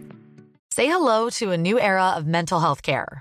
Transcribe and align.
Say 0.72 0.88
hello 0.88 1.30
to 1.30 1.52
a 1.52 1.56
new 1.56 1.78
era 1.78 2.14
of 2.16 2.26
mental 2.26 2.58
health 2.58 2.82
care. 2.82 3.20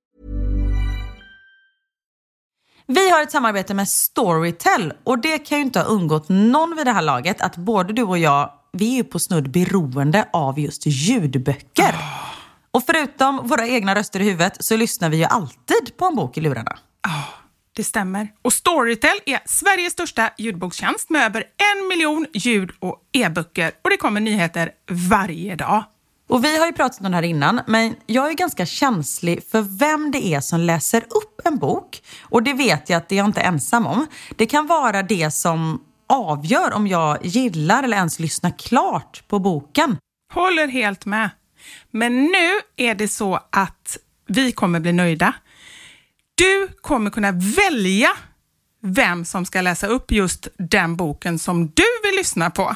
Vi 2.93 3.09
har 3.09 3.21
ett 3.23 3.31
samarbete 3.31 3.73
med 3.73 3.89
Storytel 3.89 4.93
och 5.03 5.19
det 5.19 5.37
kan 5.37 5.57
ju 5.57 5.63
inte 5.63 5.79
ha 5.79 5.85
undgått 5.85 6.29
någon 6.29 6.75
vid 6.75 6.85
det 6.85 6.91
här 6.91 7.01
laget 7.01 7.41
att 7.41 7.55
både 7.55 7.93
du 7.93 8.03
och 8.03 8.17
jag, 8.17 8.51
vi 8.73 8.91
är 8.91 8.95
ju 8.95 9.03
på 9.03 9.19
snudd 9.19 9.51
beroende 9.51 10.29
av 10.33 10.59
just 10.59 10.85
ljudböcker. 10.85 11.95
Och 12.71 12.83
förutom 12.85 13.47
våra 13.47 13.67
egna 13.67 13.95
röster 13.95 14.19
i 14.19 14.23
huvudet 14.23 14.57
så 14.59 14.77
lyssnar 14.77 15.09
vi 15.09 15.17
ju 15.17 15.23
alltid 15.23 15.97
på 15.97 16.05
en 16.05 16.15
bok 16.15 16.37
i 16.37 16.41
lurarna. 16.41 16.77
Det 17.75 17.83
stämmer. 17.83 18.27
Och 18.41 18.53
Storytel 18.53 19.19
är 19.25 19.39
Sveriges 19.45 19.93
största 19.93 20.29
ljudbokstjänst 20.37 21.09
med 21.09 21.25
över 21.25 21.41
en 21.41 21.87
miljon 21.87 22.25
ljud 22.33 22.71
och 22.79 22.99
e-böcker. 23.11 23.71
Och 23.81 23.89
det 23.89 23.97
kommer 23.97 24.21
nyheter 24.21 24.71
varje 25.09 25.55
dag. 25.55 25.83
Och 26.31 26.43
vi 26.43 26.57
har 26.57 26.65
ju 26.65 26.73
pratat 26.73 27.01
om 27.01 27.11
det 27.11 27.17
här 27.17 27.23
innan, 27.23 27.61
men 27.67 27.95
jag 28.05 28.29
är 28.29 28.33
ganska 28.33 28.65
känslig 28.65 29.43
för 29.51 29.61
vem 29.61 30.11
det 30.11 30.25
är 30.25 30.41
som 30.41 30.59
läser 30.59 31.01
upp 31.01 31.41
en 31.43 31.57
bok. 31.57 32.01
Och 32.21 32.43
det 32.43 32.53
vet 32.53 32.89
jag 32.89 32.97
att 32.97 33.09
det 33.09 33.15
är 33.15 33.17
jag 33.17 33.25
inte 33.25 33.41
ensam 33.41 33.87
om. 33.87 34.07
Det 34.35 34.45
kan 34.45 34.67
vara 34.67 35.03
det 35.03 35.31
som 35.31 35.81
avgör 36.09 36.73
om 36.73 36.87
jag 36.87 37.25
gillar 37.25 37.83
eller 37.83 37.97
ens 37.97 38.19
lyssnar 38.19 38.59
klart 38.59 39.23
på 39.27 39.39
boken. 39.39 39.97
Håller 40.33 40.67
helt 40.67 41.05
med. 41.05 41.29
Men 41.91 42.23
nu 42.23 42.59
är 42.75 42.95
det 42.95 43.07
så 43.07 43.39
att 43.49 43.97
vi 44.27 44.51
kommer 44.51 44.79
bli 44.79 44.93
nöjda. 44.93 45.33
Du 46.35 46.67
kommer 46.81 47.09
kunna 47.09 47.31
välja 47.31 48.09
vem 48.81 49.25
som 49.25 49.45
ska 49.45 49.61
läsa 49.61 49.87
upp 49.87 50.11
just 50.11 50.47
den 50.57 50.95
boken 50.95 51.39
som 51.39 51.67
du 51.67 51.85
vill 52.03 52.15
lyssna 52.17 52.49
på. 52.49 52.75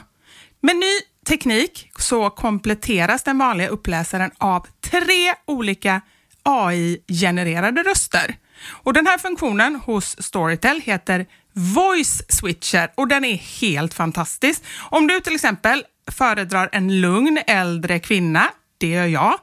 Men 0.61 0.79
ni 0.79 0.99
teknik 1.25 1.91
så 2.00 2.30
kompletteras 2.30 3.24
den 3.24 3.38
vanliga 3.38 3.68
uppläsaren 3.68 4.31
av 4.38 4.68
tre 4.81 5.34
olika 5.46 6.02
AI-genererade 6.44 7.84
röster. 7.84 8.36
Och 8.68 8.94
Den 8.94 9.08
här 9.08 9.18
funktionen 9.18 9.75
hos 9.75 10.22
Storytel 10.24 10.81
heter 10.81 11.25
Voice 11.53 12.24
Switcher 12.30 12.91
och 12.96 13.08
den 13.08 13.25
är 13.25 13.36
helt 13.36 13.94
fantastisk. 13.94 14.63
Om 14.90 15.08
du 15.08 15.19
till 15.19 15.36
exempel 15.36 15.84
föredrar 16.12 16.69
en 16.72 17.02
lugn 17.02 17.40
äldre 17.47 18.00
kvinna, 18.00 18.47
det 18.78 18.88
gör 18.88 19.06
jag. 19.06 19.40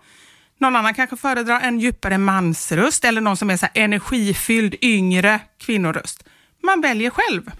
Någon 0.59 0.77
annan 0.77 0.95
kanske 0.95 1.17
föredrar 1.17 1.61
en 1.61 1.81
djupare 1.81 2.19
mansröst 2.19 3.05
eller 3.05 3.21
någon 3.21 3.37
som 3.37 3.51
är 3.51 3.57
så 3.57 3.67
här 3.67 3.85
energifylld 3.85 4.75
yngre 4.83 5.41
kvinnoröst. 5.59 6.25
Man 6.63 6.81
väljer 6.81 7.11
själv. 7.11 7.51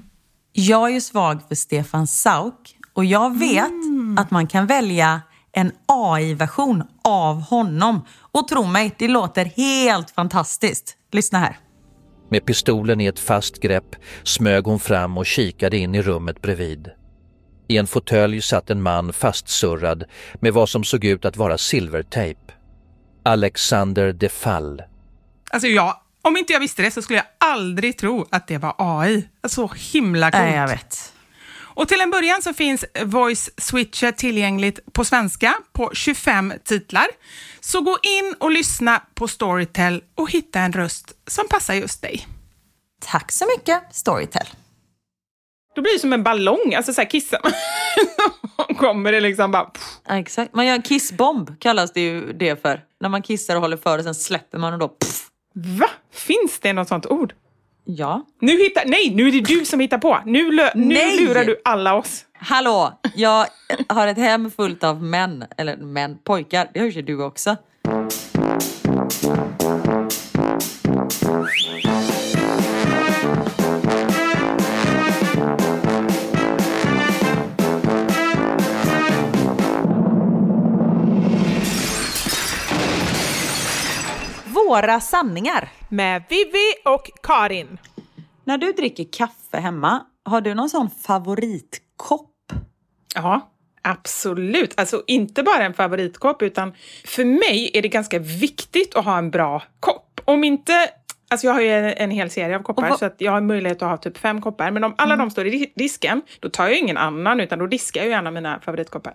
Jag 0.53 0.89
är 0.89 0.95
ju 0.95 1.01
svag 1.01 1.49
för 1.49 1.55
Stefan 1.55 2.07
Sauk 2.07 2.77
och 2.95 3.05
jag 3.05 3.39
vet 3.39 3.73
att 4.17 4.31
man 4.31 4.47
kan 4.47 4.67
välja 4.67 5.21
en 5.53 5.73
AI-version 5.87 6.83
av 7.05 7.41
honom. 7.41 8.07
Och 8.33 8.49
tro 8.49 8.65
mig, 8.65 8.95
det 8.99 9.09
låter 9.09 9.45
helt 9.45 10.11
fantastiskt. 10.11 10.97
Lyssna 11.13 11.39
här. 11.39 11.57
Med 12.31 12.47
pistolen 12.47 13.01
i 13.01 13.07
ett 13.07 13.19
fast 13.19 13.61
grepp 13.61 13.97
smög 14.23 14.65
hon 14.65 14.81
fram 14.81 15.19
och 15.19 15.27
kikade 15.27 15.77
in 15.77 15.95
i 15.95 16.03
rummet 16.03 16.43
bredvid. 16.43 16.91
I 17.69 17.77
en 17.77 17.87
fåtölj 17.87 18.43
satt 18.43 18.71
en 18.71 18.83
man 18.83 19.13
fastsurrad 19.13 20.05
med 20.35 20.53
vad 20.53 20.69
som 20.69 20.85
såg 20.85 21.05
ut 21.05 21.25
att 21.25 21.37
vara 21.37 21.59
silvertejp. 21.59 22.41
Alexander 23.25 24.13
de 24.13 24.29
Fall. 24.29 24.83
Alltså 25.51 25.69
jag, 25.69 25.97
om 26.23 26.37
inte 26.37 26.53
jag 26.53 26.61
visste 26.61 26.83
det 26.83 26.91
så 26.91 27.03
skulle 27.03 27.19
jag 27.19 27.51
aldrig 27.51 27.99
tro 27.99 28.27
att 28.31 28.49
det 28.49 28.59
var 28.59 28.75
AI. 28.79 29.29
Så 29.49 29.71
himla 29.93 30.31
coolt. 30.31 30.45
Nej, 30.45 30.57
jag 30.57 30.69
vet. 30.69 31.12
Och 31.75 31.89
till 31.89 32.01
en 32.01 32.11
början 32.11 32.43
så 32.43 32.55
finns 32.55 32.85
Voice 33.05 33.51
Switcher 33.57 34.13
tillgängligt 34.13 34.93
på 34.93 35.05
svenska 35.05 35.55
på 35.73 35.91
25 35.95 36.53
titlar. 36.65 37.07
Så 37.61 37.81
gå 37.81 37.99
in 38.03 38.35
och 38.39 38.51
lyssna 38.51 39.03
på 39.15 39.29
Storytel 39.29 40.03
och 40.15 40.31
hitta 40.31 40.61
en 40.61 40.73
röst 40.73 41.13
som 41.27 41.49
passar 41.49 41.75
just 41.75 42.03
dig. 42.03 42.27
Tack 43.01 43.33
så 43.33 43.47
mycket, 43.57 43.83
Storytel. 43.91 44.47
Då 45.75 45.83
blir 45.83 45.93
det 45.93 45.99
som 45.99 46.13
en 46.13 46.23
ballong, 46.23 46.75
alltså 46.75 46.93
så 46.95 47.01
här 47.01 47.11
kissar 47.11 47.41
man. 47.43 47.53
kommer 48.77 49.13
det 49.13 49.21
liksom 49.21 49.51
bara... 49.51 49.71
Ja, 50.09 50.19
exakt. 50.19 50.55
Man 50.55 50.67
gör 50.67 50.75
en 50.75 50.83
kissbomb 50.83 51.61
kallas 51.61 51.93
det 51.93 52.01
ju 52.01 52.33
det 52.33 52.63
för. 52.63 52.81
När 53.01 53.09
man 53.09 53.23
kissar 53.23 53.57
och 53.57 53.63
håller 53.63 53.77
för 53.77 53.99
och 53.99 54.05
sen 54.05 54.15
släpper 54.15 54.59
man 54.59 54.73
och 54.73 54.79
då... 54.79 54.89
Pff. 54.89 55.29
Va? 55.55 55.91
Finns 56.13 56.59
det 56.61 56.73
något 56.73 56.89
sånt 56.89 57.07
ord? 57.07 57.35
Ja. 57.85 58.27
Nu 58.41 58.53
hittar, 58.63 58.85
nej, 58.87 59.11
nu 59.15 59.29
är 59.29 59.33
det 59.33 59.41
du 59.41 59.65
som 59.65 59.81
hittar 59.81 59.99
på. 59.99 60.19
Nu, 60.27 60.53
lö, 60.53 60.71
nu 60.75 60.95
Nej! 60.95 61.25
lurar 61.25 61.45
du 61.45 61.61
alla 61.65 61.95
oss. 61.95 62.25
Hallå, 62.33 63.01
jag 63.15 63.47
har 63.89 64.07
ett 64.07 64.19
hem 64.19 64.51
fullt 64.51 64.85
av 64.85 65.03
män. 65.03 65.45
Eller 65.57 65.77
män, 65.77 66.19
pojkar. 66.25 66.69
Det 66.75 66.81
har 66.81 66.87
ju 66.87 67.03
du 67.03 67.23
också. 67.23 67.57
Våra 84.73 85.01
sanningar. 85.01 85.69
Med 85.89 86.23
Vivi 86.29 86.75
och 86.85 87.11
Karin. 87.23 87.79
När 88.45 88.59
du 88.59 88.73
dricker 88.73 89.07
kaffe 89.13 89.57
hemma, 89.57 90.07
har 90.25 90.41
du 90.41 90.55
någon 90.55 90.69
sån 90.71 90.91
favoritkopp? 90.91 92.53
Ja, 93.15 93.51
absolut. 93.83 94.81
Alltså 94.81 95.03
inte 95.07 95.43
bara 95.43 95.65
en 95.65 95.75
favoritkopp, 95.75 96.43
utan 96.43 96.73
för 97.05 97.25
mig 97.25 97.71
är 97.75 97.83
det 97.83 97.89
ganska 97.89 98.19
viktigt 98.19 98.95
att 98.95 99.05
ha 99.05 99.19
en 99.19 99.31
bra 99.31 99.63
kopp. 99.81 100.21
Om 100.25 100.45
inte 100.45 100.91
Alltså 101.33 101.47
jag 101.47 101.55
har 101.55 101.61
ju 101.61 101.69
en, 101.73 101.85
en 101.85 102.11
hel 102.11 102.31
serie 102.31 102.57
av 102.57 102.63
koppar 102.63 102.83
så 102.97 103.05
att 103.05 103.15
jag 103.19 103.33
har 103.33 103.41
möjlighet 103.41 103.83
att 103.83 103.89
ha 103.89 103.97
typ 103.97 104.19
fem 104.19 104.41
koppar. 104.41 104.71
Men 104.71 104.85
om 104.85 104.95
alla 104.99 105.17
de 105.17 105.31
står 105.31 105.47
i 105.47 105.51
di- 105.51 105.73
disken, 105.77 106.23
då 106.41 106.49
tar 106.49 106.65
jag 106.69 106.79
ingen 106.79 106.97
annan 106.97 107.41
utan 107.41 107.59
då 107.59 107.67
diskar 107.67 108.05
jag 108.05 108.27
av 108.27 108.33
mina 108.33 108.61
favoritkoppar. 108.61 109.15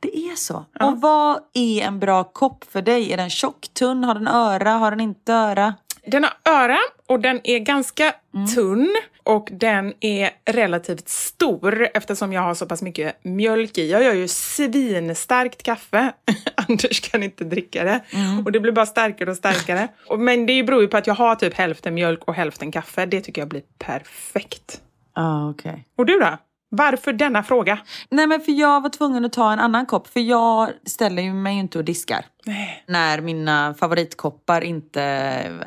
Det 0.00 0.16
är 0.16 0.36
så. 0.36 0.64
Och 0.80 1.00
vad 1.00 1.38
är 1.54 1.82
en 1.82 1.98
bra 1.98 2.24
kopp 2.24 2.64
för 2.72 2.82
dig? 2.82 3.12
Är 3.12 3.16
den 3.16 3.30
tjock, 3.30 3.68
tunn, 3.74 4.04
har 4.04 4.14
den 4.14 4.28
öra, 4.28 4.70
har 4.70 4.90
den 4.90 5.00
inte 5.00 5.32
öra? 5.32 5.74
Den 6.06 6.24
har 6.24 6.32
öra 6.44 6.78
och 7.06 7.20
den 7.20 7.40
är 7.44 7.58
ganska 7.58 8.14
tunn 8.54 8.96
och 9.24 9.48
den 9.52 9.94
är 10.00 10.30
relativt 10.44 11.08
stor 11.08 11.88
eftersom 11.94 12.32
jag 12.32 12.42
har 12.42 12.54
så 12.54 12.66
pass 12.66 12.82
mycket 12.82 13.24
mjölk 13.24 13.78
i. 13.78 13.90
Jag 13.90 14.02
gör 14.02 14.14
ju 14.14 14.28
svinstarkt 14.28 15.62
kaffe. 15.62 16.12
Anders 16.68 17.00
kan 17.10 17.22
inte 17.22 17.44
dricka 17.44 17.84
det. 17.84 18.00
Och 18.44 18.52
det 18.52 18.60
blir 18.60 18.72
bara 18.72 18.86
starkare 18.86 19.30
och 19.30 19.36
starkare. 19.36 19.88
Men 20.18 20.46
det 20.46 20.62
beror 20.62 20.82
ju 20.82 20.88
på 20.88 20.96
att 20.96 21.06
jag 21.06 21.14
har 21.14 21.34
typ 21.34 21.54
hälften 21.54 21.94
mjölk 21.94 22.24
och 22.24 22.34
hälften 22.34 22.72
kaffe. 22.72 23.06
Det 23.06 23.20
tycker 23.20 23.40
jag 23.40 23.48
blir 23.48 23.62
perfekt. 23.78 24.80
Ah, 25.14 25.50
okej. 25.50 25.84
Och 25.96 26.06
du 26.06 26.18
då? 26.18 26.38
Varför 26.74 27.12
denna 27.12 27.42
fråga? 27.42 27.78
Nej 28.08 28.26
men 28.26 28.40
för 28.40 28.52
jag 28.52 28.80
var 28.80 28.88
tvungen 28.88 29.24
att 29.24 29.32
ta 29.32 29.52
en 29.52 29.58
annan 29.58 29.86
kopp 29.86 30.08
för 30.08 30.20
jag 30.20 30.70
ställer 30.86 31.22
ju 31.22 31.32
mig 31.32 31.58
inte 31.58 31.78
och 31.78 31.84
diskar. 31.84 32.24
Nej. 32.44 32.84
När 32.86 33.20
mina 33.20 33.74
favoritkoppar 33.74 34.60
inte 34.60 35.02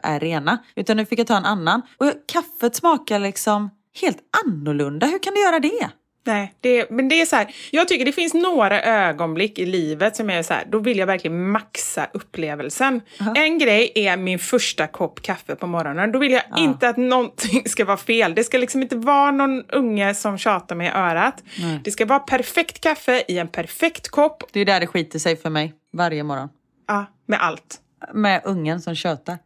är 0.03 0.19
rena. 0.19 0.57
Utan 0.75 0.97
nu 0.97 1.05
fick 1.05 1.19
jag 1.19 1.27
ta 1.27 1.37
en 1.37 1.45
annan. 1.45 1.81
Och 1.97 2.11
kaffet 2.25 2.75
smakar 2.75 3.19
liksom 3.19 3.69
helt 4.01 4.17
annorlunda. 4.45 5.07
Hur 5.07 5.19
kan 5.19 5.33
du 5.33 5.41
göra 5.41 5.59
det? 5.59 5.89
Nej, 6.27 6.53
det, 6.61 6.89
men 6.89 7.09
det 7.09 7.21
är 7.21 7.25
så 7.25 7.35
här, 7.35 7.55
jag 7.71 7.87
tycker 7.87 8.05
det 8.05 8.11
finns 8.11 8.33
några 8.33 8.81
ögonblick 8.81 9.59
i 9.59 9.65
livet 9.65 10.15
som 10.15 10.29
är 10.29 10.43
så 10.43 10.53
här, 10.53 10.63
då 10.69 10.79
vill 10.79 10.97
jag 10.97 11.07
verkligen 11.07 11.49
maxa 11.49 12.07
upplevelsen. 12.13 13.01
En 13.35 13.57
grej 13.57 13.91
är 13.95 14.17
min 14.17 14.39
första 14.39 14.87
kopp 14.87 15.21
kaffe 15.21 15.55
på 15.55 15.67
morgonen. 15.67 16.11
Då 16.11 16.19
vill 16.19 16.31
jag 16.31 16.43
inte 16.57 16.89
att 16.89 16.97
någonting 16.97 17.63
ska 17.65 17.85
vara 17.85 17.97
fel. 17.97 18.35
Det 18.35 18.43
ska 18.43 18.57
liksom 18.57 18.81
inte 18.81 18.95
vara 18.95 19.31
någon 19.31 19.63
unge 19.69 20.13
som 20.13 20.37
tjatar 20.37 20.75
mig 20.75 20.87
i 20.87 20.91
örat. 20.91 21.43
Det 21.83 21.91
ska 21.91 22.05
vara 22.05 22.19
perfekt 22.19 22.81
kaffe 22.81 23.23
i 23.27 23.37
en 23.37 23.47
perfekt 23.47 24.09
kopp. 24.09 24.43
Det 24.51 24.59
är 24.59 24.65
där 24.65 24.79
det 24.79 24.87
skiter 24.87 25.19
sig 25.19 25.35
för 25.35 25.49
mig 25.49 25.73
varje 25.93 26.23
morgon. 26.23 26.49
Ja, 26.87 27.05
med 27.25 27.41
allt. 27.41 27.79
Med 28.13 28.41
ungen 28.45 28.81
som 28.81 28.95
tjötar. 28.95 29.37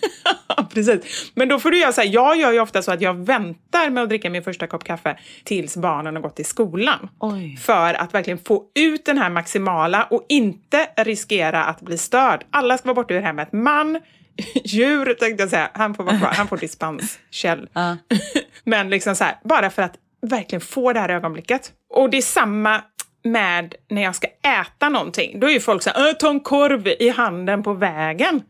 Precis. 0.74 1.32
Men 1.34 1.48
då 1.48 1.58
får 1.58 1.70
du 1.70 1.78
göra 1.78 1.92
så 1.92 2.00
här, 2.00 2.08
jag 2.08 2.36
gör 2.36 2.52
ju 2.52 2.60
ofta 2.60 2.82
så 2.82 2.92
att 2.92 3.00
jag 3.00 3.14
väntar 3.14 3.90
med 3.90 4.02
att 4.02 4.08
dricka 4.08 4.30
min 4.30 4.42
första 4.42 4.66
kopp 4.66 4.84
kaffe 4.84 5.18
tills 5.44 5.76
barnen 5.76 6.14
har 6.14 6.22
gått 6.22 6.36
till 6.36 6.44
skolan. 6.44 7.08
Oj. 7.20 7.56
För 7.56 7.94
att 7.94 8.14
verkligen 8.14 8.38
få 8.38 8.64
ut 8.74 9.04
den 9.04 9.18
här 9.18 9.30
maximala 9.30 10.04
och 10.04 10.26
inte 10.28 10.88
riskera 10.96 11.64
att 11.64 11.80
bli 11.80 11.98
störd. 11.98 12.44
Alla 12.50 12.78
ska 12.78 12.86
vara 12.86 12.94
borta 12.94 13.14
ur 13.14 13.20
hemmet. 13.20 13.52
Man, 13.52 14.00
djur 14.64 15.14
tänkte 15.14 15.42
jag 15.42 15.50
säga, 15.50 15.70
han 15.74 15.94
får 15.94 16.04
vara 16.04 16.18
kvar, 16.18 16.28
han 16.32 16.48
får 16.48 16.56
dispens, 16.56 17.18
Kjell. 17.30 17.68
Men 18.64 18.90
liksom 18.90 19.14
så 19.16 19.24
här, 19.24 19.38
bara 19.44 19.70
för 19.70 19.82
att 19.82 19.94
verkligen 20.26 20.60
få 20.60 20.92
det 20.92 21.00
här 21.00 21.08
ögonblicket. 21.08 21.72
Och 21.94 22.10
det 22.10 22.16
är 22.16 22.22
samma 22.22 22.82
med 23.24 23.74
när 23.90 24.02
jag 24.02 24.14
ska 24.14 24.26
äta 24.60 24.88
någonting. 24.88 25.40
Då 25.40 25.46
är 25.46 25.50
ju 25.52 25.60
folk 25.60 25.82
så 25.82 25.90
här, 25.90 26.08
"Äh, 26.08 26.12
ta 26.12 26.30
en 26.30 26.40
korv 26.40 26.88
i 26.88 27.08
handen 27.08 27.62
på 27.62 27.72
vägen. 27.72 28.42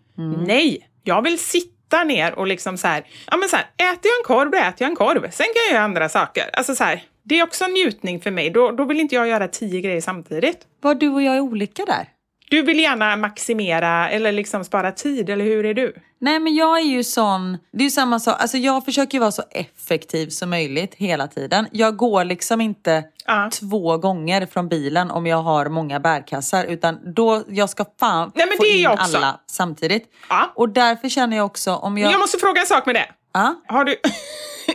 Nej, 0.47 0.88
jag 1.05 1.23
vill 1.23 1.39
sitta 1.39 2.05
ner 2.05 2.39
och 2.39 2.47
liksom 2.47 2.79
så 2.79 2.89
här, 2.89 3.07
ja 3.31 3.37
men 3.37 3.49
så 3.49 3.57
här, 3.57 3.65
äter 3.77 4.01
jag 4.03 4.19
en 4.19 4.25
korv, 4.25 4.51
då 4.51 4.59
äter 4.59 4.75
jag 4.79 4.91
en 4.91 4.97
korv. 4.97 5.31
Sen 5.31 5.47
kan 5.47 5.63
jag 5.69 5.75
göra 5.75 5.85
andra 5.85 6.09
saker. 6.09 6.45
Alltså 6.53 6.75
så 6.75 6.85
här, 6.85 7.03
det 7.23 7.39
är 7.39 7.43
också 7.43 7.65
en 7.65 7.71
njutning 7.71 8.21
för 8.21 8.31
mig. 8.31 8.51
Då, 8.51 8.71
då 8.71 8.85
vill 8.85 9.01
inte 9.01 9.15
jag 9.15 9.29
göra 9.29 9.49
tio 9.49 9.81
grejer 9.81 10.01
samtidigt. 10.01 10.59
Var 10.81 10.95
du 10.95 11.09
och 11.09 11.23
jag 11.23 11.37
är 11.37 11.41
olika 11.41 11.85
där? 11.85 12.09
Du 12.51 12.63
vill 12.63 12.79
gärna 12.81 13.17
maximera 13.17 14.11
eller 14.11 14.33
liksom 14.33 14.65
spara 14.65 14.93
tid, 14.93 15.31
eller 15.31 15.45
hur 15.45 15.67
är 15.67 15.75
du? 15.75 15.95
Nej 16.21 16.41
men 16.41 16.55
jag 16.55 16.79
är 16.79 16.85
ju 16.85 17.05
sån, 17.05 17.59
det 17.73 17.79
är 17.79 17.85
ju 17.85 17.91
samma 17.91 18.21
sak, 18.21 18.37
alltså 18.41 18.57
jag 18.57 18.85
försöker 18.85 19.15
ju 19.15 19.21
vara 19.21 19.31
så 19.31 19.43
effektiv 19.51 20.29
som 20.29 20.51
möjligt 20.51 20.95
hela 20.95 21.29
tiden. 21.29 21.67
Jag 21.73 21.97
går 21.97 22.25
liksom 22.25 22.61
inte 22.61 23.05
Ja. 23.31 23.51
två 23.61 23.97
gånger 23.97 24.47
från 24.47 24.69
bilen 24.69 25.11
om 25.11 25.27
jag 25.27 25.43
har 25.43 25.69
många 25.69 26.01
bärkassar 26.01 26.65
utan 26.65 27.15
då, 27.15 27.43
jag 27.49 27.71
ska 27.71 27.85
fan 28.01 28.33
Nej, 28.35 28.47
få 28.57 28.67
in 28.67 28.87
alla 28.87 29.41
samtidigt. 29.47 30.05
Ja. 30.29 30.53
Och 30.55 30.69
därför 30.69 31.09
känner 31.09 31.37
jag 31.37 31.47
också 31.47 31.75
om 31.75 31.99
jag... 31.99 32.13
Jag 32.13 32.21
måste 32.21 32.39
fråga 32.39 32.61
en 32.61 32.67
sak 32.67 32.87
med 32.87 32.95
det. 32.95 33.07
Ja? 33.33 33.55
Har 33.67 33.85
du... 33.85 33.97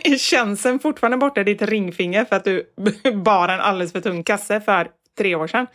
Är 0.04 0.18
känseln 0.18 0.78
fortfarande 0.78 1.16
borta 1.16 1.40
i 1.40 1.44
ditt 1.44 1.62
ringfinger 1.62 2.24
för 2.24 2.36
att 2.36 2.44
du 2.44 2.62
bar 3.24 3.48
en 3.48 3.60
alldeles 3.60 3.92
för 3.92 4.00
tung 4.00 4.24
kasse 4.24 4.60
för 4.60 4.88
tre 5.18 5.34
år 5.34 5.46
sedan? 5.46 5.66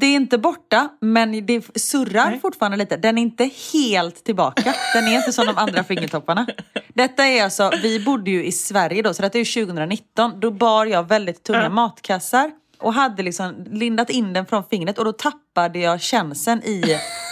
Det 0.00 0.06
är 0.06 0.16
inte 0.16 0.38
borta, 0.38 0.88
men 1.00 1.46
det 1.46 1.78
surrar 1.80 2.38
fortfarande 2.42 2.76
lite. 2.76 2.96
Den 2.96 3.18
är 3.18 3.22
inte 3.22 3.50
helt 3.72 4.24
tillbaka. 4.24 4.74
Den 4.94 5.04
är 5.04 5.16
inte 5.16 5.32
som 5.32 5.46
de 5.46 5.58
andra 5.58 5.84
fingertopparna. 5.84 6.46
Detta 6.94 7.26
är 7.26 7.44
alltså, 7.44 7.70
vi 7.82 8.04
bodde 8.04 8.30
ju 8.30 8.44
i 8.44 8.52
Sverige 8.52 9.02
då, 9.02 9.14
så 9.14 9.22
detta 9.22 9.38
är 9.38 9.44
ju 9.44 9.66
2019. 9.66 10.40
Då 10.40 10.50
bar 10.50 10.86
jag 10.86 11.08
väldigt 11.08 11.42
tunga 11.42 11.68
matkassar 11.68 12.50
och 12.78 12.94
hade 12.94 13.22
liksom 13.22 13.66
lindat 13.70 14.10
in 14.10 14.32
den 14.32 14.46
från 14.46 14.64
fingret 14.64 14.98
och 14.98 15.04
då 15.04 15.12
tappade 15.12 15.78
jag 15.78 16.00
känseln 16.00 16.62
i 16.62 16.82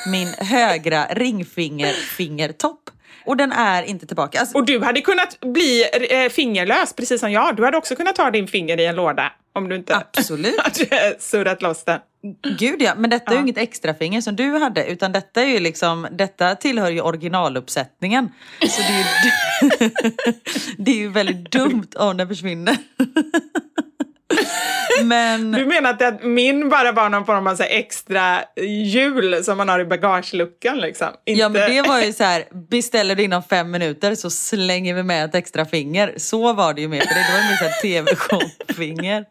min 0.07 0.29
högra 0.39 1.05
ringfingerfingertopp. 1.05 2.80
Och 3.25 3.37
den 3.37 3.53
är 3.53 3.83
inte 3.83 4.07
tillbaka. 4.07 4.41
Alltså, 4.41 4.59
Och 4.59 4.65
du 4.65 4.81
hade 4.81 5.01
kunnat 5.01 5.41
bli 5.41 5.85
eh, 6.11 6.29
fingerlös, 6.29 6.93
precis 6.93 7.21
som 7.21 7.33
jag. 7.33 7.57
Du 7.57 7.65
hade 7.65 7.77
också 7.77 7.97
kunnat 7.97 8.17
ta 8.17 8.31
din 8.31 8.47
finger 8.47 8.81
i 8.81 8.87
en 8.87 8.97
låda 8.97 9.33
om 9.53 9.69
du 9.69 9.77
inte 9.77 9.97
Absolut. 9.97 10.61
hade 10.63 11.17
surrat 11.19 11.63
loss 11.63 11.85
den. 11.85 12.01
Gud 12.59 12.83
ja, 12.83 12.95
men 12.97 13.11
detta 13.11 13.31
är 13.31 13.35
ju 13.35 13.41
inget 13.41 13.59
extra 13.59 13.95
finger 13.95 14.21
som 14.21 14.37
du 14.37 14.59
hade 14.59 14.87
utan 14.87 15.13
detta 15.13 15.43
är 15.43 15.47
ju 15.47 15.59
liksom, 15.61 16.07
detta 16.11 16.55
tillhör 16.55 16.91
ju 16.91 17.01
originaluppsättningen. 17.01 18.29
Så 18.69 18.83
det 18.83 18.89
är 18.89 18.99
ju, 18.99 19.91
det 20.79 20.91
är 20.91 20.97
ju 20.97 21.09
väldigt 21.09 21.51
dumt 21.53 21.89
om 21.97 22.17
den 22.17 22.29
försvinner. 22.29 22.77
Men 25.05 25.53
Du 25.53 25.67
menar 25.67 25.91
att 25.91 25.99
det- 25.99 26.19
min 26.23 26.69
bara 26.69 26.93
var 26.93 27.09
någon 27.09 27.27
form 27.27 27.47
av 27.47 27.55
så 27.57 27.63
extra 27.63 28.39
hjul 28.85 29.45
som 29.45 29.57
man 29.59 29.69
har 29.69 29.81
i 29.81 29.85
bagageluckan 29.85 30.79
liksom? 30.79 31.09
Inte... 31.27 31.41
Ja 31.41 31.49
men 31.49 31.71
det 31.71 31.83
var 31.89 32.01
ju 32.01 32.13
så 32.13 32.25
här, 32.25 32.45
beställer 32.71 33.15
du 33.17 33.23
inom 33.23 33.43
fem 33.43 33.71
minuter 33.71 34.15
så 34.15 34.31
slänger 34.31 34.95
vi 34.95 35.03
med 35.03 35.25
ett 35.25 35.35
extra 35.35 35.65
finger. 35.65 36.15
Så 36.17 36.53
var 36.53 36.75
det 36.75 36.81
ju 36.81 36.89
med 36.89 37.03
för 37.03 37.15
det. 37.15 37.21
Det 37.21 37.33
var 37.33 37.39
ju 37.41 37.45
mer 37.49 37.83
tv-shop-finger. 37.83 39.25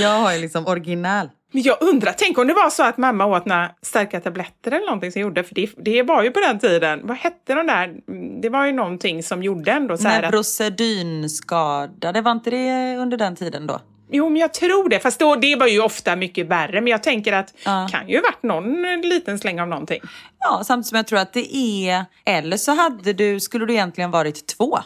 Jag 0.00 0.08
har 0.20 0.32
ju 0.32 0.38
liksom 0.40 0.66
original. 0.66 1.28
Men 1.52 1.62
jag 1.62 1.76
undrar, 1.80 2.14
tänk 2.18 2.38
om 2.38 2.46
det 2.46 2.54
var 2.54 2.70
så 2.70 2.82
att 2.82 2.98
mamma 2.98 3.26
åt 3.26 3.46
några 3.46 3.70
starka 3.82 4.20
tabletter 4.20 4.70
eller 4.72 4.86
någonting 4.86 5.12
som 5.12 5.22
gjorde, 5.22 5.44
för 5.44 5.54
det, 5.54 5.70
det 5.76 6.02
var 6.02 6.22
ju 6.22 6.30
på 6.30 6.40
den 6.40 6.58
tiden, 6.58 7.00
vad 7.04 7.16
hette 7.16 7.54
de 7.54 7.66
där, 7.66 7.94
det 8.42 8.48
var 8.48 8.66
ju 8.66 8.72
någonting 8.72 9.22
som 9.22 9.42
gjorde 9.42 9.70
ändå 9.72 9.96
så 9.96 10.08
här 10.08 10.22
att, 10.22 10.30
Neurosedynskadade, 10.30 12.20
var 12.20 12.32
inte 12.32 12.50
det 12.50 12.96
under 12.96 13.16
den 13.16 13.36
tiden 13.36 13.66
då? 13.66 13.80
Jo, 14.12 14.28
men 14.28 14.40
jag 14.40 14.54
tror 14.54 14.88
det, 14.88 15.00
fast 15.00 15.18
då, 15.20 15.36
det 15.36 15.56
var 15.56 15.66
ju 15.66 15.80
ofta 15.80 16.16
mycket 16.16 16.46
värre, 16.46 16.80
men 16.80 16.86
jag 16.90 17.02
tänker 17.02 17.32
att 17.32 17.54
Ja. 17.64 17.88
kan 17.90 18.08
ju 18.08 18.20
varit 18.20 18.42
någon 18.42 18.82
liten 19.00 19.38
släng 19.38 19.60
av 19.60 19.68
någonting. 19.68 20.00
Ja, 20.38 20.62
samtidigt 20.66 20.88
som 20.88 20.96
jag 20.96 21.06
tror 21.06 21.18
att 21.18 21.32
det 21.32 21.56
är... 21.56 22.04
Eller 22.24 22.56
så 22.56 22.72
hade 22.74 23.12
du, 23.12 23.40
skulle 23.40 23.66
du 23.66 23.72
egentligen 23.72 24.10
varit 24.10 24.46
två. 24.46 24.78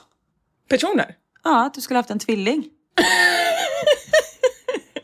Personer? 0.68 1.14
Ja, 1.44 1.66
att 1.66 1.74
du 1.74 1.80
skulle 1.80 1.98
haft 1.98 2.10
en 2.10 2.18
tvilling. 2.18 2.64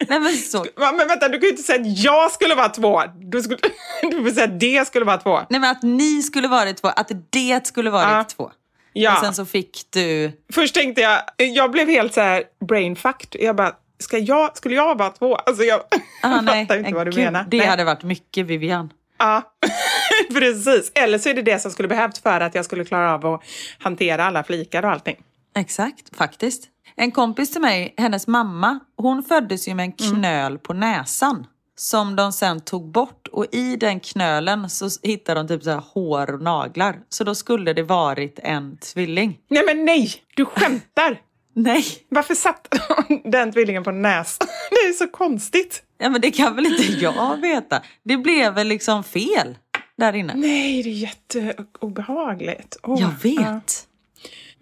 Nej 0.08 0.20
men 0.20 0.36
så. 0.36 0.66
Men 0.76 1.08
vänta, 1.08 1.28
du 1.28 1.38
kan 1.38 1.42
ju 1.42 1.50
inte 1.50 1.62
säga 1.62 1.80
att 1.80 1.98
jag 1.98 2.30
skulle 2.32 2.54
vara 2.54 2.68
två. 2.68 3.02
Du, 3.20 3.42
skulle, 3.42 3.58
du 4.02 4.24
får 4.24 4.30
säga 4.30 4.44
att 4.44 4.60
det 4.60 4.86
skulle 4.86 5.04
vara 5.04 5.18
två. 5.18 5.40
Nej 5.50 5.60
men 5.60 5.70
att 5.70 5.82
ni 5.82 6.22
skulle 6.22 6.48
varit 6.48 6.76
två, 6.76 6.88
att 6.88 7.10
det 7.30 7.66
skulle 7.66 7.90
varit 7.90 8.08
Ja. 8.08 8.24
två. 8.24 8.50
Ja. 8.92 9.12
Och 9.18 9.24
sen 9.24 9.34
så 9.34 9.46
fick 9.46 9.80
du... 9.90 10.32
Först 10.52 10.74
tänkte 10.74 11.00
jag, 11.00 11.20
jag 11.36 11.70
blev 11.70 11.88
helt 11.88 12.14
så 12.14 12.20
här 12.20 12.42
brainfucked. 12.68 13.42
Jag 13.42 13.56
bara, 13.56 13.72
ska 14.00 14.18
jag, 14.18 14.56
skulle 14.56 14.74
jag 14.74 14.98
vara 14.98 15.10
två? 15.10 15.36
Alltså 15.36 15.62
jag 15.62 15.80
Ah, 16.22 16.40
nej, 16.42 16.66
fattar 16.66 16.78
inte 16.78 16.94
vad 16.94 17.06
du 17.06 17.10
Gud, 17.10 17.24
menar. 17.24 17.44
Det 17.48 17.56
Nej. 17.56 17.66
hade 17.66 17.84
varit 17.84 18.02
mycket 18.02 18.46
Vivian. 18.46 18.92
Ja, 19.18 19.42
precis. 20.32 20.92
Eller 20.94 21.18
så 21.18 21.28
är 21.28 21.34
det 21.34 21.42
det 21.42 21.58
som 21.58 21.70
skulle 21.70 21.88
behövts 21.88 22.20
för 22.20 22.40
att 22.40 22.54
jag 22.54 22.64
skulle 22.64 22.84
klara 22.84 23.14
av 23.14 23.26
att 23.26 23.42
hantera 23.78 24.24
alla 24.24 24.44
flikar 24.44 24.82
och 24.84 24.90
allting. 24.90 25.16
Exakt, 25.56 26.16
faktiskt. 26.16 26.64
En 26.96 27.10
kompis 27.10 27.52
till 27.52 27.60
mig, 27.60 27.94
hennes 27.96 28.26
mamma, 28.26 28.78
hon 28.96 29.22
föddes 29.22 29.68
ju 29.68 29.74
med 29.74 29.84
en 29.84 29.92
knöl 29.92 30.58
på 30.58 30.72
näsan. 30.72 31.46
Som 31.76 32.16
de 32.16 32.32
sen 32.32 32.60
tog 32.60 32.90
bort 32.92 33.28
och 33.32 33.46
i 33.52 33.76
den 33.76 34.00
knölen 34.00 34.70
så 34.70 34.88
hittade 35.02 35.40
de 35.40 35.48
typ 35.48 35.62
så 35.62 35.70
här 35.70 35.82
hår 35.94 36.34
och 36.34 36.42
naglar. 36.42 36.96
Så 37.08 37.24
då 37.24 37.34
skulle 37.34 37.72
det 37.72 37.82
varit 37.82 38.38
en 38.42 38.76
tvilling. 38.76 39.38
Nej 39.48 39.62
men 39.66 39.84
nej, 39.84 40.12
du 40.36 40.44
skämtar! 40.44 41.20
Nej, 41.54 41.84
Varför 42.08 42.34
satte 42.34 42.80
de 43.08 43.22
den 43.30 43.52
tvillingen 43.52 43.84
på 43.84 43.90
näsan? 43.90 44.48
Det 44.70 44.76
är 44.76 44.92
så 44.92 45.08
konstigt. 45.08 45.82
ja, 45.98 46.10
men 46.10 46.20
det 46.20 46.30
kan 46.30 46.56
väl 46.56 46.66
inte 46.66 46.82
jag 46.82 47.40
veta. 47.40 47.82
Det 48.02 48.16
blev 48.16 48.54
väl 48.54 48.66
liksom 48.68 49.04
fel 49.04 49.58
där 49.98 50.12
inne. 50.12 50.34
Nej, 50.36 50.82
det 50.82 50.88
är 50.90 50.92
jätteobehagligt. 50.92 52.76
Åh, 52.82 53.00
Jag 53.00 53.10
ja. 53.10 53.44
vet. 53.52 53.86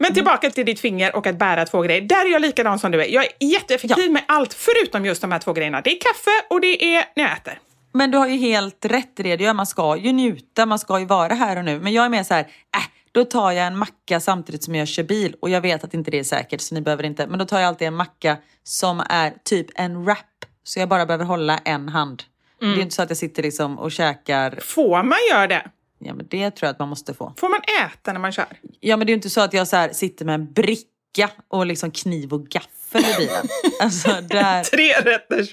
Men 0.01 0.15
tillbaka 0.15 0.51
till 0.51 0.67
ditt 0.67 0.81
finger 0.81 1.17
och 1.17 1.27
att 1.27 1.39
bära 1.39 1.67
två 1.67 1.83
grejer. 1.83 2.01
Där 2.03 2.27
är 2.27 2.31
jag 2.33 2.43
likadan 2.43 2.79
som 2.79 2.91
du 2.93 3.03
är. 3.03 3.07
Jag 3.09 3.25
är 3.25 3.47
jätteeffektiv 3.47 4.13
med 4.13 4.23
allt 4.29 4.55
förutom 4.55 5.05
just 5.07 5.21
de 5.21 5.33
här 5.33 5.39
två 5.39 5.53
grejerna. 5.53 5.81
Det 5.81 5.91
är 5.91 6.01
kaffe 6.01 6.31
och 6.51 6.61
det 6.61 6.95
är 6.97 7.05
när 7.17 7.25
jag 7.25 7.33
äter. 7.33 7.59
Men 7.93 8.11
du 8.11 8.19
har 8.19 8.29
ju 8.29 8.37
helt 8.37 8.85
rätt 8.85 9.21
i 9.21 9.37
det. 9.37 9.53
Man 9.55 9.67
ska 9.67 9.97
ju 9.97 10.13
njuta, 10.13 10.67
man 10.67 10.79
ska 10.79 10.99
ju 10.99 11.05
vara 11.05 11.35
här 11.35 11.57
och 11.59 11.65
nu. 11.65 11.81
Men 11.81 11.93
jag 11.93 12.05
är 12.05 12.09
mer 12.09 12.23
så 12.23 12.35
här, 12.35 12.41
äh, 12.77 12.83
Då 13.19 13.25
tar 13.25 13.53
jag 13.53 13.67
en 13.67 13.79
macka 13.79 14.21
samtidigt 14.21 14.65
som 14.65 14.75
jag 14.75 14.89
kör 14.89 15.03
bil 15.03 15.37
och 15.41 15.51
jag 15.51 15.61
vet 15.61 15.85
att 15.85 15.95
inte 15.95 16.11
det 16.11 16.19
är 16.19 16.25
säkert 16.25 16.61
så 16.61 16.75
ni 16.75 16.81
behöver 16.81 17.05
inte. 17.05 17.27
Men 17.27 17.39
då 17.39 17.45
tar 17.45 17.61
jag 17.61 17.69
alltid 17.69 17.89
en 17.89 17.95
macka 17.95 18.37
som 18.63 19.03
är 19.09 19.35
typ 19.45 19.67
en 19.75 20.05
wrap. 20.05 20.45
Så 20.63 20.79
jag 20.79 20.89
bara 20.89 21.07
behöver 21.07 21.25
hålla 21.25 21.59
en 21.59 21.89
hand. 21.89 22.23
Det 22.61 22.67
är 22.67 22.81
inte 22.81 22.95
så 22.95 23.03
att 23.03 23.11
jag 23.11 23.17
sitter 23.17 23.43
liksom 23.43 23.79
och 23.79 23.93
käkar. 23.93 24.59
Får 24.63 25.03
man 25.03 25.19
göra 25.31 25.47
det? 25.47 25.71
Ja 25.99 26.15
men 26.15 26.27
det 26.31 26.51
tror 26.51 26.67
jag 26.67 26.73
att 26.73 26.79
man 26.79 26.89
måste 26.89 27.15
få. 27.15 27.35
Får 27.37 27.49
man 27.49 27.61
äta 27.87 28.13
när 28.13 28.21
man 28.21 28.33
kör? 28.33 28.47
Ja 28.81 28.97
men 28.97 29.07
det 29.07 29.11
är 29.11 29.15
ju 29.15 29.17
inte 29.17 29.31
så 29.31 29.41
att 29.41 29.53
jag 29.53 29.69
så 29.69 29.89
sitter 29.93 30.25
med 30.25 30.35
en 30.35 30.53
bricka 30.53 31.31
och 31.49 31.67
liksom 31.67 31.91
kniv 31.91 32.33
och 32.33 32.47
gaffel 32.47 32.78
i 32.95 33.15
bilen. 33.19 33.47
Alltså 33.81 34.09
där, 34.29 34.65
Tre 34.65 34.93
rätters 34.93 35.53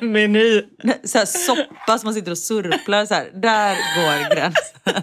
meny. 0.00 0.62
så 1.04 1.18
här 1.18 1.24
soppa 1.26 1.98
som 1.98 2.06
man 2.06 2.14
sitter 2.14 2.30
och 2.30 2.38
surplar 2.38 3.06
så 3.06 3.14
här. 3.14 3.30
Där 3.34 3.74
går 3.74 4.34
gränsen. 4.34 5.02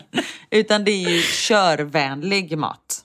Utan 0.52 0.84
det 0.84 0.92
är 0.92 1.10
ju 1.10 1.22
körvänlig 1.22 2.58
mat. 2.58 3.00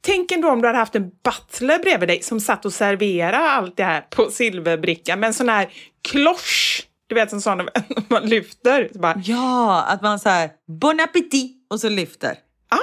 Tänk 0.00 0.32
ändå 0.32 0.50
om 0.50 0.60
du 0.62 0.66
hade 0.68 0.78
haft 0.78 0.94
en 0.94 1.10
butler 1.24 1.78
bredvid 1.78 2.08
dig 2.08 2.22
som 2.22 2.40
satt 2.40 2.64
och 2.64 2.72
serverade 2.72 3.38
allt 3.50 3.76
det 3.76 3.84
här 3.84 4.00
på 4.00 4.30
silverbricka 4.30 5.16
med 5.16 5.26
en 5.26 5.34
sån 5.34 5.48
här 5.48 5.68
klosch. 6.08 6.82
Du 7.06 7.14
vet 7.14 7.32
en 7.32 7.40
sån 7.40 7.68
man 8.08 8.22
lyfter. 8.28 8.88
Så 8.92 8.98
bara, 8.98 9.20
Ja, 9.24 9.82
att 9.82 10.02
man 10.02 10.18
så 10.20 10.28
här 10.28 10.50
bon 10.80 11.00
appétit 11.00 11.56
och 11.70 11.80
så 11.80 11.88
lyfter. 11.88 12.30
ah, 12.68 12.76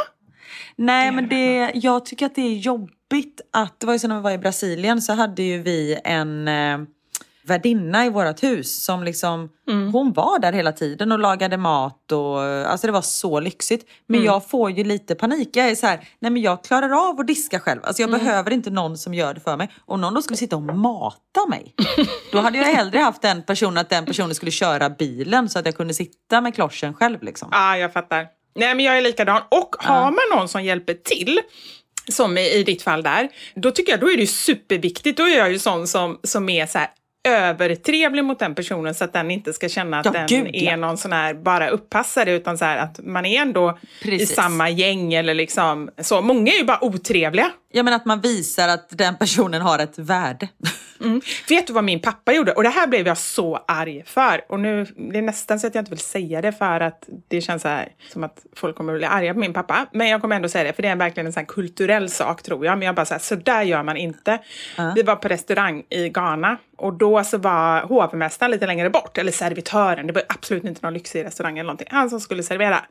Nej 0.75 1.11
men 1.11 1.29
det, 1.29 1.71
jag 1.73 2.05
tycker 2.05 2.25
att 2.25 2.35
det 2.35 2.41
är 2.41 2.55
jobbigt 2.55 2.95
att, 3.53 3.79
det 3.79 3.85
var 3.85 3.93
ju 3.93 3.99
så 3.99 4.07
när 4.07 4.15
vi 4.15 4.21
var 4.21 4.31
i 4.31 4.37
Brasilien 4.37 5.01
så 5.01 5.13
hade 5.13 5.43
ju 5.43 5.61
vi 5.61 5.99
en 6.03 6.47
eh, 6.47 6.77
värdinna 7.43 8.05
i 8.05 8.09
vårt 8.09 8.43
hus 8.43 8.83
som 8.83 9.03
liksom, 9.03 9.49
hon 9.91 10.13
var 10.13 10.39
där 10.39 10.53
hela 10.53 10.71
tiden 10.71 11.11
och 11.11 11.19
lagade 11.19 11.57
mat 11.57 12.11
och 12.11 12.41
alltså 12.43 12.87
det 12.87 12.93
var 12.93 13.01
så 13.01 13.39
lyxigt. 13.39 13.89
Men 14.07 14.23
jag 14.23 14.49
får 14.49 14.71
ju 14.71 14.83
lite 14.83 15.15
panik. 15.15 15.49
Jag 15.53 15.69
är 15.69 15.75
så 15.75 15.87
här, 15.87 16.07
nej 16.19 16.31
men 16.31 16.41
jag 16.41 16.63
klarar 16.63 17.09
av 17.09 17.19
att 17.19 17.27
diska 17.27 17.59
själv. 17.59 17.79
Alltså 17.83 18.01
jag 18.01 18.11
behöver 18.11 18.51
inte 18.51 18.69
någon 18.69 18.97
som 18.97 19.13
gör 19.13 19.33
det 19.33 19.39
för 19.39 19.57
mig. 19.57 19.71
Om 19.85 20.01
någon 20.01 20.13
då 20.13 20.21
skulle 20.21 20.37
sitta 20.37 20.55
och 20.55 20.61
mata 20.61 21.47
mig, 21.49 21.75
då 22.31 22.39
hade 22.39 22.57
jag 22.57 22.65
hellre 22.65 22.99
haft 22.99 23.21
den 23.21 23.43
personen 23.43 23.77
att 23.77 23.89
den 23.89 24.05
personen 24.05 24.35
skulle 24.35 24.51
köra 24.51 24.89
bilen 24.89 25.49
så 25.49 25.59
att 25.59 25.65
jag 25.65 25.77
kunde 25.77 25.93
sitta 25.93 26.41
med 26.41 26.55
kloschen 26.55 26.93
själv 26.93 27.23
liksom. 27.23 27.49
ah, 27.51 27.75
jag 27.75 27.93
fattar. 27.93 28.27
Nej, 28.55 28.75
men 28.75 28.85
jag 28.85 28.97
är 28.97 29.01
likadan. 29.01 29.41
Och 29.49 29.75
har 29.79 30.11
man 30.11 30.37
någon 30.37 30.47
som 30.47 30.63
hjälper 30.63 30.93
till, 30.93 31.39
som 32.07 32.37
i, 32.37 32.49
i 32.49 32.63
ditt 32.63 32.81
fall 32.81 33.03
där, 33.03 33.29
då 33.55 33.71
tycker 33.71 33.91
jag 33.91 33.99
då 33.99 34.11
är 34.11 34.17
det 34.17 34.27
superviktigt. 34.27 35.17
Då 35.17 35.23
är 35.23 35.37
jag 35.37 35.51
ju 35.51 35.59
sån 35.59 35.87
som, 35.87 36.19
som 36.23 36.49
är 36.49 36.65
så 36.65 36.77
här 36.77 36.87
övertrevlig 37.27 38.23
mot 38.23 38.39
den 38.39 38.55
personen 38.55 38.95
så 38.95 39.03
att 39.03 39.13
den 39.13 39.31
inte 39.31 39.53
ska 39.53 39.69
känna 39.69 39.99
att 39.99 40.05
Ja, 40.05 40.11
den 40.11 40.27
gud, 40.27 40.49
ja. 40.53 40.71
är 40.71 40.77
någon 40.77 40.97
sån 40.97 41.11
här 41.11 41.33
bara 41.33 41.69
uppassare 41.69 42.31
utan 42.31 42.57
så 42.57 42.65
här 42.65 42.77
att 42.77 42.99
man 43.03 43.25
är 43.25 43.41
ändå 43.41 43.77
i 44.01 44.03
Precis. 44.05 44.35
samma 44.35 44.69
gäng 44.69 45.13
eller 45.13 45.33
liksom 45.33 45.89
så. 45.97 46.21
Många 46.21 46.51
är 46.53 46.57
ju 46.57 46.63
bara 46.63 46.83
otrevliga. 46.83 47.51
Ja 47.73 47.83
men 47.83 47.93
att 47.93 48.05
man 48.05 48.21
visar 48.21 48.67
att 48.67 48.85
den 48.89 49.17
personen 49.17 49.61
har 49.61 49.79
ett 49.79 49.99
värde. 49.99 50.47
Vet 51.49 51.67
du 51.67 51.73
vad 51.73 51.83
min 51.83 51.99
pappa 51.99 52.33
gjorde? 52.33 52.51
Och 52.51 52.63
det 52.63 52.69
här 52.69 52.87
blev 52.87 53.07
jag 53.07 53.17
så 53.17 53.63
arg 53.67 54.03
för. 54.05 54.41
Och 54.49 54.59
nu, 54.59 54.85
det 54.85 55.17
är 55.17 55.21
nästan 55.21 55.59
så 55.59 55.67
att 55.67 55.75
jag 55.75 55.81
inte 55.81 55.89
vill 55.89 55.99
säga 55.99 56.41
det 56.41 56.51
för 56.51 56.79
att 56.79 57.09
det 57.27 57.41
känns 57.41 57.61
så 57.61 57.67
här, 57.67 57.89
som 58.13 58.23
att 58.23 58.45
folk 58.55 58.77
kommer 58.77 58.93
att 58.93 58.99
bli 58.99 59.05
arga 59.05 59.33
på 59.33 59.39
min 59.39 59.53
pappa. 59.53 59.85
Men 59.93 60.07
jag 60.07 60.21
kommer 60.21 60.35
ändå 60.35 60.49
säga 60.49 60.63
det, 60.63 60.73
för 60.73 60.81
det 60.81 60.87
är 60.87 60.95
verkligen 60.95 61.27
en 61.27 61.33
sån 61.33 61.45
kulturell 61.45 62.09
sak 62.09 62.43
tror 62.43 62.65
jag. 62.65 62.77
Men 62.77 62.85
jag 62.85 62.95
bara 62.95 63.05
så 63.05 63.13
här, 63.13 63.21
så 63.21 63.35
där 63.35 63.61
gör 63.61 63.83
man 63.83 63.97
inte. 63.97 64.39
Vi 64.95 65.03
var 65.03 65.15
på 65.15 65.27
restaurang 65.27 65.83
i 65.89 66.09
Ghana 66.09 66.57
och 66.77 66.93
då 66.93 67.23
så 67.23 67.37
var 67.37 67.81
hovmästaren 67.81 68.51
lite 68.51 68.67
längre 68.67 68.89
bort, 68.89 69.17
eller 69.17 69.31
servitören, 69.31 70.07
det 70.07 70.13
var 70.13 70.23
absolut 70.29 70.63
inte 70.63 70.79
någon 70.83 70.93
lyxig 70.93 71.25
restaurang 71.25 71.57
eller 71.57 71.67
någonting, 71.67 71.87
han 71.91 72.09
som 72.09 72.19
skulle 72.19 72.43
servera. 72.43 72.85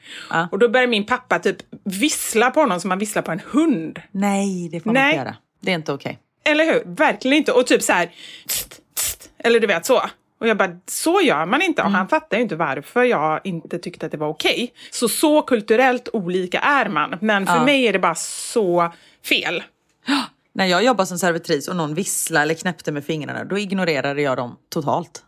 Och 0.51 0.59
då 0.59 0.69
började 0.69 0.91
min 0.91 1.07
pappa 1.07 1.39
typ 1.39 1.57
vissla 1.85 2.51
på 2.51 2.61
honom 2.61 2.81
som 2.81 2.89
man 2.89 2.99
visslar 2.99 3.23
på 3.23 3.33
en 3.33 3.41
hund. 3.53 4.01
Nej, 4.11 4.69
det 4.71 4.81
får 4.81 4.89
man 4.89 4.95
Nej. 4.95 5.13
inte 5.13 5.17
göra. 5.25 5.37
Det 5.61 5.71
är 5.71 5.75
inte 5.75 5.93
okej. 5.93 6.19
Eller 6.45 6.65
hur? 6.65 6.83
Verkligen 6.87 7.37
inte. 7.37 7.53
Och 7.53 7.67
typ 7.67 7.83
så 7.83 7.93
här... 7.93 8.11
Tst, 8.47 8.81
tst, 8.95 9.31
eller 9.39 9.61
du 9.61 9.67
vet 9.67 9.87
så. 9.87 10.03
Och 10.41 10.49
jag 10.49 10.57
bara, 10.57 10.79
så 10.87 11.21
gör 11.21 11.47
man 11.47 11.63
inte. 11.63 11.83
Och 11.83 11.91
han 11.91 12.09
fattar 12.09 12.37
ju 12.37 12.43
inte 12.43 12.57
varför 12.57 13.05
jag 13.05 13.41
inte 13.45 13.79
tyckte 13.79 14.07
att 14.07 14.13
det 14.13 14.19
var 14.19 14.29
okej. 14.29 14.73
Så 14.91 15.09
så 15.09 15.43
kulturellt 15.43 16.09
olika 16.13 16.59
är 16.61 16.89
man. 16.89 17.19
Men 17.21 17.47
för 17.47 17.65
mig 17.65 17.85
är 17.87 17.93
det 17.93 17.99
bara 17.99 18.15
så 18.15 18.93
fel. 19.25 19.63
När 20.53 20.67
jag 20.67 20.85
jobbar 20.85 21.05
som 21.05 21.19
servitris 21.19 21.69
och 21.69 21.77
någon 21.77 21.95
visslar 21.95 22.43
eller 22.43 22.55
knäppte 22.55 22.93
med 22.93 23.05
fingrarna, 23.05 23.45
då 23.45 23.59
ignorerade 23.59 24.23
jag 24.23 24.37
dem 24.37 24.57
totalt. 24.69 25.25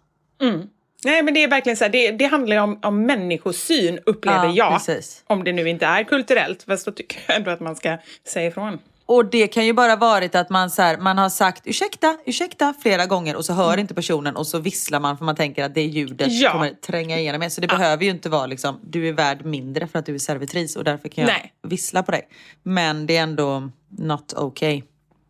Nej 1.04 1.22
men 1.22 1.34
det 1.34 1.42
är 1.42 1.48
verkligen 1.48 1.76
så 1.76 1.84
här, 1.84 1.90
det, 1.90 2.10
det 2.10 2.24
handlar 2.24 2.56
ju 2.56 2.62
om, 2.62 2.78
om 2.82 3.06
människosyn 3.06 3.98
upplever 4.06 4.46
Ja, 4.46 4.52
jag. 4.54 4.72
precis. 4.72 5.22
Om 5.26 5.44
det 5.44 5.52
nu 5.52 5.68
inte 5.68 5.86
är 5.86 6.04
kulturellt. 6.04 6.62
Fast 6.62 6.84
då 6.84 6.92
tycker 6.92 7.20
jag 7.26 7.36
ändå 7.36 7.50
att 7.50 7.60
man 7.60 7.76
ska 7.76 7.98
säga 8.28 8.46
ifrån. 8.48 8.78
Och 9.14 9.26
det 9.26 9.46
kan 9.46 9.66
ju 9.66 9.72
bara 9.72 9.96
varit 9.96 10.34
att 10.34 10.50
man, 10.50 10.70
så 10.70 10.82
här, 10.82 10.98
man 10.98 11.18
har 11.18 11.28
sagt 11.28 11.62
ursäkta, 11.66 12.16
ursäkta 12.26 12.74
flera 12.82 13.06
gånger 13.06 13.36
och 13.36 13.44
så 13.44 13.52
hör 13.52 13.78
inte 13.78 13.94
personen 13.94 14.36
och 14.36 14.46
så 14.46 14.58
visslar 14.58 15.00
man 15.00 15.18
för 15.18 15.24
man 15.24 15.36
tänker 15.36 15.64
att 15.64 15.74
det 15.74 15.82
ljudet 15.82 16.28
Ja. 16.30 16.52
kommer 16.52 16.70
tränga 16.70 17.18
igenom 17.18 17.42
er. 17.42 17.48
Så 17.48 17.60
det 17.60 17.66
behöver 17.66 18.04
ju 18.04 18.10
inte 18.10 18.28
vara 18.28 18.46
liksom, 18.46 18.80
du 18.82 19.08
är 19.08 19.12
värd 19.12 19.44
mindre 19.44 19.86
för 19.86 19.98
att 19.98 20.06
du 20.06 20.14
är 20.14 20.18
servitris 20.18 20.76
och 20.76 20.84
därför 20.84 21.08
kan 21.08 21.24
jag 21.24 21.32
Nej. 21.32 21.52
vissla 21.62 22.02
på 22.02 22.10
dig. 22.10 22.28
Men 22.62 23.06
det 23.06 23.16
är 23.16 23.22
ändå 23.22 23.70
not 23.88 24.34
okay. 24.36 24.82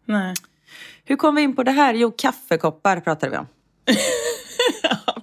Nej. 0.05 0.35
Hur 1.05 1.17
kom 1.17 1.35
vi 1.35 1.43
in 1.43 1.57
på 1.57 1.63
det 1.63 1.71
här? 1.73 1.95
Jo, 1.95 2.13
kaffekoppar 2.19 3.01
pratade 3.01 3.31
vi 3.31 3.37
om. 3.39 3.47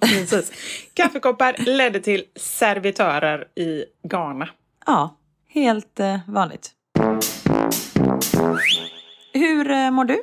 Precis. 0.00 0.52
Kaffekoppar 0.94 1.56
ledde 1.58 2.00
till 2.00 2.24
servitörer 2.36 3.58
i 3.58 3.84
Ghana. 4.08 4.48
Ja, 4.86 5.16
helt 5.48 6.00
eh, 6.00 6.18
vanligt. 6.26 6.70
Hur 9.32 9.70
eh, 9.70 9.90
mår 9.90 10.04
du? 10.04 10.22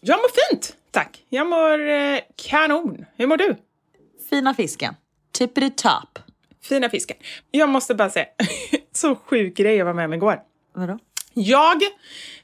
Jag 0.00 0.16
mår 0.16 0.50
fint, 0.50 0.76
tack. 0.90 1.24
Jag 1.28 1.46
mår 1.46 1.88
eh, 1.88 2.18
kanon. 2.36 3.04
Hur 3.16 3.26
mår 3.26 3.36
du? 3.36 3.56
Fina 4.30 4.54
fisken. 4.54 4.94
Tippity 5.32 5.70
top. 5.70 6.18
Fina 6.62 6.88
fisken. 6.88 7.16
Jag 7.50 7.68
måste 7.68 7.94
bara 7.94 8.10
säga, 8.10 8.26
så 8.92 9.14
sjuk 9.14 9.56
grej 9.56 9.76
jag 9.76 9.84
var 9.84 9.94
med 9.94 10.04
om 10.04 10.14
igår. 10.14 10.40
Vadå? 10.74 10.98
Jag 11.34 11.82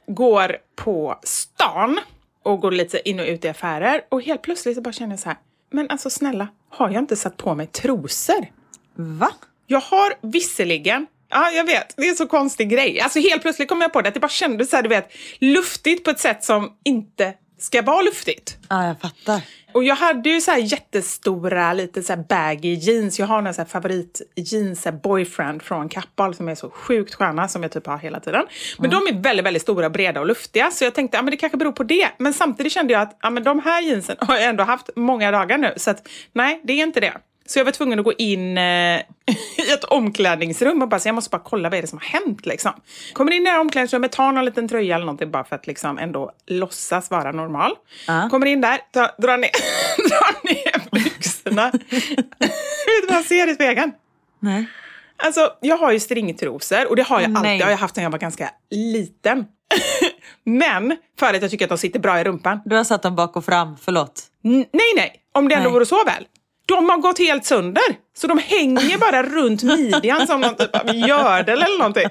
går 0.06 0.56
på 0.76 1.20
stan 1.22 2.00
och 2.42 2.60
går 2.60 2.70
lite 2.70 3.08
in 3.08 3.20
och 3.20 3.26
ut 3.26 3.44
i 3.44 3.48
affärer 3.48 4.00
och 4.08 4.22
helt 4.22 4.42
plötsligt 4.42 4.76
så 4.76 4.82
bara 4.82 4.92
känner 4.92 5.12
jag 5.12 5.20
så 5.20 5.28
här, 5.28 5.38
men 5.70 5.90
alltså 5.90 6.10
snälla, 6.10 6.48
har 6.68 6.90
jag 6.90 7.02
inte 7.02 7.16
satt 7.16 7.36
på 7.36 7.54
mig 7.54 7.66
trosor? 7.66 8.46
Va? 8.94 9.30
Jag 9.66 9.80
har 9.80 10.14
visserligen 10.20 11.06
Ja, 11.34 11.50
jag 11.50 11.64
vet. 11.64 11.96
Det 11.96 12.02
är 12.02 12.10
en 12.10 12.16
så 12.16 12.26
konstig 12.26 12.70
grej. 12.70 13.00
Alltså 13.00 13.18
helt 13.18 13.42
plötsligt 13.42 13.68
kom 13.68 13.80
jag 13.80 13.92
på 13.92 14.02
det 14.02 14.08
att 14.08 14.14
det 14.14 14.20
bara 14.20 14.28
kändes 14.28 14.70
så 14.70 14.76
här, 14.76 14.82
du 14.82 14.88
vet, 14.88 15.12
luftigt 15.38 16.04
på 16.04 16.10
ett 16.10 16.20
sätt 16.20 16.44
som 16.44 16.72
inte 16.84 17.34
ska 17.58 17.82
vara 17.82 18.02
luftigt. 18.02 18.56
Ja, 18.68 18.86
jag 18.86 19.00
fattar. 19.00 19.42
Och 19.72 19.84
jag 19.84 19.96
hade 19.96 20.30
ju 20.30 20.40
så 20.40 20.50
här 20.50 20.58
jättestora, 20.58 21.72
lite 21.72 22.02
så 22.02 22.12
här 22.12 22.24
baggy 22.28 22.74
jeans. 22.74 23.18
Jag 23.18 23.26
har 23.26 23.42
några 23.42 23.52
så 23.52 23.60
här 23.60 23.68
favorit 23.68 24.22
jeans, 24.36 24.82
så 24.82 24.90
här 24.90 24.96
boyfriend 24.96 25.62
från 25.62 25.88
Kappahl 25.88 26.34
som 26.34 26.48
är 26.48 26.54
så 26.54 26.70
sjukt 26.70 27.14
sköna 27.14 27.48
som 27.48 27.62
jag 27.62 27.72
typ 27.72 27.86
har 27.86 27.98
hela 27.98 28.20
tiden. 28.20 28.46
Men 28.78 28.90
de 28.90 28.96
är 28.96 29.22
väldigt, 29.22 29.46
väldigt 29.46 29.62
stora, 29.62 29.90
breda 29.90 30.20
och 30.20 30.26
luftiga. 30.26 30.70
Så 30.70 30.84
jag 30.84 30.94
tänkte, 30.94 31.16
ja 31.16 31.22
men 31.22 31.30
det 31.30 31.36
kanske 31.36 31.58
beror 31.58 31.72
på 31.72 31.82
det. 31.82 32.08
Men 32.18 32.34
samtidigt 32.34 32.72
kände 32.72 32.92
jag 32.92 33.02
att, 33.02 33.18
ja 33.22 33.30
men 33.30 33.44
de 33.44 33.60
här 33.60 33.82
jeansen 33.82 34.16
har 34.20 34.34
jag 34.34 34.44
ändå 34.44 34.64
haft 34.64 34.90
många 34.96 35.30
dagar 35.30 35.58
nu. 35.58 35.72
Så 35.76 35.90
att, 35.90 36.08
nej, 36.32 36.60
det 36.64 36.72
är 36.72 36.82
inte 36.82 37.00
det. 37.00 37.12
Så 37.46 37.58
jag 37.58 37.64
var 37.64 37.72
tvungen 37.72 37.98
att 37.98 38.04
gå 38.04 38.12
in 38.12 38.58
eh, 38.58 38.62
i 39.56 39.72
ett 39.74 39.84
omklädningsrum 39.84 40.82
och 40.82 40.88
bara, 40.88 41.00
så 41.00 41.08
jag 41.08 41.14
måste 41.14 41.30
bara 41.30 41.42
kolla 41.44 41.68
vad 41.70 41.78
är 41.78 41.82
det 41.82 41.88
som 41.88 41.98
har 41.98 42.20
hänt 42.20 42.46
liksom. 42.46 42.72
Kommer 43.12 43.32
in 43.32 43.46
i 43.46 43.50
omklädningsrummet, 43.50 44.12
tar 44.12 44.32
någon 44.32 44.44
liten 44.44 44.68
tröja 44.68 44.94
eller 44.94 45.06
någonting 45.06 45.30
bara 45.30 45.44
för 45.44 45.56
att 45.56 45.66
liksom 45.66 45.98
ändå 45.98 46.32
låtsas 46.46 47.10
vara 47.10 47.32
normal. 47.32 47.72
Kommer 48.30 48.46
in 48.46 48.60
där, 48.60 48.78
tar, 48.92 49.10
drar, 49.22 49.36
ner, 49.36 49.50
drar 50.08 50.44
ner 50.54 50.90
byxorna. 51.04 51.70
Vet 51.90 53.02
du 53.02 53.06
vad 53.08 53.16
jag 53.16 53.24
ser 53.24 53.50
i 53.50 53.54
spegeln? 53.54 53.92
Nej. 54.40 54.66
Alltså, 55.16 55.52
jag 55.60 55.76
har 55.76 55.92
ju 55.92 56.00
stringtrosor 56.00 56.88
och 56.88 56.96
det 56.96 57.02
har 57.02 57.20
jag 57.20 57.30
Nej. 57.30 57.36
alltid. 57.38 57.58
Det 57.60 57.64
har 57.64 57.70
jag 57.70 57.78
haft 57.78 57.94
sedan 57.94 58.04
jag 58.04 58.10
var 58.10 58.18
ganska 58.18 58.50
liten. 58.70 59.44
Men 60.44 60.96
för 61.18 61.34
att 61.34 61.42
jag 61.42 61.50
tycker 61.50 61.64
att 61.64 61.68
de 61.68 61.78
sitter 61.78 61.98
bra 62.00 62.20
i 62.20 62.24
rumpan. 62.24 62.60
Du 62.64 62.76
har 62.76 62.84
satt 62.84 63.02
dem 63.02 63.16
bak 63.16 63.36
och 63.36 63.44
fram, 63.44 63.76
förlåt. 63.82 64.22
N- 64.44 64.64
nej, 64.72 64.92
nej. 64.96 65.20
Om 65.32 65.48
det 65.48 65.54
ändå 65.54 65.64
Nej. 65.68 65.72
vore 65.72 65.86
så 65.86 66.04
väl. 66.04 66.26
De 66.66 66.88
har 66.88 66.98
gått 66.98 67.18
helt 67.18 67.44
sönder. 67.44 67.82
Så 68.16 68.26
de 68.26 68.38
hänger 68.38 68.98
bara 68.98 69.22
runt 69.22 69.62
midjan 69.62 70.26
som 70.26 70.40
någon 70.40 70.54
typ 70.54 70.76
av 70.76 70.94
gördel 70.94 71.62
eller 71.62 71.78
någonting. 71.78 72.08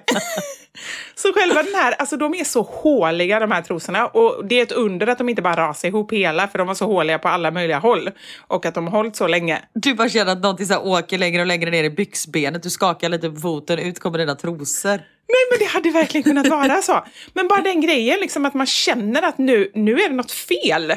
Så 1.15 1.33
själva 1.33 1.63
den 1.63 1.75
här, 1.75 1.91
alltså 1.91 2.17
de 2.17 2.33
är 2.33 2.43
så 2.43 2.61
håliga 2.61 3.39
de 3.39 3.51
här 3.51 3.61
trosorna. 3.61 4.07
Och 4.07 4.45
det 4.45 4.59
är 4.59 4.63
ett 4.63 4.71
under 4.71 5.07
att 5.07 5.17
de 5.17 5.29
inte 5.29 5.41
bara 5.41 5.67
rasar 5.67 5.87
ihop 5.87 6.13
hela, 6.13 6.47
för 6.47 6.57
de 6.57 6.67
var 6.67 6.75
så 6.75 6.85
håliga 6.85 7.19
på 7.19 7.27
alla 7.27 7.51
möjliga 7.51 7.79
håll. 7.79 8.09
Och 8.47 8.65
att 8.65 8.75
de 8.75 8.87
har 8.87 8.97
hållit 8.97 9.15
så 9.15 9.27
länge. 9.27 9.61
Du 9.73 9.93
bara 9.93 10.09
känner 10.09 10.31
att 10.31 10.41
någonting 10.41 10.65
så 10.65 10.77
åker 10.77 11.17
längre 11.17 11.41
och 11.41 11.47
längre 11.47 11.71
ner 11.71 11.83
i 11.83 11.89
byxbenet. 11.89 12.63
Du 12.63 12.69
skakar 12.69 13.09
lite 13.09 13.29
på 13.29 13.39
foten, 13.39 13.79
ut 13.79 13.99
kommer 13.99 14.17
dina 14.17 14.35
trosor. 14.35 15.01
Nej, 15.27 15.43
men 15.51 15.59
det 15.59 15.65
hade 15.65 15.89
verkligen 15.89 16.23
kunnat 16.23 16.47
vara 16.47 16.81
så. 16.81 17.05
Men 17.33 17.47
bara 17.47 17.61
den 17.61 17.81
grejen, 17.81 18.19
liksom 18.19 18.45
att 18.45 18.53
man 18.53 18.67
känner 18.67 19.21
att 19.21 19.37
nu, 19.37 19.71
nu 19.75 19.99
är 19.99 20.09
det 20.09 20.15
något 20.15 20.31
fel. 20.31 20.93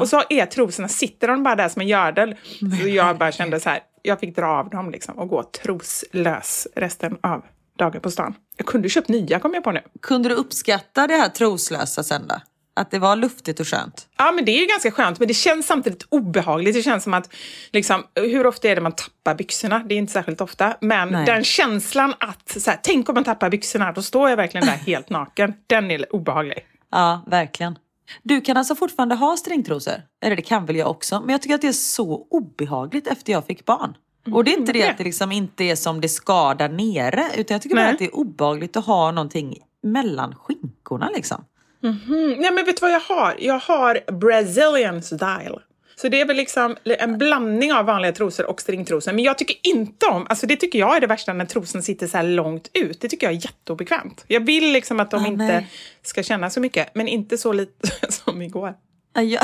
Och 0.00 0.08
så 0.08 0.22
är 0.28 0.46
trosorna, 0.46 0.88
sitter 0.88 1.28
de 1.28 1.42
bara 1.42 1.56
där 1.56 1.68
som 1.68 1.82
en 1.82 1.88
gördel. 1.88 2.36
Så 2.82 2.88
jag 2.88 3.18
bara 3.18 3.32
kände 3.32 3.60
så 3.60 3.68
här, 3.68 3.80
jag 4.02 4.20
fick 4.20 4.36
dra 4.36 4.46
av 4.46 4.70
dem 4.70 4.90
liksom 4.90 5.18
och 5.18 5.28
gå 5.28 5.42
troslös 5.42 6.66
resten 6.76 7.16
av 7.22 7.44
dagen 7.78 8.00
på 8.00 8.10
stan. 8.10 8.34
Jag 8.56 8.66
kunde 8.66 8.88
köpt 8.88 9.08
nya 9.08 9.38
kom 9.40 9.54
jag 9.54 9.64
på 9.64 9.72
nu. 9.72 9.80
Kunde 10.02 10.28
du 10.28 10.34
uppskatta 10.34 11.06
det 11.06 11.14
här 11.14 11.28
troslösa 11.28 12.02
sen 12.02 12.28
då? 12.28 12.34
Att 12.76 12.90
det 12.90 12.98
var 12.98 13.16
luftigt 13.16 13.60
och 13.60 13.66
skönt? 13.68 14.08
Ja, 14.16 14.32
men 14.32 14.44
det 14.44 14.52
är 14.52 14.60
ju 14.60 14.66
ganska 14.66 14.90
skönt, 14.90 15.18
men 15.18 15.28
det 15.28 15.34
känns 15.34 15.66
samtidigt 15.66 16.06
obehagligt. 16.08 16.74
Det 16.74 16.82
känns 16.82 17.04
som 17.04 17.14
att, 17.14 17.34
liksom, 17.72 18.04
hur 18.14 18.46
ofta 18.46 18.68
är 18.68 18.74
det 18.74 18.80
man 18.80 18.92
tappar 18.92 19.34
byxorna? 19.34 19.78
Det 19.78 19.94
är 19.94 19.98
inte 19.98 20.12
särskilt 20.12 20.40
ofta. 20.40 20.76
Men 20.80 21.08
Nej. 21.08 21.26
den 21.26 21.44
känslan 21.44 22.14
att, 22.20 22.60
så 22.60 22.70
här, 22.70 22.78
tänk 22.82 23.08
om 23.08 23.14
man 23.14 23.24
tappar 23.24 23.50
byxorna, 23.50 23.92
då 23.92 24.02
står 24.02 24.30
jag 24.30 24.36
verkligen 24.36 24.66
där 24.66 24.76
helt 24.86 25.10
naken. 25.10 25.54
Den 25.66 25.90
är 25.90 26.14
obehaglig. 26.14 26.58
Ja, 26.90 27.24
verkligen. 27.26 27.78
Du 28.22 28.40
kan 28.40 28.56
alltså 28.56 28.74
fortfarande 28.74 29.14
ha 29.14 29.36
stringtrosor? 29.36 30.02
Eller 30.22 30.36
det 30.36 30.42
kan 30.42 30.66
väl 30.66 30.76
jag 30.76 30.90
också. 30.90 31.20
Men 31.20 31.28
jag 31.28 31.42
tycker 31.42 31.54
att 31.54 31.60
det 31.60 31.68
är 31.68 31.72
så 31.72 32.26
obehagligt 32.30 33.06
efter 33.06 33.32
jag 33.32 33.46
fick 33.46 33.64
barn. 33.64 33.96
Och 34.32 34.44
det 34.44 34.54
är 34.54 34.58
inte 34.58 34.72
det 34.72 34.88
att 34.88 34.98
det 34.98 35.04
liksom 35.04 35.32
inte 35.32 35.64
är 35.64 35.76
som 35.76 36.00
det 36.00 36.08
ska 36.08 36.54
där 36.54 36.68
nere. 36.68 37.24
Utan 37.36 37.54
jag 37.54 37.62
tycker 37.62 37.76
bara 37.76 37.84
Nej. 37.84 37.92
att 37.92 37.98
det 37.98 38.04
är 38.04 38.16
obehagligt 38.16 38.76
att 38.76 38.86
ha 38.86 39.10
någonting 39.10 39.58
mellan 39.82 40.34
skinkorna 40.34 41.10
liksom. 41.14 41.44
Mm, 41.82 42.40
nej, 42.40 42.50
men 42.52 42.64
vet 42.64 42.76
du 42.76 42.80
vad 42.80 42.92
jag 42.92 43.00
har? 43.00 43.36
Jag 43.38 43.58
har 43.58 44.12
Brazilian 44.12 45.02
style. 45.02 45.58
Så 46.00 46.08
det 46.08 46.20
är 46.20 46.24
väl 46.26 46.36
liksom 46.36 46.76
en 46.84 47.18
blandning 47.18 47.72
av 47.72 47.84
vanliga 47.84 48.12
trosor 48.12 48.46
och 48.46 48.60
stringtrosor. 48.60 49.12
Men 49.12 49.24
jag 49.24 49.38
tycker 49.38 49.56
inte 49.62 50.06
om, 50.06 50.26
alltså 50.30 50.46
det 50.46 50.56
tycker 50.56 50.78
jag 50.78 50.96
är 50.96 51.00
det 51.00 51.06
värsta 51.06 51.32
när 51.32 51.44
trosen 51.44 51.82
sitter 51.82 52.06
så 52.06 52.16
här 52.16 52.24
långt 52.24 52.70
ut. 52.74 53.00
Det 53.00 53.08
tycker 53.08 53.26
jag 53.26 53.34
är 53.36 53.40
jätteobekvämt. 53.44 54.24
Jag 54.28 54.46
vill 54.46 54.72
liksom 54.72 55.00
att 55.00 55.10
de 55.10 55.24
Ah, 55.24 55.26
inte 55.26 55.44
nej. 55.46 55.66
ska 56.02 56.22
känna 56.22 56.50
så 56.50 56.60
mycket, 56.60 56.94
men 56.94 57.08
inte 57.08 57.38
så 57.38 57.52
lite 57.52 57.90
som 58.12 58.42
igår. 58.42 58.74
Ja, 59.14 59.22
Jag, 59.22 59.42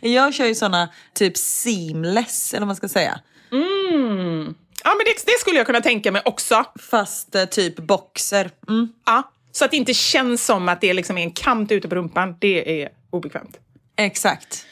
jag 0.00 0.34
kör 0.34 0.46
ju 0.46 0.54
såna 0.54 0.88
typ 1.14 1.36
seamless, 1.36 2.52
eller 2.54 2.60
vad 2.60 2.66
man 2.66 2.76
ska 2.76 2.88
säga. 2.88 3.20
Mm. 3.52 4.54
Ja, 4.84 4.94
men 4.96 5.04
det, 5.04 5.26
det 5.32 5.40
skulle 5.40 5.56
jag 5.56 5.66
kunna 5.66 5.80
tänka 5.80 6.12
mig 6.12 6.22
också. 6.24 6.64
Fast 6.90 7.34
eh, 7.34 7.44
typ 7.44 7.76
boxer. 7.76 8.50
Mm. 8.68 8.88
Ja, 9.06 9.22
så 9.52 9.64
att 9.64 9.70
det 9.70 9.76
inte 9.76 9.94
känns 9.94 10.46
som 10.46 10.68
att 10.68 10.80
det 10.80 10.94
liksom 10.94 11.18
är 11.18 11.22
en 11.22 11.30
kant 11.30 11.72
ute 11.72 11.88
på 11.88 11.94
rumpan. 11.94 12.34
Det 12.38 12.82
är 12.82 12.88
obekvämt. 13.10 13.58
Exakt. 13.98 14.66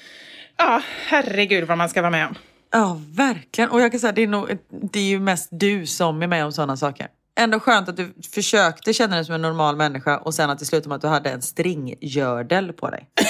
Ja, 0.57 0.83
herregud 1.07 1.69
vad 1.69 1.79
man 1.79 1.89
ska 1.89 2.01
vara 2.03 2.11
med 2.11 2.27
om. 2.27 2.35
Ja, 2.73 3.01
verkligen. 3.17 3.71
Och 3.71 3.81
jag 3.81 3.91
kan 3.91 4.01
säga, 4.01 4.13
det 4.13 4.23
är, 4.23 4.27
nog, 4.27 4.59
det 4.93 4.99
är 4.99 5.05
ju 5.05 5.21
mest 5.21 5.49
du 5.51 5.87
som 5.87 6.23
är 6.23 6.27
med 6.27 6.45
om 6.45 6.53
sådana 6.53 6.77
saker. 6.77 7.07
Ändå 7.37 7.61
skönt 7.61 7.89
att 7.89 7.97
du 7.97 8.15
försökte 8.35 8.93
känna 8.93 9.17
dig 9.17 9.25
som 9.25 9.35
en 9.35 9.43
normal 9.43 9.77
människa 9.77 10.19
och 10.19 10.35
sen 10.35 10.51
att 10.51 10.59
det 10.59 10.65
slutade 10.65 10.89
med 10.89 10.97
att 10.97 11.03
du 11.03 11.09
hade 11.09 11.31
en 11.31 11.43
stringgördel 11.43 12.73
på 12.73 12.91
dig. 12.91 13.09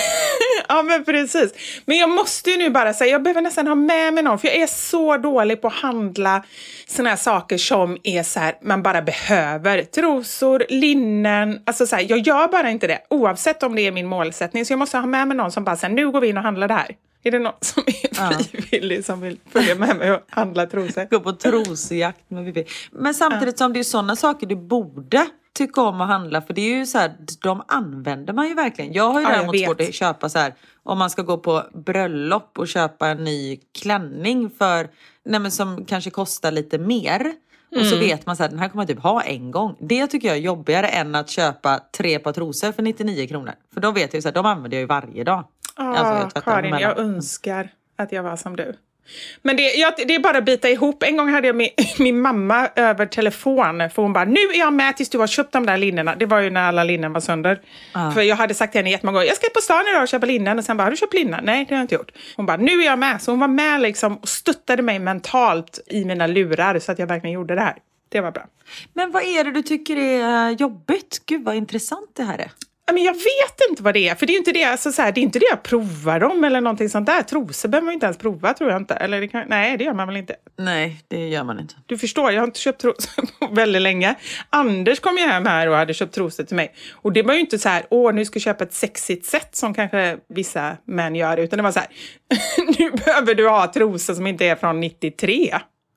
Ja, 0.68 0.82
men 0.82 1.04
precis. 1.04 1.54
Men 1.84 1.96
jag 1.98 2.10
måste 2.10 2.50
ju 2.50 2.56
nu 2.56 2.70
bara 2.70 2.94
säga, 2.94 3.10
jag 3.12 3.22
behöver 3.22 3.40
nästan 3.40 3.66
ha 3.66 3.74
med 3.74 4.14
mig 4.14 4.22
någon, 4.22 4.38
för 4.38 4.48
jag 4.48 4.56
är 4.56 4.66
så 4.66 5.16
dålig 5.16 5.62
på 5.62 5.66
att 5.68 5.74
handla 5.74 6.44
såna 6.86 7.08
här 7.08 7.16
saker 7.16 7.58
som 7.58 7.98
är 8.02 8.22
så 8.22 8.40
här, 8.40 8.54
man 8.62 8.82
bara 8.82 9.02
behöver. 9.02 9.82
Trosor, 9.82 10.64
linnen, 10.68 11.60
alltså 11.66 11.86
så 11.86 11.96
här, 11.96 12.06
jag 12.08 12.18
gör 12.18 12.48
bara 12.48 12.70
inte 12.70 12.86
det, 12.86 13.00
oavsett 13.10 13.62
om 13.62 13.74
det 13.74 13.82
är 13.82 13.92
min 13.92 14.06
målsättning. 14.06 14.64
Så 14.66 14.72
jag 14.72 14.78
måste 14.78 14.98
ha 14.98 15.06
med 15.06 15.28
mig 15.28 15.36
någon 15.36 15.52
som 15.52 15.64
bara 15.64 15.76
säger, 15.76 15.94
nu 15.94 16.10
går 16.10 16.20
vi 16.20 16.28
in 16.28 16.36
och 16.36 16.42
handlar 16.42 16.68
det 16.68 16.74
här. 16.74 16.96
Är 17.24 17.30
det 17.30 17.38
någon 17.38 17.52
som 17.60 17.82
är 17.86 18.42
frivillig 18.42 19.04
som 19.04 19.20
vill 19.20 19.38
följa 19.50 19.74
med 19.74 19.96
mig 19.96 20.12
och 20.12 20.20
handla 20.28 20.66
trosor? 20.66 21.08
Gå 21.10 21.20
på 21.20 21.32
trosjakt 21.32 22.30
med 22.30 22.44
Vivi. 22.44 22.66
Men 22.92 23.14
samtidigt 23.14 23.58
som 23.58 23.72
det 23.72 23.78
är 23.78 23.84
sådana 23.84 24.16
saker 24.16 24.46
du 24.46 24.56
borde 24.56 25.26
tycka 25.52 25.80
om 25.82 26.00
att 26.00 26.08
handla. 26.08 26.42
För 26.42 26.54
det 26.54 26.60
är 26.60 26.76
ju 26.78 26.86
så 26.86 26.98
här, 26.98 27.12
de 27.42 27.62
använder 27.68 28.32
man 28.32 28.48
ju 28.48 28.54
verkligen. 28.54 28.92
Jag 28.92 29.10
har 29.10 29.20
ju 29.20 29.26
Ja, 29.26 29.32
däremot 29.36 29.60
svårt 29.64 29.80
att 29.80 29.94
köpa 29.94 30.28
så 30.28 30.38
här, 30.38 30.54
om 30.82 30.98
man 30.98 31.10
ska 31.10 31.22
gå 31.22 31.38
på 31.38 31.62
bröllop 31.74 32.58
och 32.58 32.68
köpa 32.68 33.08
en 33.08 33.24
ny 33.24 33.56
klänning 33.78 34.50
för, 34.58 34.88
nej 35.24 35.50
som 35.50 35.84
kanske 35.84 36.10
kostar 36.10 36.50
lite 36.52 36.78
mer. 36.78 37.32
Och 37.70 37.80
Mm. 37.80 37.90
så 37.90 37.96
vet 37.98 38.26
man 38.26 38.36
så 38.36 38.42
här, 38.42 38.50
den 38.50 38.58
här 38.58 38.68
kommer 38.68 38.82
jag 38.82 38.88
typ 38.88 39.02
ha 39.02 39.22
en 39.22 39.50
gång. 39.50 39.76
Det 39.80 40.06
tycker 40.06 40.28
jag 40.28 40.36
är 40.36 40.40
jobbigare 40.40 40.88
än 40.88 41.14
att 41.14 41.30
köpa 41.30 41.80
tre 41.96 42.18
par 42.18 42.32
trosor 42.32 42.72
för 42.72 42.82
99 42.82 43.26
kronor. 43.26 43.52
För 43.74 43.80
då 43.80 43.90
vet 43.90 44.12
jag 44.12 44.14
ju 44.14 44.22
så 44.22 44.28
här, 44.28 44.34
de 44.34 44.46
använder 44.46 44.76
jag 44.76 44.80
ju 44.80 44.86
varje 44.86 45.24
dag. 45.24 45.44
Ja, 45.76 45.96
Alltså, 45.96 46.34
dem 46.34 46.42
Karin, 46.44 46.64
emellan. 46.64 46.80
jag 46.80 46.98
önskar 46.98 47.68
att 47.96 48.12
jag 48.12 48.22
var 48.22 48.36
som 48.36 48.56
du. 48.56 48.74
Men 49.42 49.56
det, 49.56 49.62
jag, 49.62 49.94
det 49.96 50.14
är 50.14 50.18
bara 50.18 50.38
att 50.38 50.44
bita 50.44 50.68
ihop. 50.70 51.02
En 51.02 51.16
gång 51.16 51.28
hade 51.28 51.46
jag 51.46 51.56
min, 51.56 51.68
min 51.98 52.20
mamma 52.20 52.68
över 52.76 53.06
telefon. 53.06 53.90
För 53.90 54.02
hon 54.02 54.12
bara, 54.12 54.24
nu 54.24 54.40
är 54.40 54.58
jag 54.58 54.72
med 54.72 54.96
tills 54.96 55.08
du 55.08 55.18
har 55.18 55.26
köpt 55.26 55.52
de 55.52 55.66
där 55.66 55.76
linnena. 55.78 56.14
Det 56.16 56.26
var 56.26 56.40
ju 56.40 56.50
när 56.50 56.62
alla 56.68 56.84
linnen 56.84 57.12
var 57.12 57.20
sönder. 57.20 57.60
För 58.14 58.22
jag 58.22 58.36
hade 58.36 58.54
sagt 58.54 58.72
till 58.72 58.78
henne 58.78 58.90
jättemånga 58.90 59.16
gånger, 59.18 59.26
jag 59.26 59.36
ska 59.36 59.46
på 59.54 59.60
stan 59.60 59.84
idag 59.90 60.02
och 60.02 60.08
köpa 60.08 60.26
linnen. 60.26 60.58
Och 60.58 60.64
sen 60.64 60.76
bara, 60.76 60.82
har 60.84 60.90
du 60.90 60.96
köpt 60.96 61.14
linnen? 61.14 61.44
Nej, 61.44 61.64
det 61.68 61.74
har 61.74 61.78
jag 61.78 61.84
inte 61.84 61.94
gjort. 61.94 62.12
Hon 62.36 62.46
bara, 62.46 62.56
nu 62.56 62.72
är 62.80 62.84
jag 62.86 62.98
med. 62.98 63.22
Så 63.22 63.32
hon 63.32 63.40
var 63.40 63.48
med 63.48 63.80
liksom 63.80 64.16
och 64.16 64.28
stöttade 64.28 64.82
mig 64.82 64.98
mentalt 64.98 65.80
i 65.86 66.04
mina 66.04 66.26
lurar 66.26 66.78
så 66.78 66.92
att 66.92 66.98
jag 66.98 67.06
verkligen 67.06 67.34
gjorde 67.34 67.54
det 67.54 67.60
här. 67.60 67.76
Det 68.08 68.20
var 68.20 68.30
bra. 68.30 68.46
Men 68.92 69.10
vad 69.12 69.22
är 69.22 69.44
det 69.44 69.50
du 69.50 69.62
tycker 69.62 69.96
är 69.96 70.50
jobbigt? 70.50 71.22
Gud 71.26 71.44
vad 71.44 71.54
intressant 71.54 72.10
det 72.16 72.22
här 72.22 72.38
är. 72.38 72.50
Men 72.92 73.04
jag 73.04 73.12
vet 73.12 73.60
inte 73.70 73.82
vad 73.82 73.94
det 73.94 74.08
är, 74.08 74.14
för 74.14 74.26
det 74.26 74.32
är 74.32 74.38
inte 74.38 74.52
det, 74.52 74.64
alltså, 74.64 74.92
så 74.92 75.02
här, 75.02 75.12
det, 75.12 75.20
är 75.20 75.22
inte 75.22 75.38
det 75.38 75.46
jag 75.50 75.62
provar 75.62 76.20
dem 76.20 76.44
eller 76.44 76.60
någonting 76.60 76.88
sånt 76.88 77.06
där. 77.06 77.22
Trosor 77.22 77.68
behöver 77.68 77.84
man 77.84 77.94
inte 77.94 78.06
ens 78.06 78.18
prova 78.18 78.54
tror 78.54 78.70
jag 78.70 78.80
inte. 78.80 78.94
Eller 78.94 79.20
det 79.20 79.28
kan, 79.28 79.44
nej, 79.48 79.76
det 79.76 79.84
gör 79.84 79.94
man 79.94 80.06
väl 80.06 80.16
inte. 80.16 80.36
Nej, 80.58 81.04
det 81.08 81.28
gör 81.28 81.44
man 81.44 81.60
inte. 81.60 81.74
Du 81.86 81.98
förstår, 81.98 82.32
jag 82.32 82.40
har 82.40 82.46
inte 82.46 82.60
köpt 82.60 82.80
trosor 82.80 83.24
på 83.38 83.54
väldigt 83.54 83.82
länge. 83.82 84.14
Anders 84.50 85.00
kom 85.00 85.16
ju 85.16 85.24
hem 85.24 85.46
här 85.46 85.68
och 85.68 85.76
hade 85.76 85.94
köpt 85.94 86.14
trosor 86.14 86.44
till 86.44 86.56
mig. 86.56 86.74
Och 86.92 87.12
det 87.12 87.22
var 87.22 87.34
ju 87.34 87.40
inte 87.40 87.58
så 87.58 87.68
här, 87.68 87.86
åh, 87.90 88.12
nu 88.12 88.24
ska 88.24 88.36
jag 88.36 88.42
köpa 88.42 88.64
ett 88.64 88.74
sexigt 88.74 89.26
sätt 89.26 89.56
som 89.56 89.74
kanske 89.74 90.18
vissa 90.28 90.76
män 90.84 91.14
gör, 91.14 91.36
utan 91.36 91.56
det 91.56 91.62
var 91.62 91.72
så 91.72 91.80
här, 91.80 91.88
nu 92.78 92.90
behöver 92.90 93.34
du 93.34 93.48
ha 93.48 93.72
trosor 93.72 94.14
som 94.14 94.26
inte 94.26 94.46
är 94.46 94.56
från 94.56 94.80
93. 94.80 95.54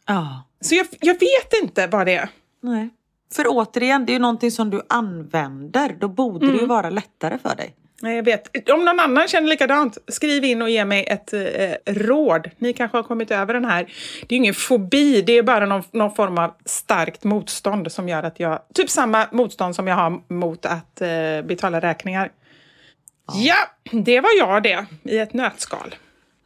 Ja. 0.07 0.43
Så 0.61 0.75
jag, 0.75 0.87
jag 0.99 1.13
vet 1.13 1.53
inte 1.63 1.87
vad 1.87 2.05
det 2.05 2.15
är. 2.15 2.29
Nej. 2.61 2.89
För 3.33 3.45
återigen, 3.47 4.05
det 4.05 4.11
är 4.11 4.13
ju 4.13 4.19
någonting 4.19 4.51
som 4.51 4.69
du 4.69 4.81
använder. 4.89 5.95
Då 5.99 6.07
borde 6.07 6.45
det 6.45 6.51
ju 6.51 6.57
Mm. 6.57 6.69
vara 6.69 6.89
lättare 6.89 7.37
för 7.37 7.55
dig. 7.55 7.75
Nej, 8.01 8.15
jag 8.15 8.23
vet. 8.23 8.69
Om 8.69 8.85
någon 8.85 8.99
annan 8.99 9.27
känner 9.27 9.47
likadant, 9.47 9.97
skriv 10.07 10.43
in 10.45 10.61
och 10.61 10.69
ge 10.69 10.85
mig 10.85 11.03
ett 11.07 11.33
eh, 11.33 11.93
råd. 11.93 12.49
Ni 12.57 12.73
kanske 12.73 12.97
har 12.97 13.03
kommit 13.03 13.31
över 13.31 13.53
den 13.53 13.65
här. 13.65 13.83
Det 14.21 14.35
är 14.35 14.37
ju 14.37 14.37
ingen 14.37 14.53
fobi, 14.53 15.21
det 15.21 15.33
är 15.33 15.43
bara 15.43 15.65
någon, 15.65 15.83
någon 15.91 16.15
form 16.15 16.37
av 16.37 16.53
starkt 16.65 17.23
motstånd 17.23 17.91
som 17.91 18.09
gör 18.09 18.23
att 18.23 18.39
jag... 18.39 18.59
Typ 18.73 18.89
samma 18.89 19.27
motstånd 19.31 19.75
som 19.75 19.87
jag 19.87 19.95
har 19.95 20.33
mot 20.33 20.65
att 20.65 21.01
eh, 21.01 21.07
betala 21.43 21.79
räkningar. 21.79 22.31
Ja. 23.33 23.55
det 23.91 24.19
var 24.21 24.29
jag 24.39 24.63
det, 24.63 24.85
i 25.03 25.17
ett 25.17 25.33
nötskal. 25.33 25.95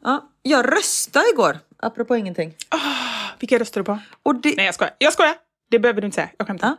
Ja, 0.03 0.29
jag 0.41 0.71
röstade 0.77 1.25
igår, 1.33 1.57
apropå 1.79 2.15
ingenting. 2.15 2.53
Vilka 3.39 3.59
röstar 3.59 3.81
du 3.81 3.85
på? 3.85 3.99
Det, 4.43 4.53
Nej, 4.57 4.65
jag 4.65 4.75
skojar. 4.75 4.93
Jag 4.97 5.13
skojar! 5.13 5.35
Det 5.71 5.79
behöver 5.79 6.01
du 6.01 6.05
inte 6.05 6.15
säga. 6.15 6.29
Jag 6.37 6.47
skämtar. 6.47 6.75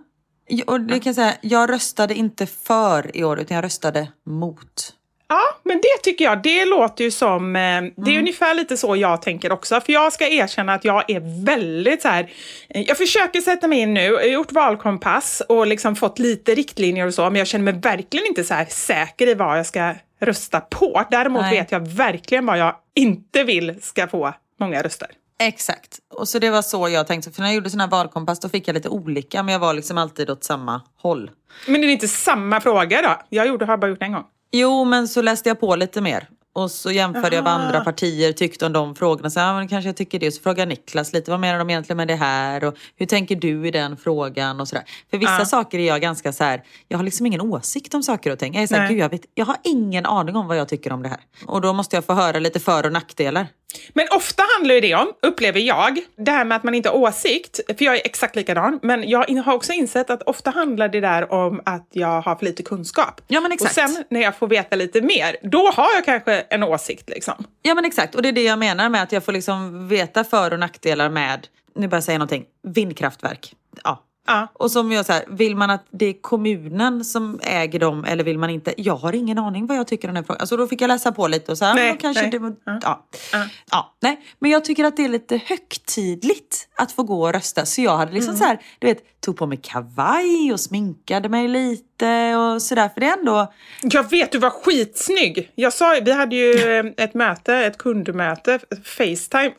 ja, 0.48 0.64
och 0.66 0.81
det 0.81 0.94
kan 0.94 1.02
jag 1.11 1.14
säga, 1.14 1.35
jag 1.40 1.70
röstade 1.70 2.14
inte 2.14 2.46
för 2.46 3.16
i 3.16 3.24
år, 3.24 3.40
utan 3.40 3.55
jag 3.55 3.64
röstade 3.64 4.09
mot. 4.26 4.94
Ja, 5.28 5.42
men 5.62 5.76
det 5.76 6.02
tycker 6.02 6.24
jag, 6.24 6.42
det 6.42 6.64
låter 6.64 7.05
ju 7.05 7.11
som... 7.11 7.57
Eh, 7.57 7.83
det 7.96 8.14
är 8.14 8.18
ungefär 8.18 8.55
lite 8.55 8.76
så 8.76 8.96
jag 8.96 9.22
tänker 9.22 9.52
också. 9.52 9.81
För 9.81 9.92
jag 9.92 10.12
ska 10.12 10.28
erkänna 10.28 10.74
att 10.74 10.85
jag 10.85 11.11
är 11.11 11.44
väldigt 11.44 12.02
så 12.02 12.09
här... 12.09 12.31
eh, 12.68 12.83
Jag 12.83 12.98
försöker 12.98 13.40
sätta 13.40 13.68
mig 13.68 13.78
in 13.78 13.94
nu, 13.94 14.00
jag 14.00 14.18
har 14.18 14.22
gjort 14.24 14.52
valkompass 14.52 15.42
och 15.48 15.66
liksom 15.66 15.96
fått 15.96 16.18
lite 16.18 16.55
riktlinjer 16.55 17.07
och 17.07 17.14
så, 17.14 17.22
men 17.22 17.35
jag 17.37 17.46
känner 17.46 17.64
mig 17.64 17.81
verkligen 17.81 18.26
inte 18.26 18.44
så 18.44 18.64
säker 18.68 19.26
i 19.26 19.35
vad 19.35 19.59
jag 19.59 19.66
ska 19.66 19.94
rösta 20.20 20.61
på. 20.61 21.05
Däremot 21.11 21.42
Nej. 21.42 21.59
vet 21.59 21.72
jag 21.72 21.88
verkligen 21.88 22.46
vad 22.46 22.59
jag 22.59 22.74
inte 22.94 23.44
vill 23.44 23.78
ska 23.83 24.09
få 24.09 24.35
många 24.61 24.83
röster. 24.83 25.09
Exakt. 25.46 25.98
Och 26.14 26.28
så 26.28 26.38
det 26.38 26.50
var 26.50 26.62
så 26.62 26.88
jag 26.88 27.07
tänkte. 27.07 27.31
För 27.31 27.40
när 27.40 27.48
jag 27.48 27.55
gjorde 27.55 27.70
sån 27.70 27.81
här 27.81 27.88
valkompass 27.88 28.40
då 28.40 28.48
fick 28.48 28.68
jag 28.68 28.74
lite 28.74 28.88
olika, 28.88 29.42
men 29.42 29.52
jag 29.52 29.59
var 29.59 29.74
liksom 29.74 29.98
alltid 29.98 30.31
åt 30.31 30.44
samma 30.44 30.81
håll. 30.96 31.31
Men 31.66 31.81
det 31.81 31.87
är 31.87 31.90
inte 31.90 32.09
samma 32.09 32.61
fråga 32.61 33.02
då? 33.02 33.22
Jag 33.28 33.46
gjorde, 33.48 33.64
har 33.64 33.76
bara 33.76 33.90
gjort 33.90 34.02
en 34.02 34.12
gång. 34.12 34.24
Jo, 34.52 34.85
men 34.85 35.09
så 35.09 35.22
läste 35.22 35.48
jag 35.48 35.61
på 35.61 35.76
lite 35.76 36.00
mer. 36.00 36.28
Och 36.55 36.70
så 36.70 36.90
jämförde 36.90 37.37
jag 37.37 37.42
vad 37.42 37.52
andra 37.52 37.81
partier 37.85 38.33
tyckte 38.33 38.66
om 38.66 38.72
de 38.72 38.94
frågorna. 38.94 39.31
Så, 39.31 39.40
ja, 39.40 39.55
men 39.55 39.68
kanske 39.68 39.88
jag 39.88 39.96
tycker 39.96 40.18
det. 40.18 40.33
Så 40.33 40.42
frågade 40.42 40.68
Niklas 40.68 41.12
lite, 41.12 41.31
vad 41.31 41.40
menar 41.40 41.59
de 41.59 41.70
egentligen 41.70 41.96
med 41.96 42.09
det 42.09 42.14
här? 42.14 42.64
Och 42.64 42.74
hur 42.96 43.07
tänker 43.07 43.37
du 43.37 43.68
i 43.68 43.70
den 43.70 43.96
frågan? 43.96 44.61
Och 44.61 44.68
sådär. 44.68 44.85
För 45.11 45.18
vissa 45.18 45.38
Ja. 45.38 45.44
saker 45.44 45.78
är 45.78 45.87
jag 45.87 46.00
ganska 46.00 46.33
så 46.33 46.44
här, 46.44 46.62
jag 46.88 46.98
har 46.98 47.05
liksom 47.05 47.26
ingen 47.26 47.40
åsikt 47.40 47.94
om 47.94 48.02
saker 48.02 48.33
och 48.33 48.38
ting. 48.38 48.55
Jag 48.55 48.62
är 48.62 48.66
så 48.66 48.74
här, 48.74 48.90
jag, 48.90 49.09
vet, 49.09 49.20
jag 49.35 49.46
har 49.46 49.57
ingen 49.64 50.07
aning 50.07 50.37
om 50.37 50.46
vad 50.46 50.57
jag 50.57 50.68
tycker 50.68 50.92
om 50.92 51.02
det 51.02 51.09
här. 51.09 51.20
Och 51.46 51.61
då 51.61 51.72
måste 51.72 51.96
jag 51.96 52.05
få 52.05 52.12
höra 52.14 52.38
lite 52.38 52.61
för 52.61 52.87
och 52.87 52.92
nackdelar. 52.92 53.46
Men 53.92 54.06
ofta 54.11 54.42
handlar 54.56 54.80
det 54.80 54.94
om, 54.94 55.12
upplever 55.22 55.61
jag, 55.61 56.00
det 56.16 56.30
här 56.30 56.44
med 56.44 56.56
att 56.56 56.64
man 56.64 56.74
inte 56.74 56.88
har 56.88 56.96
åsikt, 56.96 57.61
för 57.78 57.85
jag 57.85 57.94
är 57.94 58.00
exakt 58.04 58.37
likadan, 58.37 58.78
men 58.82 59.08
jag 59.08 59.42
har 59.44 59.54
också 59.54 59.72
insett 59.72 60.11
att 60.11 60.22
ofta 60.22 60.50
handlar 60.50 60.88
det 60.88 61.00
där 61.00 61.32
om 61.32 61.62
att 61.64 61.88
jag 61.92 62.20
har 62.20 62.37
för 62.37 62.44
lite 62.44 62.62
kunskap. 62.62 63.20
Ja, 63.28 63.40
men 63.40 63.52
exakt. 63.52 63.78
Och 63.78 63.90
sen 63.90 64.04
när 64.11 64.20
jag 64.20 64.37
får 64.37 64.48
veta 64.48 64.76
lite 64.76 65.00
mer, 65.00 65.37
då 65.42 65.70
har 65.70 65.88
jag 65.94 66.04
kanske 66.04 66.40
en 66.40 66.62
åsikt 66.62 67.08
liksom. 67.08 67.44
Ja 67.62 67.74
men 67.74 67.85
exakt, 67.85 68.14
och 68.14 68.22
det 68.22 68.28
är 68.28 68.32
det 68.32 68.42
jag 68.42 68.58
menar 68.58 68.88
med 68.88 69.02
att 69.02 69.12
jag 69.12 69.24
får 69.24 69.32
liksom 69.32 69.88
veta 69.88 70.24
för 70.24 70.52
och 70.52 70.58
nackdelar 70.58 71.08
med, 71.08 71.46
nu 71.74 71.88
börjar 71.88 71.98
jag 71.98 72.04
säga 72.04 72.18
någonting, 72.18 72.44
vindkraftverk. 72.62 73.54
Ja, 73.85 74.02
Ja. 74.26 74.48
Och 74.54 74.70
som 74.70 74.92
jag 74.92 75.04
här, 75.08 75.24
vill 75.28 75.56
man 75.56 75.70
att 75.70 75.87
det 75.90 76.06
är 76.06 76.20
kommunen 76.20 77.04
som 77.04 77.40
äger 77.42 77.78
dem 77.78 78.04
eller 78.04 78.24
vill 78.24 78.38
man 78.38 78.50
inte? 78.50 78.74
Jag 78.76 78.96
har 78.96 79.12
ingen 79.12 79.38
aning 79.38 79.66
vad 79.66 79.76
jag 79.76 79.87
tycker 79.87 80.08
om 80.08 80.14
den 80.14 80.24
frågan. 80.24 80.40
Alltså 80.40 80.56
då 80.56 80.66
fick 80.66 80.80
jag 80.80 80.88
läsa 80.88 81.12
på 81.12 81.28
lite 81.28 81.52
och 81.52 81.58
så 81.58 81.64
här, 81.64 81.74
Nej, 81.74 81.98
kanske 82.00 82.22
nej. 82.22 82.30
det 82.30 82.38
var, 82.38 82.54
Ja. 82.64 82.78
ja. 82.82 83.04
Ja. 83.32 83.44
Ja. 83.70 83.94
nej. 84.00 84.20
Men 84.38 84.50
jag 84.50 84.64
tycker 84.64 84.85
att 84.85 84.96
det 84.96 85.04
är 85.04 85.08
lite 85.08 85.40
högtidligt 85.46 86.68
att 86.76 86.92
få 86.92 87.02
gå 87.02 87.22
och 87.22 87.32
rösta. 87.32 87.66
Så 87.66 87.82
jag 87.82 87.96
hade 87.96 88.12
liksom 88.12 88.30
Mm. 88.30 88.38
så 88.38 88.44
här, 88.44 88.58
du 88.78 88.87
vet, 88.87 89.20
tog 89.20 89.37
på 89.37 89.46
mig 89.46 89.58
kavaj 89.62 90.52
och 90.52 90.61
sminkade 90.61 91.28
mig 91.28 91.48
lite 91.48 92.37
och 92.37 92.62
sådär. 92.62 92.88
För 92.88 93.00
det 93.00 93.06
är 93.06 93.18
ändå, 93.18 93.52
Jag 93.82 94.11
vet, 94.11 94.32
du 94.32 94.38
var 94.38 94.50
skitsnygg. 94.50 95.52
Jag 95.54 95.72
sa, 95.72 95.98
vi 96.04 96.12
hade 96.12 96.37
ju 96.37 96.78
eh, 96.78 97.04
ett 97.04 97.14
möte, 97.14 97.54
ett 97.54 97.78
kundmöte, 97.78 98.58
Facetime. 98.85 99.52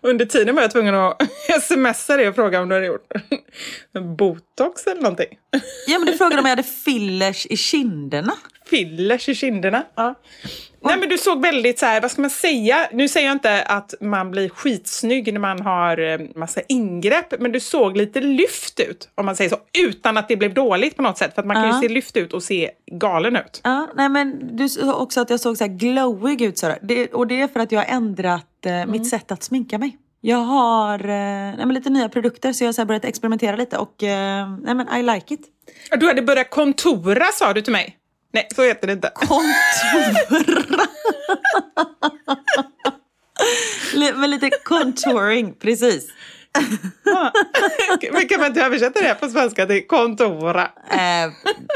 Under 0.00 0.26
tiden 0.26 0.54
var 0.54 0.62
jag 0.62 0.70
tvungen 0.70 0.94
att 0.94 1.22
smsa 1.62 2.16
dig 2.16 2.28
och 2.28 2.34
fråga 2.34 2.60
om 2.60 2.68
du 2.68 2.74
hade 2.74 2.86
gjort 2.86 3.12
botox 4.18 4.86
eller 4.86 5.02
någonting. 5.02 5.38
ja 5.86 5.98
men 5.98 6.06
du 6.06 6.16
frågade 6.18 6.38
om 6.40 6.44
jag 6.46 6.56
hade 6.56 6.62
fillers 6.62 7.46
i 7.46 7.56
kinderna. 7.56 8.32
Fillers 8.70 9.28
i 9.28 9.34
kinderna. 9.34 9.82
Ja. 9.94 10.14
Nej 10.80 10.96
men 10.98 11.08
du 11.08 11.18
såg 11.18 11.42
väldigt 11.42 11.78
så 11.78 11.86
här, 11.86 12.00
vad 12.00 12.10
ska 12.10 12.20
man 12.20 12.30
säga? 12.30 12.88
Nu 12.92 13.08
säger 13.08 13.26
jag 13.26 13.34
inte 13.34 13.62
att 13.62 13.94
man 14.00 14.30
blir 14.30 14.48
skitsnygg 14.48 15.32
när 15.32 15.40
man 15.40 15.60
har 15.60 15.98
eh, 15.98 16.20
massa 16.34 16.60
ingrepp, 16.68 17.40
men 17.40 17.52
du 17.52 17.60
såg 17.60 17.96
lite 17.96 18.20
lyft 18.20 18.80
ut, 18.80 19.08
om 19.14 19.26
man 19.26 19.36
säger 19.36 19.50
så, 19.50 19.56
utan 19.78 20.16
att 20.16 20.28
det 20.28 20.36
blev 20.36 20.54
dåligt 20.54 20.96
på 20.96 21.02
något 21.02 21.18
sätt. 21.18 21.34
För 21.34 21.42
att 21.42 21.46
man 21.46 21.54
kan 21.56 21.64
Ja. 21.68 21.74
ju 21.82 21.88
se 21.88 21.94
lyft 21.94 22.16
ut 22.16 22.32
och 22.32 22.42
se 22.42 22.70
galen 22.92 23.36
ut. 23.36 23.60
Ja, 23.64 23.88
nej 23.96 24.08
men 24.08 24.56
du 24.56 24.68
sa 24.68 24.94
också 24.94 25.20
att 25.20 25.30
jag 25.30 25.40
såg 25.40 25.56
så 25.56 25.64
här 25.64 25.72
glowig 25.72 26.42
ut 26.42 26.58
Sara. 26.58 26.76
Det, 26.82 27.06
och 27.12 27.26
det 27.26 27.40
är 27.40 27.48
för 27.48 27.60
att 27.60 27.72
jag 27.72 27.80
har 27.80 27.96
ändrat 27.96 28.66
eh, 28.66 28.86
mitt 28.86 29.08
sätt 29.08 29.32
att 29.32 29.42
sminka 29.42 29.78
mig. 29.78 29.96
Jag 30.20 30.36
har 30.38 30.98
eh, 31.00 31.06
nej, 31.06 31.56
men 31.66 31.74
lite 31.74 31.90
nya 31.90 32.08
produkter 32.08 32.52
så 32.52 32.64
jag 32.64 32.74
har 32.78 32.84
börjat 32.84 33.04
experimentera 33.04 33.56
lite 33.56 33.78
och 33.78 34.02
eh, 34.02 34.48
nej 34.62 34.74
men 34.74 34.88
I 34.98 35.02
like 35.02 35.34
it. 35.34 35.40
Du 36.00 36.06
hade 36.08 36.22
börjat 36.22 36.50
kontora 36.50 37.24
sa 37.32 37.52
du 37.52 37.62
till 37.62 37.72
mig. 37.72 37.96
Nej, 38.32 38.48
så 38.54 38.62
heter 38.62 38.86
det 38.86 38.92
inte. 38.92 39.10
Kontura. 39.14 40.86
Li- 43.94 44.12
med 44.16 44.30
lite 44.30 44.50
contouring, 44.64 45.54
precis. 45.54 46.08
Men 48.12 48.28
kan 48.28 48.38
man 48.40 48.46
inte 48.48 48.62
översätta 48.62 49.00
det 49.02 49.14
på 49.14 49.28
svenska 49.28 49.66
till 49.66 49.86
kontora? 49.86 50.62
Eh, 50.90 51.30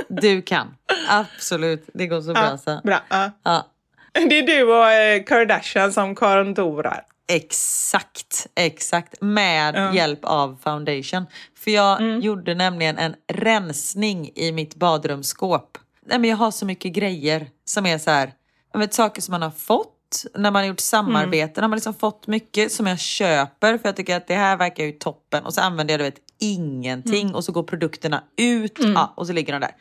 du 0.08 0.42
kan. 0.42 0.74
Absolut, 1.08 1.88
det 1.94 2.06
går 2.06 2.20
så 2.22 2.32
bra. 2.32 2.42
Ja, 2.50 2.58
Så. 2.58 2.80
bra. 2.84 3.00
Ja. 3.08 3.30
Ja, 3.44 3.66
Det 4.12 4.38
är 4.38 4.46
du 4.46 4.62
och 4.62 4.90
eh, 4.90 5.22
Kardashian 5.24 5.92
som 5.92 6.14
kontorar. 6.14 7.02
exakt, 7.32 8.46
exakt. 8.56 9.14
Med 9.20 9.74
Ja. 9.74 9.94
hjälp 9.94 10.18
av 10.22 10.58
foundation. 10.64 11.26
För 11.58 11.70
jag 11.70 12.18
gjorde 12.24 12.54
nämligen 12.54 12.98
en 12.98 13.14
rensning 13.32 14.30
i 14.34 14.52
mitt 14.52 14.74
badrumsskåp. 14.74 15.78
Nej, 16.11 16.18
men 16.18 16.31
jag 16.31 16.37
har 16.37 16.51
så 16.51 16.66
mycket 16.66 16.92
grejer 16.92 17.49
som 17.64 17.87
är 17.87 17.99
så 17.99 18.11
här, 18.11 18.33
vet, 18.75 18.94
saker 18.94 19.23
som 19.23 19.33
man 19.33 19.42
har 19.42 19.51
fått 19.51 19.96
när 20.35 20.51
man 20.51 20.62
har 20.62 20.68
gjort 20.68 20.81
samarbeten. 20.81 21.64
Har 21.64 21.68
man 21.68 21.77
liksom 21.77 21.94
fått 21.94 22.27
mycket 22.27 22.73
som 22.73 22.87
jag 22.87 22.99
köper 22.99 23.79
för 23.79 23.88
jag 23.88 23.96
tycker 23.96 24.16
att 24.16 24.29
det 24.29 24.35
här 24.35 24.57
verkar 24.57 24.85
ju 24.85 24.92
toppen. 24.92 25.44
Och 25.44 25.55
så 25.55 25.61
använder 25.61 25.94
jag 25.94 26.01
du 26.01 26.05
vet 26.05 26.18
ingenting 26.38 27.35
och 27.35 27.44
så 27.44 27.53
går 27.53 27.62
produkterna 27.62 28.25
ut 28.37 28.79
ja, 28.94 29.12
och 29.16 29.27
så 29.27 29.33
ligger 29.33 29.53
de 29.53 29.59
där. 29.61 29.75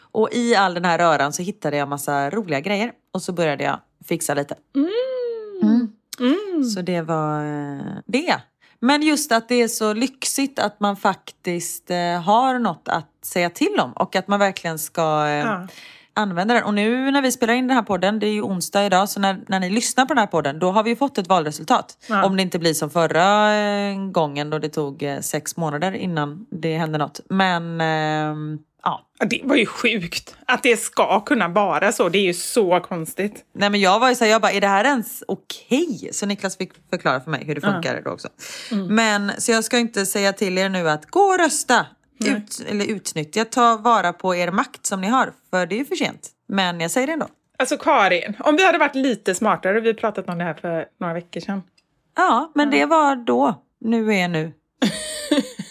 Och 0.00 0.28
i 0.32 0.54
all 0.54 0.74
den 0.74 0.84
här 0.84 0.98
röran 0.98 1.32
så 1.32 1.42
hittade 1.42 1.76
jag 1.76 1.88
massa 1.88 2.30
roliga 2.30 2.60
grejer 2.60 2.92
och 3.12 3.22
så 3.22 3.32
började 3.32 3.64
jag 3.64 3.80
fixa 4.04 4.34
lite. 4.34 4.54
Så 6.74 6.80
det 6.82 7.00
var 7.02 7.44
eh, 7.44 7.96
det. 8.06 8.34
Men 8.84 9.02
just 9.02 9.32
att 9.32 9.48
det 9.48 9.62
är 9.62 9.68
så 9.68 9.92
lyxigt 9.92 10.58
att 10.58 10.80
man 10.80 10.96
faktiskt 10.96 11.90
eh, 11.90 12.22
har 12.22 12.58
något 12.58 12.88
att 12.88 13.08
säga 13.22 13.50
till 13.50 13.80
om 13.80 13.92
och 13.92 14.16
att 14.16 14.28
man 14.28 14.40
verkligen 14.40 14.78
ska 14.78 15.26
eh, 15.26 15.32
Ja. 15.34 15.66
använda 16.14 16.54
den. 16.54 16.64
Och 16.64 16.74
nu 16.74 17.10
när 17.10 17.22
vi 17.22 17.32
spelar 17.32 17.54
in 17.54 17.68
den 17.68 17.76
här 17.76 17.84
podden, 17.84 18.18
det 18.18 18.26
är 18.26 18.32
ju 18.32 18.42
onsdag 18.42 18.86
idag, 18.86 19.08
så 19.08 19.20
när, 19.20 19.40
när 19.48 19.60
ni 19.60 19.70
lyssnar 19.70 20.06
på 20.06 20.14
den 20.14 20.18
här 20.18 20.26
podden 20.26 20.58
då 20.58 20.70
har 20.70 20.82
vi 20.82 20.90
ju 20.90 20.96
fått 20.96 21.18
ett 21.18 21.28
valresultat. 21.28 21.98
Ja. 22.08 22.24
Om 22.24 22.36
det 22.36 22.42
inte 22.42 22.58
blir 22.58 22.74
som 22.74 22.90
förra 22.90 23.54
eh, 23.54 23.96
gången 24.10 24.50
då 24.50 24.58
det 24.58 24.68
tog 24.68 25.02
eh, 25.02 25.20
sex 25.20 25.56
månader 25.56 25.92
innan 25.92 26.46
det 26.50 26.76
hände 26.78 26.98
något. 26.98 27.20
Men 27.28 27.80
ehm, 27.80 28.58
ja, 28.84 29.06
Det 29.26 29.40
var 29.44 29.56
ju 29.56 29.66
sjukt 29.66 30.36
att 30.46 30.62
det 30.62 30.76
ska 30.76 31.20
kunna 31.20 31.48
vara 31.48 31.92
så. 31.92 32.08
Det 32.08 32.18
är 32.18 32.22
ju 32.22 32.34
så 32.34 32.80
konstigt. 32.80 33.44
Nej 33.54 33.70
men 33.70 33.80
jag 33.80 34.00
var 34.00 34.08
ju 34.08 34.14
såhär, 34.14 34.30
jag 34.30 34.42
bara, 34.42 34.52
är 34.52 34.60
det 34.60 34.68
här 34.68 34.84
ens 34.84 35.22
okej? 35.28 36.08
Så 36.12 36.26
Niklas 36.26 36.56
fick 36.56 36.72
förklara 36.90 37.20
för 37.20 37.30
mig 37.30 37.44
hur 37.44 37.54
det 37.54 37.60
funkar 37.60 38.02
då 38.04 38.10
också. 38.10 38.28
Men 38.88 39.32
så 39.38 39.52
jag 39.52 39.64
ska 39.64 39.78
inte 39.78 40.06
säga 40.06 40.32
till 40.32 40.58
er 40.58 40.68
nu 40.68 40.90
att 40.90 41.06
gå 41.06 41.20
och 41.20 41.38
rösta. 41.38 41.86
Ut, 42.24 42.62
eller 42.68 42.84
utnyttja, 42.84 43.44
ta 43.44 43.76
vara 43.76 44.12
på 44.12 44.34
er 44.34 44.50
makt 44.50 44.86
som 44.86 45.00
ni 45.00 45.08
har. 45.08 45.32
För 45.50 45.66
det 45.66 45.74
är 45.74 45.78
ju 45.78 45.84
för 45.84 45.96
sent. 45.96 46.30
Men 46.48 46.80
jag 46.80 46.90
säger 46.90 47.06
det 47.06 47.12
ändå. 47.12 47.26
Alltså 47.58 47.76
Karin, 47.76 48.36
om 48.38 48.56
vi 48.56 48.66
hade 48.66 48.78
varit 48.78 48.94
lite 48.94 49.34
smartare, 49.34 49.80
vi 49.80 49.94
pratat 49.94 50.28
om 50.28 50.38
det 50.38 50.44
här 50.44 50.54
för 50.54 50.86
några 51.00 51.14
veckor 51.14 51.40
sedan. 51.40 51.62
Ja, 52.16 52.52
men 52.54 52.70
det 52.70 52.86
var 52.86 53.16
då. 53.16 53.62
Nu 53.80 54.14
är 54.14 54.28
nu. 54.28 54.52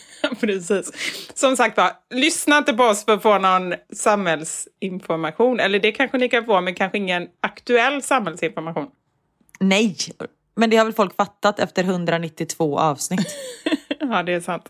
Precis. 0.44 0.92
Som 1.34 1.58
sagt 1.58 1.78
var, 1.78 1.92
lyssna 2.10 2.58
inte 2.58 2.74
på 2.74 2.84
oss 2.84 3.06
för 3.06 3.14
att 3.14 3.22
få 3.22 3.38
någon 3.38 3.74
samhällsinformation. 3.94 5.60
Eller 5.60 5.80
det 5.80 5.92
kanske 5.92 6.18
ni 6.18 6.30
kan 6.30 6.46
få, 6.46 6.62
men 6.62 6.76
kanske 6.76 6.98
ingen 6.98 7.28
aktuell 7.42 8.02
samhällsinformation. 8.02 8.88
Nej! 9.60 9.98
Men 10.56 10.70
det 10.70 10.78
har 10.78 10.86
väl 10.86 10.94
folk 10.94 11.16
fattat 11.16 11.60
efter 11.60 11.84
192 11.84 12.80
avsnitt. 12.80 13.36
ja, 14.00 14.24
det 14.24 14.34
är 14.34 14.42
sant. 14.42 14.70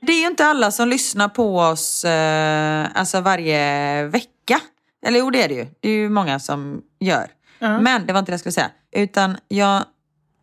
Det 0.00 0.12
är 0.12 0.20
ju 0.20 0.26
inte 0.26 0.44
alla 0.44 0.70
som 0.70 0.88
lyssnar 0.88 1.28
på 1.28 1.58
oss 1.58 2.04
eh, 2.04 2.86
alltså 2.94 3.20
varje 3.20 4.04
vecka. 4.04 4.60
Eller 5.06 5.18
jo, 5.18 5.30
det 5.30 5.42
är 5.42 5.48
det 5.48 5.54
ju. 5.54 5.66
Det 5.80 5.88
är 5.88 5.92
ju 5.92 6.08
många 6.08 6.40
som 6.40 6.82
gör. 7.00 7.26
Men 7.60 8.06
det 8.06 8.12
var 8.12 8.20
inte 8.20 8.30
det 8.30 8.34
jag 8.34 8.40
skulle 8.40 8.52
säga. 8.52 8.70
Utan 8.92 9.36
jag 9.48 9.84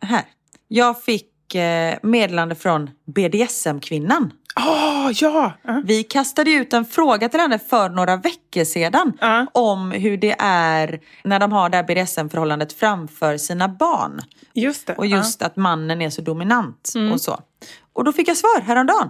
Här. 0.02 0.24
Jag 0.67 1.04
fick 1.04 1.56
eh, 1.56 1.98
meddelande 2.04 2.56
från 2.56 2.89
BDSM-kvinnan. 3.06 4.32
Åh, 4.60 5.12
ja! 5.13 5.54
Ja. 5.63 5.82
Vi 5.86 6.04
kastade 6.04 6.52
ut 6.52 6.74
en 6.74 6.86
fråga 6.86 7.30
till 7.30 7.39
henne 7.39 7.60
för 7.60 7.89
några 7.89 8.15
veckor 8.18 8.63
sedan 8.63 9.13
Ja. 9.22 9.46
om 9.52 9.91
hur 9.91 10.18
det 10.18 10.36
är 10.39 11.00
när 11.24 11.39
de 11.39 11.52
har 11.52 11.70
det 11.70 11.78
här 11.78 11.84
BDSM-förhållandet 11.84 12.74
framför 12.74 13.38
sina 13.38 13.68
barn. 13.68 14.22
Just 14.54 14.88
det. 14.88 14.96
Och 14.96 15.06
just 15.06 15.41
att 15.41 15.56
mannen 15.56 16.02
är 16.02 16.10
så 16.10 16.22
dominant 16.22 16.94
och 17.13 17.22
så. 17.22 17.39
Och 17.94 18.04
då 18.04 18.13
fick 18.13 18.28
jag 18.28 18.38
svar 18.38 18.62
häromdagen. 18.62 19.10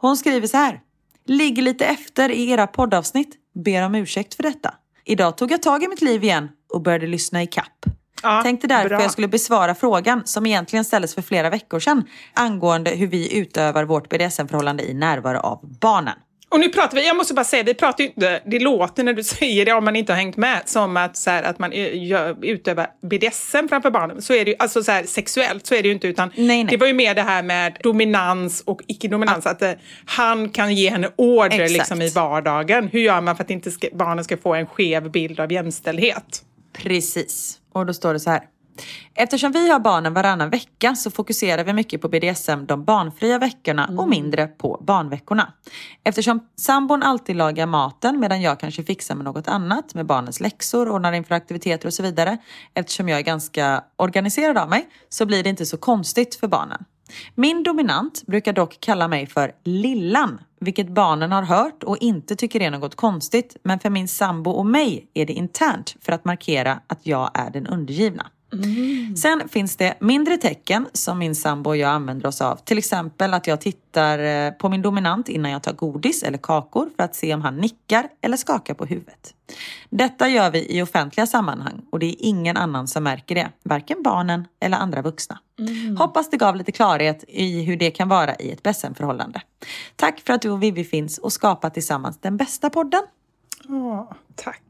Hon 0.00 0.16
skriver 0.16 0.46
så 0.46 0.56
här. 0.56 0.80
Ligger 1.26 1.62
lite 1.62 1.84
efter 1.84 2.30
i 2.30 2.50
era 2.50 2.66
poddavsnitt. 2.66 3.34
Ber 3.64 3.82
om 3.82 3.94
ursäkt 3.94 4.34
för 4.34 4.42
detta. 4.42 4.74
Idag 5.04 5.36
tog 5.36 5.50
jag 5.52 5.62
tag 5.62 5.82
i 5.82 5.88
mitt 5.88 6.02
liv 6.02 6.24
igen 6.24 6.48
och 6.72 6.82
började 6.82 7.06
lyssna 7.06 7.42
i 7.42 7.46
kapp. 7.46 7.84
Ja, 8.24 8.42
Tänkte 8.42 8.66
därför 8.66 8.88
bra. 8.88 9.02
jag 9.02 9.10
skulle 9.10 9.28
besvara 9.28 9.74
frågan 9.74 10.22
som 10.24 10.46
egentligen 10.46 10.84
ställdes 10.84 11.14
för 11.14 11.22
flera 11.22 11.50
veckor 11.50 11.80
sedan 11.80 12.04
angående 12.34 12.90
hur 12.90 13.06
vi 13.06 13.38
utövar 13.38 13.84
vårt 13.84 14.08
BDSM-förhållande 14.08 14.82
i 14.90 14.94
närvaro 14.94 15.38
av 15.38 15.60
barnen. 15.80 16.14
Och 16.48 16.60
nu 16.60 16.68
pratar 16.68 16.96
vi, 16.96 17.06
jag 17.06 17.16
måste 17.16 17.34
bara 17.34 17.44
säga, 17.44 17.62
vi 17.62 17.74
pratar 17.74 18.04
ju 18.04 18.10
inte, 18.10 18.42
det 18.46 18.58
låter 18.58 19.04
när 19.04 19.12
du 19.12 19.22
säger 19.24 19.64
det 19.66 19.72
om 19.72 19.84
man 19.84 19.96
inte 19.96 20.12
har 20.12 20.16
hängt 20.16 20.36
med, 20.36 20.62
som 20.64 20.96
att, 20.96 21.16
så 21.16 21.30
här, 21.30 21.42
att 21.42 21.58
man 21.58 21.72
ö- 21.72 21.90
gör, 21.94 22.36
utövar 22.42 22.86
BDSM 23.02 23.68
framför 23.68 23.90
barnen. 23.90 24.22
Så 24.22 24.34
är 24.34 24.44
det 24.44 24.50
ju, 24.50 24.56
alltså 24.58 24.82
så 24.84 24.92
här, 24.92 25.04
sexuellt 25.04 25.66
så 25.66 25.74
är 25.74 25.82
det 25.82 25.88
ju 25.88 25.94
inte, 25.94 26.06
utan 26.08 26.32
Nej, 26.36 26.46
nej. 26.46 26.64
det 26.64 26.76
var 26.76 26.86
ju 26.86 26.92
mer 26.92 27.14
det 27.14 27.22
här 27.22 27.42
med 27.42 27.78
dominans 27.82 28.60
och 28.66 28.80
icke-dominans, 28.86 29.46
att 29.46 29.62
eh, 29.62 29.70
han 30.06 30.48
kan 30.48 30.74
ge 30.74 30.90
henne 30.90 31.08
order 31.16 31.60
Exakt. 31.60 31.70
liksom, 31.72 32.02
i 32.02 32.08
vardagen. 32.08 32.88
Hur 32.92 33.00
gör 33.00 33.20
man 33.20 33.36
för 33.36 33.44
att 33.44 33.50
inte 33.50 33.70
ska, 33.70 33.88
barnen 33.92 34.24
ska 34.24 34.36
få 34.36 34.54
en 34.54 34.66
skev 34.66 35.10
bild 35.10 35.40
av 35.40 35.52
jämställdhet? 35.52 36.42
Precis. 36.74 37.60
Och 37.72 37.86
då 37.86 37.94
står 37.94 38.12
det 38.12 38.20
så 38.20 38.30
här. 38.30 38.48
Eftersom 39.14 39.52
vi 39.52 39.70
har 39.70 39.80
barnen 39.80 40.14
varannan 40.14 40.50
vecka 40.50 40.94
så 40.94 41.10
fokuserar 41.10 41.64
vi 41.64 41.72
mycket 41.72 42.00
på 42.00 42.08
BDSM 42.08 42.66
de 42.66 42.84
barnfria 42.84 43.38
veckorna 43.38 43.90
och 43.98 44.08
mindre 44.08 44.46
på 44.46 44.82
barnveckorna. 44.86 45.52
Eftersom 46.04 46.40
sambon 46.56 47.02
alltid 47.02 47.36
lagar 47.36 47.66
maten 47.66 48.20
medan 48.20 48.42
jag 48.42 48.60
kanske 48.60 48.82
fixar 48.82 49.14
med 49.14 49.24
något 49.24 49.48
annat 49.48 49.94
med 49.94 50.06
barnens 50.06 50.40
läxor, 50.40 50.88
ordnar 50.88 51.12
inför 51.12 51.34
aktiviteter 51.34 51.86
och 51.86 51.94
så 51.94 52.02
vidare. 52.02 52.38
Eftersom 52.74 53.08
jag 53.08 53.18
är 53.18 53.22
ganska 53.22 53.84
organiserad 53.96 54.58
av 54.58 54.68
mig 54.70 54.88
så 55.08 55.26
blir 55.26 55.42
det 55.42 55.50
inte 55.50 55.66
så 55.66 55.76
konstigt 55.76 56.34
för 56.34 56.48
barnen. 56.48 56.84
Min 57.34 57.62
dominant 57.62 58.22
brukar 58.26 58.52
dock 58.52 58.80
kalla 58.80 59.08
mig 59.08 59.26
för 59.26 59.52
Lillan, 59.64 60.40
vilket 60.64 60.88
barnen 60.88 61.32
har 61.32 61.42
hört 61.42 61.82
och 61.82 61.98
inte 62.00 62.36
tycker 62.36 62.62
är 62.62 62.70
något 62.70 62.94
konstigt. 62.94 63.56
Men 63.62 63.78
för 63.78 63.90
min 63.90 64.08
sambo 64.08 64.50
och 64.50 64.66
mig 64.66 65.06
är 65.14 65.26
det 65.26 65.32
internt 65.32 65.96
för 66.00 66.12
att 66.12 66.24
markera 66.24 66.80
att 66.86 67.06
jag 67.06 67.30
är 67.34 67.50
den 67.50 67.66
undergivna. 67.66 68.26
Sen 69.16 69.48
finns 69.48 69.76
det 69.76 69.94
mindre 70.00 70.36
tecken 70.36 70.86
som 70.92 71.18
min 71.18 71.34
sambo 71.34 71.70
och 71.70 71.76
jag 71.76 71.90
använder 71.90 72.26
oss 72.26 72.40
av. 72.40 72.56
Till 72.56 72.78
exempel 72.78 73.34
att 73.34 73.46
jag 73.46 73.60
tittar 73.60 74.18
eh, 74.18 74.50
på 74.50 74.68
min 74.68 74.82
dominant 74.82 75.28
innan 75.28 75.50
jag 75.50 75.62
tar 75.62 75.72
godis 75.72 76.22
eller 76.22 76.38
kakor 76.38 76.90
för 76.96 77.02
att 77.02 77.14
se 77.14 77.34
om 77.34 77.42
han 77.42 77.56
nickar 77.56 78.08
eller 78.20 78.36
skakar 78.36 78.74
på 78.74 78.84
huvudet. 78.84 79.34
Detta 79.90 80.28
gör 80.28 80.50
vi 80.50 80.76
i 80.78 80.82
offentliga 80.82 81.26
sammanhang 81.26 81.82
och 81.92 81.98
det 81.98 82.06
är 82.06 82.16
ingen 82.18 82.56
annan 82.56 82.88
som 82.88 83.04
märker 83.04 83.34
det. 83.34 83.50
Varken 83.62 84.02
barnen 84.02 84.44
eller 84.60 84.78
andra 84.78 85.02
vuxna. 85.02 85.38
Hoppas 85.98 86.30
det 86.30 86.36
gav 86.36 86.56
lite 86.56 86.72
klarhet 86.72 87.24
i 87.28 87.62
hur 87.62 87.76
det 87.76 87.90
kan 87.90 88.08
vara 88.08 88.34
i 88.34 88.50
ett 88.50 88.62
BSM-förhållande. 88.62 89.42
Tack 89.96 90.20
för 90.20 90.32
att 90.32 90.42
du 90.42 90.50
och 90.50 90.62
Vivi 90.62 90.84
finns 90.84 91.18
och 91.18 91.32
skapar 91.32 91.70
tillsammans 91.70 92.18
den 92.20 92.36
bästa 92.36 92.70
podden. 92.70 93.02
Åh, 93.68 94.12
tack. 94.34 94.60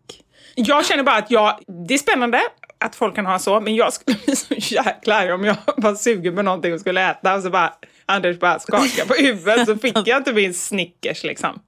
Jag 0.55 0.87
känner 0.87 1.03
bara 1.03 1.17
att 1.17 1.31
jag, 1.31 1.59
det 1.89 1.95
är 1.95 1.99
spännande 1.99 2.41
att 2.85 2.97
folk 2.97 3.15
kan 3.15 3.27
ha 3.27 3.39
så, 3.39 3.61
men 3.61 3.75
jag 3.75 3.93
skulle 3.93 4.17
bli 4.27 4.37
så 4.37 4.55
jäkla 4.59 5.15
arg 5.15 5.33
om 5.33 5.45
jag 5.45 5.57
var 5.77 5.95
sugen 5.95 6.37
på 6.37 6.43
någonting 6.43 6.75
och 6.75 6.81
skulle 6.81 7.11
äta 7.11 7.35
och 7.35 7.43
så 7.43 7.51
bara 7.51 7.73
Anders 8.07 8.39
bara 8.39 8.59
skakade 8.59 9.09
på 9.09 9.15
huvudet 9.15 9.67
så 9.67 9.77
fick 9.77 9.97
jag 10.07 10.17
inte 10.17 10.33
min 10.33 10.55
Snickers 10.55 11.25
liksom. 11.25 11.61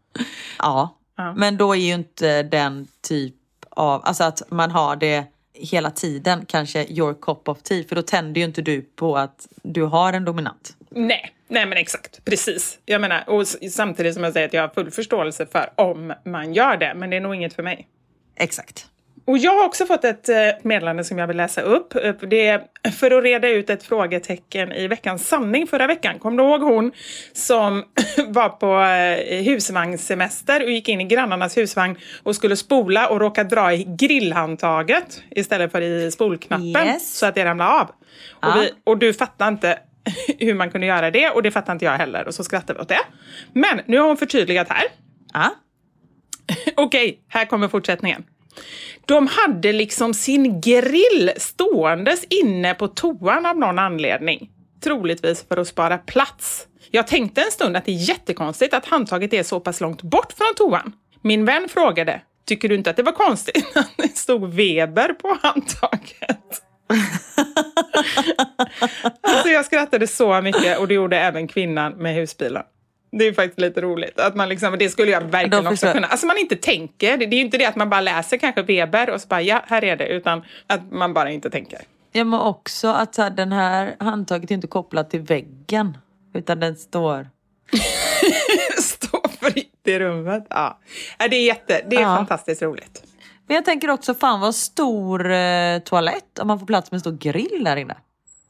Ja, 0.59 0.93
Ja. 1.19 1.35
men 1.37 1.57
då 1.57 1.73
är 1.73 1.79
ju 1.79 1.95
inte 1.95 2.43
den 2.43 2.89
typ 3.09 3.35
av, 3.71 4.01
alltså 4.05 4.25
att 4.25 4.43
man 4.51 4.71
har 4.71 4.97
det 4.97 5.25
hela 5.55 5.91
tiden, 5.91 6.45
kanske 6.49 6.85
your 6.93 7.15
cup 7.15 7.49
of 7.49 7.63
tea, 7.63 7.85
för 7.89 7.97
då 7.97 8.03
tänder 8.03 8.41
ju 8.41 8.45
inte 8.47 8.63
du 8.63 8.83
på 8.83 9.17
att 9.17 9.49
du 9.63 9.83
har 9.83 10.13
en 10.13 10.25
dominant. 10.25 10.77
Nej, 10.91 11.33
nej 11.49 11.67
men 11.67 11.79
exakt, 11.79 12.25
precis. 12.25 12.79
Jag 12.85 13.01
menar, 13.01 13.25
och 13.29 13.47
samtidigt 13.71 14.15
som 14.15 14.25
jag 14.25 14.33
säger 14.33 14.47
att 14.47 14.53
jag 14.53 14.63
har 14.63 14.69
full 14.69 14.91
förståelse 14.91 15.47
för 15.47 15.71
om 15.77 16.13
man 16.25 16.55
gör 16.55 16.77
det, 16.77 16.95
men 16.97 17.11
det 17.11 17.17
är 17.17 17.21
nog 17.21 17.35
inget 17.35 17.55
för 17.55 17.63
mig. 17.63 17.89
Exakt. 18.37 18.87
Och 19.27 19.39
jag 19.39 19.53
har 19.59 19.65
också 19.67 19.87
fått 19.87 20.05
ett 20.05 20.29
eh, 20.29 20.37
meddelande 20.63 21.05
som 21.05 21.19
jag 21.19 21.27
vill 21.27 21.37
läsa 21.37 21.61
upp. 21.61 21.95
Eh, 21.95 22.13
Det 22.13 22.47
är 22.47 22.63
för 22.91 23.11
att 23.11 23.25
reda 23.25 23.49
ut 23.49 23.71
ett 23.71 23.83
frågetecken 23.83 24.73
i 24.73 24.89
veckans 24.89 25.29
sanning 25.29 25.67
förra 25.67 25.87
veckan. 25.87 26.19
Kommer 26.19 26.43
du 26.43 26.49
ihåg 26.49 26.61
hon 26.63 26.93
som 27.33 27.85
var 28.29 28.49
på 28.49 28.81
eh, 28.81 29.45
husvagnssemester 29.45 30.63
och 30.65 30.71
gick 30.71 30.89
in 30.89 31.01
i 31.01 31.05
grannarnas 31.05 31.57
husvagn 31.57 31.97
och 32.23 32.37
skulle 32.37 32.57
spola 32.57 33.09
och 33.09 33.21
råkade 33.21 33.49
dra 33.49 33.73
i 33.75 33.85
grillhandtaget 33.99 35.23
istället 35.31 35.73
för 35.73 35.81
i 35.81 36.11
spolknappen 36.11 36.87
Yes. 36.87 37.19
så 37.19 37.27
att 37.27 37.35
det 37.35 37.45
ramlade 37.45 37.71
av. 37.71 37.91
Ja. 38.41 38.49
Och, 38.57 38.63
vi, 38.63 38.71
och 38.85 38.99
du 38.99 39.15
fattar 39.15 39.49
inte 39.49 39.79
hur 40.39 40.55
man 40.55 40.71
kunde 40.71 40.87
göra 40.87 41.11
det 41.11 41.31
och 41.31 41.43
det 41.43 41.51
fattar 41.51 41.73
inte 41.73 41.85
jag 41.85 41.93
heller 41.99 42.27
och 42.29 42.35
så 42.35 42.45
skrattar 42.45 42.75
vi 42.75 42.81
åt 42.81 42.89
det. 42.89 43.01
Men 43.53 43.81
nu 43.87 43.99
har 43.99 44.07
hon 44.07 44.17
förtydligat 44.17 44.69
här. 44.69 44.85
Ja. 45.33 45.55
Okej, 46.77 47.21
här 47.29 47.45
kommer 47.45 47.69
fortsättningen. 47.69 48.25
De 49.07 49.27
hade 49.27 49.73
liksom 49.73 50.15
sin 50.15 50.61
grill 50.61 51.31
ståendes 51.37 52.25
inne 52.25 52.75
på 52.75 52.89
toan 52.89 53.47
av 53.47 53.59
någon 53.59 53.79
anledning. 53.79 54.51
Troligtvis 54.85 55.45
för 55.49 55.57
att 55.57 55.69
spara 55.69 55.99
plats. 55.99 56.67
Jag 56.91 57.07
tänkte 57.07 57.41
en 57.41 57.51
stund 57.51 57.77
att 57.77 57.85
det 57.85 57.93
är 57.93 58.09
jättekonstigt 58.09 58.75
att 58.75 58.87
handtaget 58.87 59.33
är 59.33 59.43
så 59.43 59.61
pass 59.61 59.81
långt 59.81 60.03
bort 60.03 60.33
från 60.33 60.55
toan. 60.57 60.93
Min 61.23 61.45
vän 61.45 61.69
frågade, 61.69 62.21
tycker 62.47 62.69
du 62.69 62.75
inte 62.75 62.91
att 62.91 62.97
det 62.97 63.03
var 63.03 63.13
konstigt 63.13 63.67
att 63.77 63.91
det 63.97 64.17
stod 64.17 64.55
Weber 64.55 65.09
på 65.09 65.39
handtaget? 65.43 66.63
alltså 69.21 69.49
jag 69.49 69.65
skrattade 69.65 70.07
så 70.07 70.41
mycket 70.41 70.79
och 70.79 70.89
det 70.89 70.95
gjorde 70.95 71.19
även 71.19 71.49
kvinnan 71.49 71.93
med 71.93 72.15
husbilen. 72.15 72.63
Det 73.19 73.25
är 73.27 73.33
faktiskt 73.33 73.61
lite 73.61 73.81
roligt. 73.81 74.21
Att 74.21 74.35
man 74.37 74.49
liksom, 74.49 74.77
det 74.79 74.89
skulle 74.89 75.11
jag 75.11 75.21
verkligen 75.21 75.65
Då 75.65 75.71
också 75.71 75.93
kunna. 75.93 76.07
Alltså 76.07 76.27
man 76.27 76.39
inte 76.39 76.57
tänker. 76.57 77.17
Det 77.17 77.27
det 77.27 77.35
är 77.37 77.39
ju 77.39 77.45
inte 77.45 77.59
det 77.59 77.67
att 77.67 77.77
man 77.77 77.91
bara 77.91 78.01
läser 78.01 78.37
kanske 78.37 78.63
Weber 78.63 79.11
och 79.11 79.21
så 79.21 79.29
bara 79.29 79.43
ja, 79.43 79.63
här 79.67 79.85
är 79.85 79.97
det. 79.97 80.07
Utan 80.07 80.43
att 80.67 80.93
man 80.93 81.15
bara 81.15 81.31
inte 81.31 81.51
tänker. 81.51 81.79
Jag 82.13 82.27
må 82.27 82.41
också 82.43 82.89
att 82.89 83.17
här, 83.17 83.31
den 83.31 83.53
här 83.53 83.97
handtaget 84.01 84.51
är 84.51 84.55
inte 84.55 84.67
kopplat 84.67 85.11
till 85.11 85.21
väggen, 85.21 85.99
utan 86.35 86.61
den 86.61 86.77
står... 86.77 87.29
Stå 88.83 89.29
fritt 89.41 89.81
i 89.85 89.99
rummet. 89.99 90.47
Ja. 90.51 90.79
Ja, 91.19 91.29
Det 91.29 91.37
är, 91.37 91.47
jätte, 91.47 91.81
det 91.91 91.97
är 91.97 92.01
Ja. 92.01 92.17
fantastiskt 92.17 92.63
roligt. 92.63 93.03
Men 93.47 93.55
jag 93.55 93.65
tänker 93.65 93.91
också, 93.91 94.15
fan 94.15 94.41
vad 94.41 94.55
stor 94.55 95.31
eh, 95.33 95.79
toalett 95.79 96.39
om 96.39 96.49
man 96.49 96.59
får 96.59 96.67
plats 96.67 96.91
med 96.91 96.97
en 96.97 97.01
stor 97.01 97.13
grill 97.13 97.63
där 97.65 97.77
inne. 97.77 97.95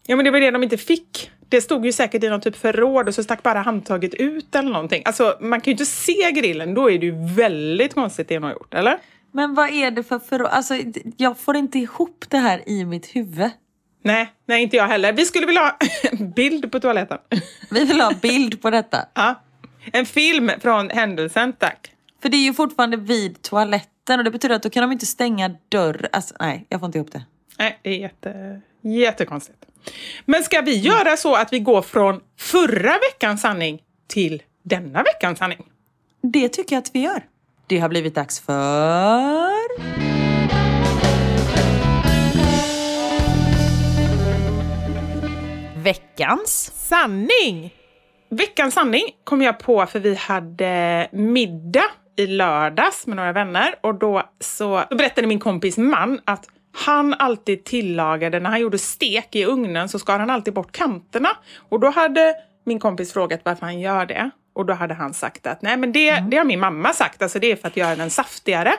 Ja 0.07 0.17
men 0.17 0.25
det 0.25 0.31
var 0.31 0.41
det 0.41 0.51
de 0.51 0.63
inte 0.63 0.77
fick. 0.77 1.31
Det 1.49 1.61
stod 1.61 1.87
ju 1.87 1.93
säkert 1.93 2.25
i 2.25 2.29
någon 2.29 2.41
typ 2.41 2.57
förråd 2.57 3.09
och 3.09 3.15
så 3.15 3.23
stack 3.23 3.43
bara 3.43 3.59
handtaget 3.61 4.15
ut 4.15 4.55
eller 4.55 4.71
någonting. 4.71 5.03
Alltså 5.05 5.37
man 5.41 5.61
kan 5.61 5.71
ju 5.71 5.73
inte 5.73 5.87
se 5.87 6.33
grillen, 6.33 6.75
då 6.75 6.91
är 6.91 6.99
det 6.99 7.07
ju 7.07 7.35
väldigt 7.35 7.95
konstigt 7.95 8.29
det 8.29 8.35
de 8.35 8.43
har 8.43 8.53
gjort, 8.53 8.75
eller? 8.75 8.99
Men 9.33 9.55
vad 9.55 9.71
är 9.71 9.91
det 9.91 10.03
för 10.03 10.19
förråd? 10.19 10.49
Alltså, 10.51 10.75
jag 11.17 11.39
får 11.39 11.57
inte 11.57 11.79
ihop 11.79 12.25
det 12.29 12.39
här 12.39 12.69
i 12.69 12.85
mitt 12.85 13.07
huvud. 13.17 13.51
Nej, 14.03 14.33
nej 14.47 14.63
inte 14.63 14.77
jag 14.77 14.87
heller. 14.87 15.13
Vi 15.13 15.25
skulle 15.25 15.47
vilja 15.47 15.61
ha 15.61 15.79
bild 16.37 16.73
på 16.73 16.81
toaletten. 16.81 17.19
Vi 17.71 17.85
vill 17.85 18.01
ha 18.01 18.13
bild 18.23 18.63
på 18.63 18.71
detta. 18.71 18.99
Ja. 19.15 19.43
En 19.93 20.07
film 20.07 20.51
från 20.61 20.91
händelsen, 20.91 21.53
tack. 21.53 21.93
För 22.23 22.29
det 22.29 22.37
är 22.37 22.45
ju 22.45 22.55
fortfarande 22.55 22.97
vid 22.97 23.43
toaletten 23.43 24.19
och 24.19 24.25
det 24.25 24.31
betyder 24.31 24.55
att 24.55 24.63
då 24.63 24.71
kan 24.71 24.83
de 24.83 24.93
inte 24.93 25.07
stänga 25.07 25.51
dörr. 25.69 26.09
Alltså, 26.13 26.35
nej, 26.41 26.67
jag 26.69 26.81
får 26.81 26.87
inte 26.87 26.99
ihop 26.99 27.13
det. 27.13 27.23
Nej, 27.59 27.79
det 27.83 27.91
är 27.91 27.99
jätte, 27.99 28.61
jättekonstigt. 28.81 29.67
Men 30.25 30.43
ska 30.43 30.61
vi 30.61 30.77
göra 30.77 31.17
så 31.17 31.35
att 31.35 31.53
vi 31.53 31.59
går 31.59 31.83
från 31.83 32.21
förra 32.39 32.93
veckans 33.13 33.41
sanning 33.41 33.83
till 34.07 34.43
denna 34.63 35.03
veckans 35.03 35.39
sanning? 35.39 35.65
Det 36.23 36.49
tycker 36.49 36.77
jag 36.77 36.83
att 36.83 36.91
vi 36.95 37.01
gör. 37.01 37.23
Det 37.67 37.79
har 37.79 37.89
blivit 37.89 38.15
dags 38.15 38.41
för... 38.41 39.87
Veckans. 45.83 46.73
Sanning! 46.75 47.75
Veckans 48.29 48.75
sanning 48.75 49.03
kom 49.25 49.43
jag 49.43 49.59
på 49.59 49.87
för 49.87 50.01
vi 50.01 50.15
hade 50.15 51.09
middag 51.13 51.85
i 52.17 52.27
lördags 52.27 53.07
med 53.07 53.17
några 53.17 53.33
vänner 53.33 53.75
och 53.81 53.95
då 53.95 54.23
så 54.41 54.85
då 54.91 54.97
berättade 54.97 55.27
min 55.27 55.39
kompis 55.39 55.77
man 55.77 56.21
att 56.25 56.49
han 56.77 57.15
alltid 57.15 57.65
tillagade, 57.65 58.41
när 58.41 58.51
han 58.51 58.61
gjorde 58.61 58.79
stek 58.79 59.37
i 59.37 59.45
ugnen 59.45 59.89
så 59.89 59.99
skar 59.99 60.19
han 60.19 60.31
alltid 60.31 60.55
bort 60.55 60.73
kanterna. 60.73 61.29
Och 61.69 61.81
då 61.81 61.91
hade 61.91 62.35
min 62.65 62.79
kompis 62.79 63.13
frågat 63.13 63.41
varför 63.45 63.67
han 63.67 63.81
gör 63.81 64.07
det. 64.07 64.31
Och 64.55 64.67
då 64.67 64.73
hade 64.73 64.95
han 64.95 65.15
sagt 65.15 65.47
att 65.47 65.63
nej 65.63 65.77
men 65.77 65.93
det, 65.93 66.21
det 66.21 66.37
har 66.37 66.45
min 66.45 66.61
mamma 66.61 66.93
sagt, 66.93 67.23
alltså 67.23 67.39
det 67.39 67.53
är 67.53 67.57
för 67.57 67.69
att 67.69 67.77
göra 67.77 67.97
den 67.97 68.11
saftigare. 68.11 68.73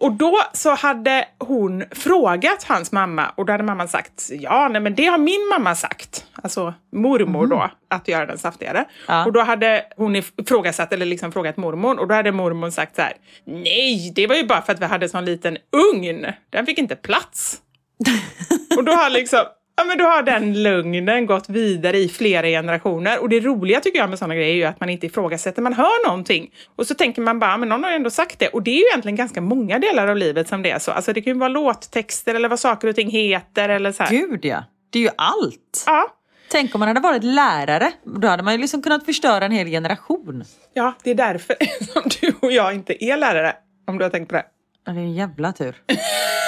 Och 0.00 0.12
då 0.12 0.38
så 0.52 0.74
hade 0.74 1.24
hon 1.38 1.84
frågat 1.90 2.62
hans 2.62 2.92
mamma 2.92 3.32
och 3.34 3.46
då 3.46 3.52
hade 3.52 3.64
mamman 3.64 3.88
sagt 3.88 4.30
ja, 4.30 4.68
nej 4.68 4.80
men 4.80 4.94
det 4.94 5.06
har 5.06 5.18
min 5.18 5.48
mamma 5.48 5.74
sagt, 5.74 6.24
alltså 6.42 6.74
mormor 6.92 7.46
då, 7.46 7.70
att 7.90 8.08
göra 8.08 8.26
den 8.26 8.38
saftigare. 8.38 8.84
Ja. 9.08 9.24
Och 9.24 9.32
då 9.32 9.40
hade 9.40 9.84
hon 9.96 10.16
ifrågasatt 10.16 10.92
eller 10.92 11.06
liksom 11.06 11.32
frågat 11.32 11.56
mormor 11.56 11.98
och 11.98 12.08
då 12.08 12.14
hade 12.14 12.32
mormor 12.32 12.70
sagt 12.70 12.96
så 12.96 13.02
här, 13.02 13.12
nej, 13.44 14.12
det 14.14 14.26
var 14.26 14.34
ju 14.34 14.46
bara 14.46 14.62
för 14.62 14.72
att 14.72 14.80
vi 14.80 14.86
hade 14.86 15.08
sån 15.08 15.24
liten 15.24 15.58
ugn, 15.92 16.26
den 16.50 16.66
fick 16.66 16.78
inte 16.78 16.96
plats. 16.96 17.60
och 18.76 18.84
då 18.84 18.92
har 18.92 19.10
liksom 19.10 19.44
Ja, 19.78 19.84
men 19.84 19.98
då 19.98 20.04
har 20.04 20.22
den 20.22 20.62
lögnen 20.62 21.26
gått 21.26 21.48
vidare 21.48 21.98
i 21.98 22.08
flera 22.08 22.46
generationer. 22.46 23.22
Och 23.22 23.28
det 23.28 23.40
roliga 23.40 23.80
tycker 23.80 23.98
jag 23.98 24.10
med 24.10 24.18
sådana 24.18 24.34
grejer 24.34 24.50
är 24.50 24.56
ju 24.56 24.64
att 24.64 24.80
man 24.80 24.88
inte 24.90 25.06
ifrågasätter. 25.06 25.62
Man 25.62 25.72
hör 25.72 26.06
någonting 26.06 26.50
och 26.76 26.86
så 26.86 26.94
tänker 26.94 27.22
man 27.22 27.38
bara, 27.38 27.56
men 27.56 27.68
någon 27.68 27.84
har 27.84 27.90
ju 27.90 27.96
ändå 27.96 28.10
sagt 28.10 28.38
det. 28.38 28.48
Och 28.48 28.62
det 28.62 28.70
är 28.70 28.76
ju 28.76 28.84
egentligen 28.84 29.16
ganska 29.16 29.40
många 29.40 29.78
delar 29.78 30.08
av 30.08 30.16
livet 30.16 30.48
som 30.48 30.62
det 30.62 30.70
är 30.70 30.78
så. 30.78 30.90
Alltså 30.90 31.12
det 31.12 31.20
kan 31.22 31.32
ju 31.32 31.38
vara 31.38 31.48
låttexter 31.48 32.34
eller 32.34 32.48
vad 32.48 32.60
saker 32.60 32.88
och 32.88 32.94
ting 32.94 33.10
heter 33.10 33.68
eller 33.68 33.92
så 33.92 34.02
här. 34.02 34.10
Gud 34.10 34.44
ja, 34.44 34.64
det 34.90 34.98
är 34.98 35.02
ju 35.02 35.10
allt. 35.16 35.84
Ja, 35.86 36.14
Tänk 36.50 36.74
om 36.74 36.78
man 36.78 36.88
hade 36.88 37.00
varit 37.00 37.24
lärare. 37.24 37.92
Då 38.04 38.28
hade 38.28 38.42
man 38.42 38.52
ju 38.54 38.60
liksom 38.60 38.82
kunnat 38.82 39.04
förstöra 39.04 39.44
en 39.44 39.52
hel 39.52 39.66
generation. 39.66 40.44
ja, 40.74 40.94
det 41.04 41.10
är 41.10 41.14
därför 41.14 41.56
som 41.92 42.02
du 42.20 42.34
och 42.40 42.52
jag 42.52 42.74
inte 42.74 43.04
är 43.04 43.16
lärare. 43.16 43.56
Om 43.86 43.98
du 43.98 44.04
har 44.04 44.10
tänkt 44.10 44.28
på 44.28 44.34
det. 44.34 44.44
Ja, 44.86 44.92
det 44.92 44.98
är 44.98 45.02
en 45.02 45.14
jävla 45.14 45.52
tur. 45.52 45.76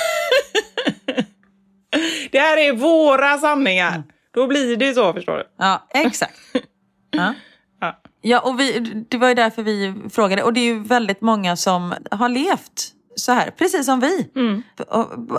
Det 2.33 2.39
här 2.39 2.57
är 2.57 2.73
våra 2.73 3.39
sanningar. 3.39 4.03
Då 4.35 4.47
blir 4.47 4.77
det 4.77 4.95
så, 4.95 5.13
förstår 5.13 5.37
du. 5.37 5.45
Ja, 5.59 5.87
exakt. 5.95 6.35
Ja. 7.11 7.35
Ja. 7.81 8.01
Ja, 8.23 8.41
och 8.41 8.61
vi, 8.61 8.79
det 9.09 9.19
var 9.19 9.29
ju 9.29 9.35
därför 9.35 9.63
vi 9.63 9.95
frågade. 10.11 10.43
Och 10.43 10.53
det 10.53 10.61
är 10.61 10.65
ju 10.65 10.83
väldigt 10.83 11.21
många 11.21 11.57
som 11.57 11.95
har 12.11 12.29
levt 12.29 12.93
så 13.17 13.33
här, 13.33 13.51
precis 13.51 13.87
som 13.87 14.01
vi. 14.01 14.31
B- 14.77 14.85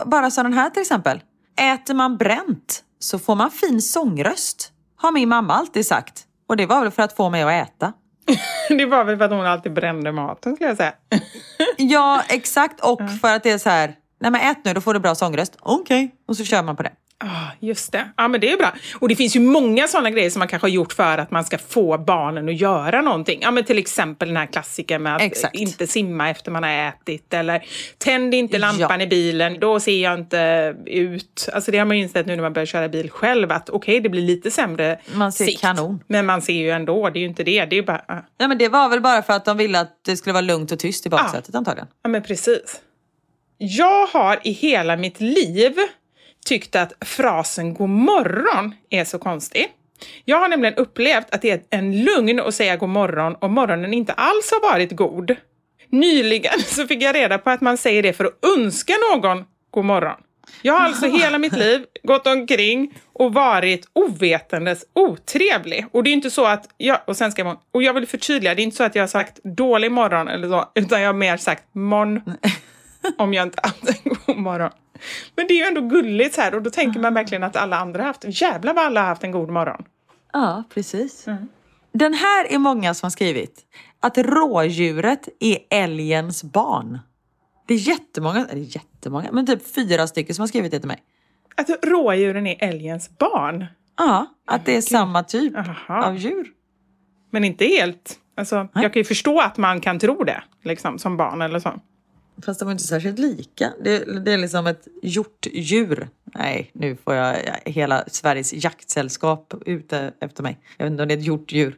bara 0.05 0.31
så 0.31 0.43
den 0.43 0.53
här 0.53 0.69
till 0.69 0.81
exempel. 0.81 1.19
Äter 1.61 1.93
man 1.93 2.17
bränt 2.17 2.83
så 2.99 3.19
får 3.19 3.35
man 3.35 3.51
fin 3.51 3.81
sångröst. 3.81 4.71
Har 4.95 5.11
min 5.11 5.29
mamma 5.29 5.53
alltid 5.53 5.85
sagt. 5.85 6.23
Och 6.47 6.57
det 6.57 6.65
var 6.65 6.81
väl 6.81 6.91
för 6.91 7.03
att 7.03 7.13
få 7.15 7.29
mig 7.29 7.41
att 7.43 7.67
äta. 7.67 7.93
Det 8.69 8.85
var 8.85 9.03
väl 9.03 9.17
för 9.17 9.25
att 9.25 9.31
hon 9.31 9.45
alltid 9.45 9.73
brände 9.73 10.11
maten, 10.11 10.55
skulle 10.55 10.69
jag 10.69 10.77
säga. 10.77 10.93
Ja, 11.77 12.21
exakt. 12.29 12.79
Och 12.85 12.99
för 13.21 13.35
att 13.35 13.43
det 13.43 13.51
är 13.51 13.57
så 13.57 13.69
här, 13.69 13.95
nej 14.21 14.31
men 14.31 14.41
ät 14.41 14.57
nu, 14.65 14.73
då 14.73 14.81
får 14.81 14.93
du 14.93 14.99
bra 14.99 15.15
sångröst. 15.15 15.57
Okej. 15.60 16.15
Och 16.27 16.38
så 16.38 16.43
kör 16.45 16.63
man 16.63 16.75
på 16.75 16.84
det. 16.84 16.91
Ah, 17.23 17.51
just 17.60 17.91
det. 17.91 18.10
Ja, 18.17 18.27
men 18.27 18.41
det 18.41 18.51
är 18.51 18.57
bra. 18.57 18.73
Och 18.99 19.07
det 19.10 19.15
finns 19.15 19.36
ju 19.36 19.39
många 19.39 19.88
sådana 19.88 20.10
grejer 20.10 20.29
som 20.29 20.39
man 20.39 20.47
kanske 20.47 20.63
har 20.63 20.69
gjort 20.71 20.93
för 20.93 21.17
att 21.17 21.31
man 21.31 21.43
ska 21.45 21.57
få 21.57 21.97
barnen 21.97 22.49
att 22.49 22.55
göra 22.62 23.01
någonting. 23.01 23.39
Ja, 23.41 23.51
men 23.51 23.63
till 23.63 23.77
exempel 23.77 24.27
den 24.27 24.38
här 24.38 24.45
klassikern 24.45 25.03
med 25.03 25.15
att 25.15 25.21
Exakt. 25.21 25.55
inte 25.55 25.88
simma 25.88 26.29
efter 26.29 26.51
man 26.51 26.63
har 26.63 26.69
ätit. 26.71 27.34
Eller 27.34 27.63
tänd 27.97 28.34
inte 28.34 28.57
lampan 28.57 28.99
Ja. 28.99 29.01
i 29.01 29.07
bilen, 29.07 29.60
då 29.60 29.79
ser 29.79 30.03
jag 30.03 30.19
inte 30.19 30.75
ut. 30.86 31.49
Alltså 31.53 31.71
det 31.71 31.77
har 31.77 31.86
man 31.86 31.97
ju 31.97 32.03
insett 32.03 32.25
nu 32.25 32.36
när 32.36 32.43
man 32.43 32.53
börjar 32.53 32.65
köra 32.65 32.89
bil 32.89 33.10
själv 33.12 33.51
att 33.51 33.69
okej, 33.69 33.99
det 33.99 34.10
blir 34.10 34.21
lite 34.21 34.51
sämre 34.51 34.99
Man 35.13 35.31
ser 35.31 35.45
sikt. 35.45 35.62
kanon. 35.62 36.03
Men 36.07 36.25
man 36.25 36.41
ser 36.41 36.53
ju 36.53 36.69
ändå, 36.71 37.10
det 37.10 37.19
är 37.19 37.21
ju 37.21 37.27
inte 37.27 37.43
det. 37.43 37.65
Det 37.65 37.77
är 37.77 37.84
bara... 37.84 38.01
ah. 38.07 38.17
Nej 38.39 38.47
men 38.49 38.57
det 38.57 38.69
var 38.69 38.89
väl 38.89 39.01
bara 39.01 39.21
för 39.21 39.34
att 39.34 39.45
de 39.45 39.57
ville 39.57 39.79
att 39.79 39.99
det 40.05 40.17
skulle 40.17 40.34
vara 40.34 40.41
lugnt 40.41 40.71
och 40.71 40.79
tyst 40.79 41.05
i 41.05 41.10
baksätet 41.10 41.55
antagligen. 41.55 41.88
Ja, 42.03 42.10
men 42.10 42.23
precis. 42.23 42.79
Jag 43.63 44.06
har 44.06 44.39
i 44.43 44.52
hela 44.52 44.97
mitt 44.97 45.21
liv 45.21 45.76
tyckt 46.45 46.76
att 46.76 46.93
frasen 47.06 47.74
god 47.74 47.89
morgon 47.89 48.76
är 48.89 49.06
så 49.06 49.19
konstig. 49.19 49.67
Jag 50.26 50.39
har 50.39 50.47
nämligen 50.47 50.76
upplevt 50.76 51.26
att 51.32 51.41
det 51.41 51.52
är 51.52 51.62
en 51.69 52.04
lugn 52.04 52.39
att 52.39 52.56
säga 52.56 52.76
god 52.78 52.89
morgon 52.89 53.36
och 53.36 53.50
morgonen 53.50 53.93
inte 53.93 54.13
alls 54.13 54.52
har 54.52 54.71
varit 54.71 54.91
god. 54.91 55.36
Nyligen 55.89 56.60
så 56.65 56.88
fick 56.88 57.04
jag 57.04 57.15
reda 57.15 57.38
på 57.38 57.50
att 57.50 57.62
man 57.62 57.78
säger 57.78 58.04
det 58.04 58.13
för 58.13 58.26
att 58.26 58.45
önska 58.58 58.93
någon 59.13 59.45
god 59.71 59.86
morgon. 59.86 60.17
Jag 60.62 60.74
har 60.74 60.86
alltså 60.86 61.06
hela 61.06 61.38
mitt 61.38 61.58
liv 61.58 61.86
gått 62.04 62.28
omkring 62.28 62.93
och 63.13 63.34
varit 63.34 63.88
ovetandes 63.93 64.86
otrevlig. 64.93 65.86
Och 65.91 66.04
det 66.04 66.10
är 66.10 66.13
inte 66.13 66.32
så 66.32 66.45
att 66.45 66.69
jag, 66.78 67.00
och 67.08 67.17
sen 67.17 67.32
ska 67.32 67.41
jag, 67.41 67.58
och 67.71 67.84
jag 67.84 67.93
vill 67.93 68.08
förtydliga, 68.08 68.56
det 68.56 68.62
är 68.62 68.63
inte 68.63 68.78
så 68.78 68.84
att 68.84 68.95
jag 68.95 69.04
har 69.04 69.08
sagt 69.08 69.39
dålig 69.43 69.91
morgon 69.91 70.28
eller 70.28 70.50
så, 70.50 70.71
utan 70.76 71.02
jag 71.02 71.10
har 71.10 71.13
mer 71.13 71.38
sagt 71.38 71.63
morgon 71.71 72.21
om 73.17 73.33
jag 73.33 73.43
inte 73.43 73.59
haft 73.63 73.89
en 73.89 74.15
god 74.25 74.37
morgon. 74.37 74.71
Men 75.35 75.47
det 75.47 75.53
är 75.53 75.57
ju 75.57 75.63
ändå 75.63 75.81
gulligt 75.81 76.35
så 76.35 76.41
här 76.41 76.55
och 76.55 76.61
då 76.61 76.69
tänker 76.69 76.99
man 76.99 77.13
verkligen 77.13 77.43
att 77.43 77.55
alla 77.55 77.77
andra 77.77 78.01
har 78.01 78.07
haft, 78.07 78.25
jävlar 78.41 78.73
vad 78.73 78.85
alla 78.85 79.01
har 79.01 79.07
haft 79.07 79.23
en 79.23 79.31
god 79.31 79.49
morgon. 79.49 79.83
Ja, 80.33 80.63
precis. 80.73 81.25
Den 81.91 82.13
här 82.13 82.53
är 82.53 82.57
många 82.57 82.93
som 82.93 83.05
har 83.05 83.11
skrivit. 83.11 83.65
Att 83.99 84.17
rådjuret 84.17 85.29
är 85.39 85.57
älgens 85.69 86.43
barn. 86.43 86.99
Det 87.67 87.73
är 87.73 87.77
jättemånga, 87.77 88.47
eller 88.49 88.61
jättemånga, 88.61 89.31
men 89.31 89.45
typ 89.45 89.75
fyra 89.75 90.07
stycken 90.07 90.35
som 90.35 90.41
har 90.41 90.47
skrivit 90.47 90.71
det 90.71 90.79
till 90.79 90.87
mig. 90.87 91.03
Att 91.55 91.69
rådjuren 91.85 92.47
är 92.47 92.55
älgens 92.59 93.17
barn. 93.17 93.65
Ja, 93.97 94.25
att 94.47 94.65
det 94.65 94.77
är 94.77 94.81
samma 94.81 95.23
typ 95.23 95.57
Aha. 95.57 96.05
av 96.05 96.17
djur. 96.17 96.47
Men 97.31 97.43
inte 97.43 97.65
helt. 97.65 98.17
Alltså, 98.37 98.67
jag 98.73 98.93
kan 98.93 98.99
ju 98.99 99.03
förstå 99.03 99.39
att 99.39 99.57
man 99.57 99.81
kan 99.81 99.99
tro 99.99 100.23
det, 100.23 100.43
liksom, 100.63 100.99
som 100.99 101.17
barn 101.17 101.41
eller 101.41 101.59
så. 101.59 101.79
Fast 102.45 102.59
de 102.59 102.67
är 102.67 102.71
inte 102.71 102.83
särskilt 102.83 103.19
lika. 103.19 103.73
Det, 103.83 104.19
det 104.25 104.31
är 104.31 104.37
liksom 104.37 104.67
ett 104.67 104.87
hjortdjur. 105.01 106.09
Nej, 106.23 106.71
nu 106.73 106.97
får 107.03 107.15
jag 107.15 107.35
hela 107.65 108.03
Sveriges 108.07 108.53
jaktsällskap 108.53 109.53
ute 109.65 110.13
efter 110.21 110.43
mig. 110.43 110.59
Jag 110.77 110.85
vet 110.85 110.91
inte 110.91 111.03
om 111.03 111.07
det 111.07 111.13
är 111.13 111.17
ett 111.17 111.25
hjortdjur. 111.25 111.77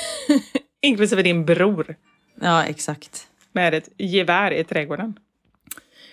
Inklusive 0.82 1.22
din 1.22 1.44
bror 1.44 1.96
Ja, 2.40 2.64
exakt. 2.64 3.26
med 3.52 3.74
ett 3.74 3.88
gevär 3.98 4.50
i 4.50 4.64
trädgården. 4.64 5.18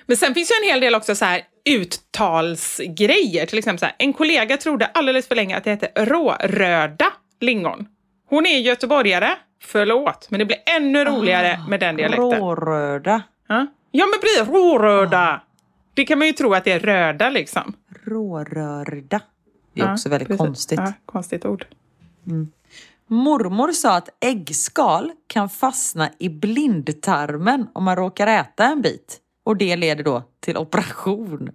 Men 0.06 0.18
sen 0.18 0.34
finns 0.34 0.52
ju 0.52 0.56
en 0.64 0.70
hel 0.72 0.82
del 0.82 0.96
också 0.96 1.16
så 1.16 1.26
här 1.26 1.42
uttalsgrejer. 1.70 3.46
Till 3.46 3.58
exempel 3.58 3.80
så 3.80 3.86
här, 3.86 3.96
en 4.00 4.14
kollega 4.14 4.58
trodde 4.58 4.86
alldeles 4.86 5.28
för 5.28 5.36
länge 5.36 5.58
att 5.58 5.64
det 5.64 5.70
hette 5.70 6.06
råröda 6.06 7.14
lingon. 7.42 7.88
Hon 8.30 8.46
är 8.46 8.60
göteborgare, 8.60 9.30
förlåt, 9.62 10.28
men 10.30 10.40
det 10.40 10.46
blir 10.46 10.58
ännu 10.66 11.06
roligare 11.06 11.60
med 11.70 11.80
den 11.80 11.96
dialekten. 11.96 12.32
Råröda. 12.32 13.22
Ja, 13.54 13.68
ja 13.92 14.06
men 14.06 14.20
precis, 14.22 14.54
råröda. 14.54 15.42
Det 15.94 16.06
kan 16.06 16.18
man 16.18 16.28
ju 16.28 16.34
tro 16.34 16.54
att 16.54 16.64
det 16.64 16.72
är 16.72 16.80
röda 16.80 17.30
liksom. 17.30 17.74
Rårörda. 18.06 19.22
Det 19.74 19.82
är 19.82 19.86
Ja, 19.86 19.94
också 19.94 20.10
väldigt 20.10 20.28
precis. 20.28 20.40
konstigt. 20.46 20.80
Ja, 20.80 20.94
konstigt 21.06 21.46
ord. 21.46 21.66
Mormor 23.08 23.72
sa 23.72 23.96
att 23.96 24.10
äggskal 24.20 25.12
kan 25.28 25.50
fastna 25.50 26.10
i 26.20 26.30
blindtarmen 26.30 27.68
om 27.74 27.84
man 27.84 27.96
råkar 27.96 28.28
äta 28.28 28.66
en 28.66 28.82
bit. 28.82 29.20
Och 29.44 29.58
det 29.58 29.76
leder 29.76 30.04
då 30.04 30.24
till 30.40 30.58
operation. 30.58 31.50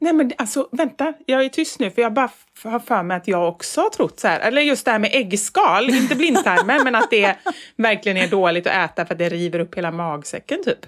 Nej 0.00 0.12
men 0.12 0.32
alltså 0.38 0.68
vänta, 0.72 1.12
jag 1.26 1.44
är 1.44 1.48
tyst 1.48 1.78
nu 1.78 1.90
för 1.90 2.02
jag 2.02 2.12
bara 2.14 2.30
har 2.64 2.78
för 2.78 3.02
mig 3.02 3.16
att 3.16 3.28
jag 3.28 3.48
också 3.48 3.80
har 3.80 3.90
trott 3.90 4.20
så 4.20 4.28
här. 4.28 4.40
Eller 4.40 4.62
just 4.62 4.84
det 4.84 4.90
här 4.90 4.98
med 4.98 5.10
äggskal, 5.12 5.90
inte 5.90 6.14
blindtarmen 6.14 6.80
men 6.84 6.94
att 6.94 7.10
det 7.10 7.36
verkligen 7.76 8.18
är 8.18 8.28
dåligt 8.28 8.66
att 8.66 8.90
äta 8.90 9.06
för 9.06 9.14
att 9.14 9.18
det 9.18 9.28
river 9.28 9.58
upp 9.58 9.74
hela 9.74 9.90
magsäcken 9.90 10.64
typ. 10.64 10.86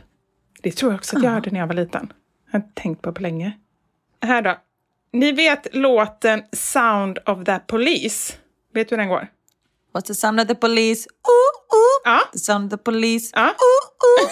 Det 0.62 0.72
tror 0.72 0.92
jag 0.92 0.98
också 0.98 1.16
att 1.16 1.22
jag 1.22 1.30
hörde 1.30 1.50
när 1.50 1.60
jag 1.60 1.66
var 1.66 1.74
liten. 1.74 2.12
Jag 2.46 2.52
har 2.52 2.66
inte 2.66 2.82
tänkt 2.82 3.02
på 3.02 3.12
på 3.12 3.22
länge. 3.22 3.52
Här 4.22 4.42
då. 4.42 4.58
Ni 5.12 5.32
vet 5.32 5.74
låten 5.74 6.42
Sound 6.52 7.18
of 7.26 7.44
the 7.44 7.58
Police? 7.58 8.34
Vet 8.74 8.88
du 8.88 8.92
hur 8.92 8.98
den 8.98 9.08
går? 9.08 9.28
What's 9.92 10.06
the 10.06 10.14
sound 10.14 10.40
of 10.40 10.46
the 10.46 10.54
police? 10.54 11.08
Ooh, 11.28 11.76
ooh. 11.76 12.00
Ja. 12.04 12.20
The 12.32 12.38
sound 12.38 12.72
of 12.72 12.78
the 12.78 12.84
police. 12.84 13.30
Ja. 13.34 13.44
Ooh, 13.44 13.84
ooh. 14.04 14.30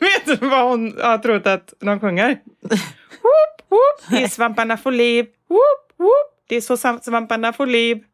Vet 0.00 0.40
du 0.40 0.46
vad 0.46 0.68
hon 0.68 1.00
har 1.02 1.18
trott 1.18 1.46
att 1.46 1.74
de 1.80 2.00
sjunger? 2.00 2.28
Whoop, 3.22 3.68
whoop, 3.68 4.10
det 4.10 4.22
är 4.22 4.28
svamparna 4.28 4.76
får 4.76 4.92
liv. 4.92 5.26
Whoop, 5.48 5.92
whoop, 5.98 6.44
det 6.48 6.56
är 6.56 6.60
så 6.60 6.76
svamparna 6.76 7.52
får 7.52 7.66
liv. 7.66 8.04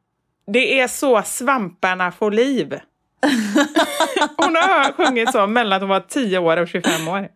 Det 0.47 0.81
är 0.81 0.89
så 0.89 1.23
svamparna 1.23 2.13
får 2.13 2.31
liv. 2.31 2.81
Hon 4.37 4.55
har 4.57 4.93
sjungit 4.93 5.33
så 5.33 5.47
mellan 5.47 5.77
att 5.77 5.83
hon 5.83 5.89
var 5.89 6.01
10 6.01 6.39
år 6.39 6.57
och 6.57 6.69
25 6.69 7.09
år. 7.09 7.29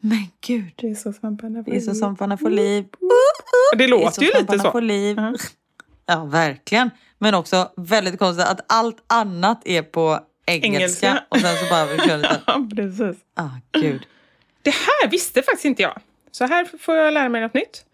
Men 0.00 0.26
gud. 0.46 0.72
Det 0.76 0.90
är 0.90 0.94
så 0.94 1.12
svamparna 1.12 1.64
får 1.64 1.70
Det 1.70 1.76
är 1.76 1.80
så 1.80 1.90
liv. 1.92 1.98
svamparna 1.98 2.36
får 2.36 2.50
liv. 2.50 2.84
Det 3.78 3.86
låter 3.86 4.22
ju 4.22 4.30
lite 4.40 4.58
så. 4.58 4.70
får 4.70 4.80
liv. 4.80 5.16
Ja. 5.18 5.34
Ja, 6.06 6.24
verkligen. 6.24 6.90
Men 7.18 7.34
också 7.34 7.70
väldigt 7.76 8.18
konstigt 8.18 8.46
att 8.46 8.60
allt 8.68 8.96
annat 9.06 9.60
är 9.64 9.82
på 9.82 10.20
engelska. 10.46 10.76
Engelska. 10.76 11.24
Och 11.28 11.38
sen 11.38 11.56
så 11.56 11.64
bara 11.70 11.86
vi 11.86 11.98
kör 11.98 12.16
lite. 12.18 12.40
Ja, 12.46 12.66
precis. 12.76 13.16
Ah, 13.36 13.48
gud. 13.72 14.02
Det 14.62 14.70
här 14.70 15.08
visste 15.10 15.42
faktiskt 15.42 15.64
inte 15.64 15.82
jag. 15.82 16.00
Så 16.30 16.44
här 16.46 16.68
får 16.80 16.96
jag 16.96 17.14
lära 17.14 17.28
mig 17.28 17.40
något 17.40 17.54
nytt. 17.54 17.84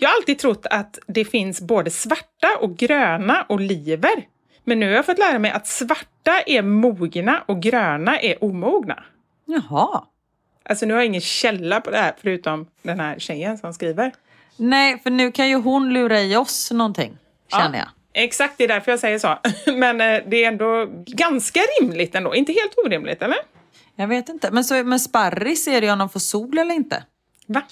Jag 0.00 0.08
har 0.08 0.16
alltid 0.16 0.38
trott 0.38 0.66
att 0.70 0.98
det 1.06 1.24
finns 1.24 1.60
både 1.60 1.90
svarta 1.90 2.48
och 2.60 2.76
gröna 2.76 3.46
oliver. 3.48 4.26
Men 4.64 4.80
nu 4.80 4.86
har 4.86 4.94
jag 4.94 5.06
fått 5.06 5.18
lära 5.18 5.38
mig 5.38 5.50
att 5.50 5.66
svarta 5.66 6.40
är 6.46 6.62
mogna 6.62 7.42
och 7.46 7.62
gröna 7.62 8.20
är 8.20 8.44
omogna. 8.44 9.04
Jaha. 9.44 10.04
Alltså 10.64 10.86
nu 10.86 10.94
har 10.94 11.00
jag 11.00 11.06
ingen 11.06 11.20
källa 11.20 11.80
på 11.80 11.90
det 11.90 11.96
här 11.96 12.14
förutom 12.20 12.66
den 12.82 13.00
här 13.00 13.18
tjejen 13.18 13.58
som 13.58 13.74
skriver. 13.74 14.12
Nej, 14.56 14.98
för 15.02 15.10
nu 15.10 15.32
kan 15.32 15.48
ju 15.48 15.56
hon 15.56 15.92
lura 15.92 16.20
i 16.20 16.36
oss 16.36 16.70
någonting. 16.70 17.18
Känner 17.50 17.78
jag. 17.78 17.88
Exakt, 18.12 18.54
det 18.58 18.64
är 18.64 18.68
därför 18.68 18.92
jag 18.92 19.00
säger 19.00 19.18
så. 19.18 19.38
Men 19.72 20.00
eh, 20.00 20.22
det 20.26 20.44
är 20.44 20.48
ändå 20.48 20.86
ganska 21.06 21.60
rimligt 21.80 22.14
ändå. 22.14 22.34
Inte 22.34 22.52
helt 22.52 22.74
orimligt, 22.86 23.22
eller? 23.22 23.38
Jag 23.96 24.08
vet 24.08 24.28
inte. 24.28 24.50
Men, 24.50 24.64
så, 24.64 24.84
men 24.84 25.00
sparris, 25.00 25.68
är 25.68 25.80
det 25.80 25.90
om 25.90 25.98
de 25.98 26.08
får 26.08 26.20
sol 26.20 26.58
eller 26.58 26.74
inte? 26.74 27.04
Va? 27.46 27.62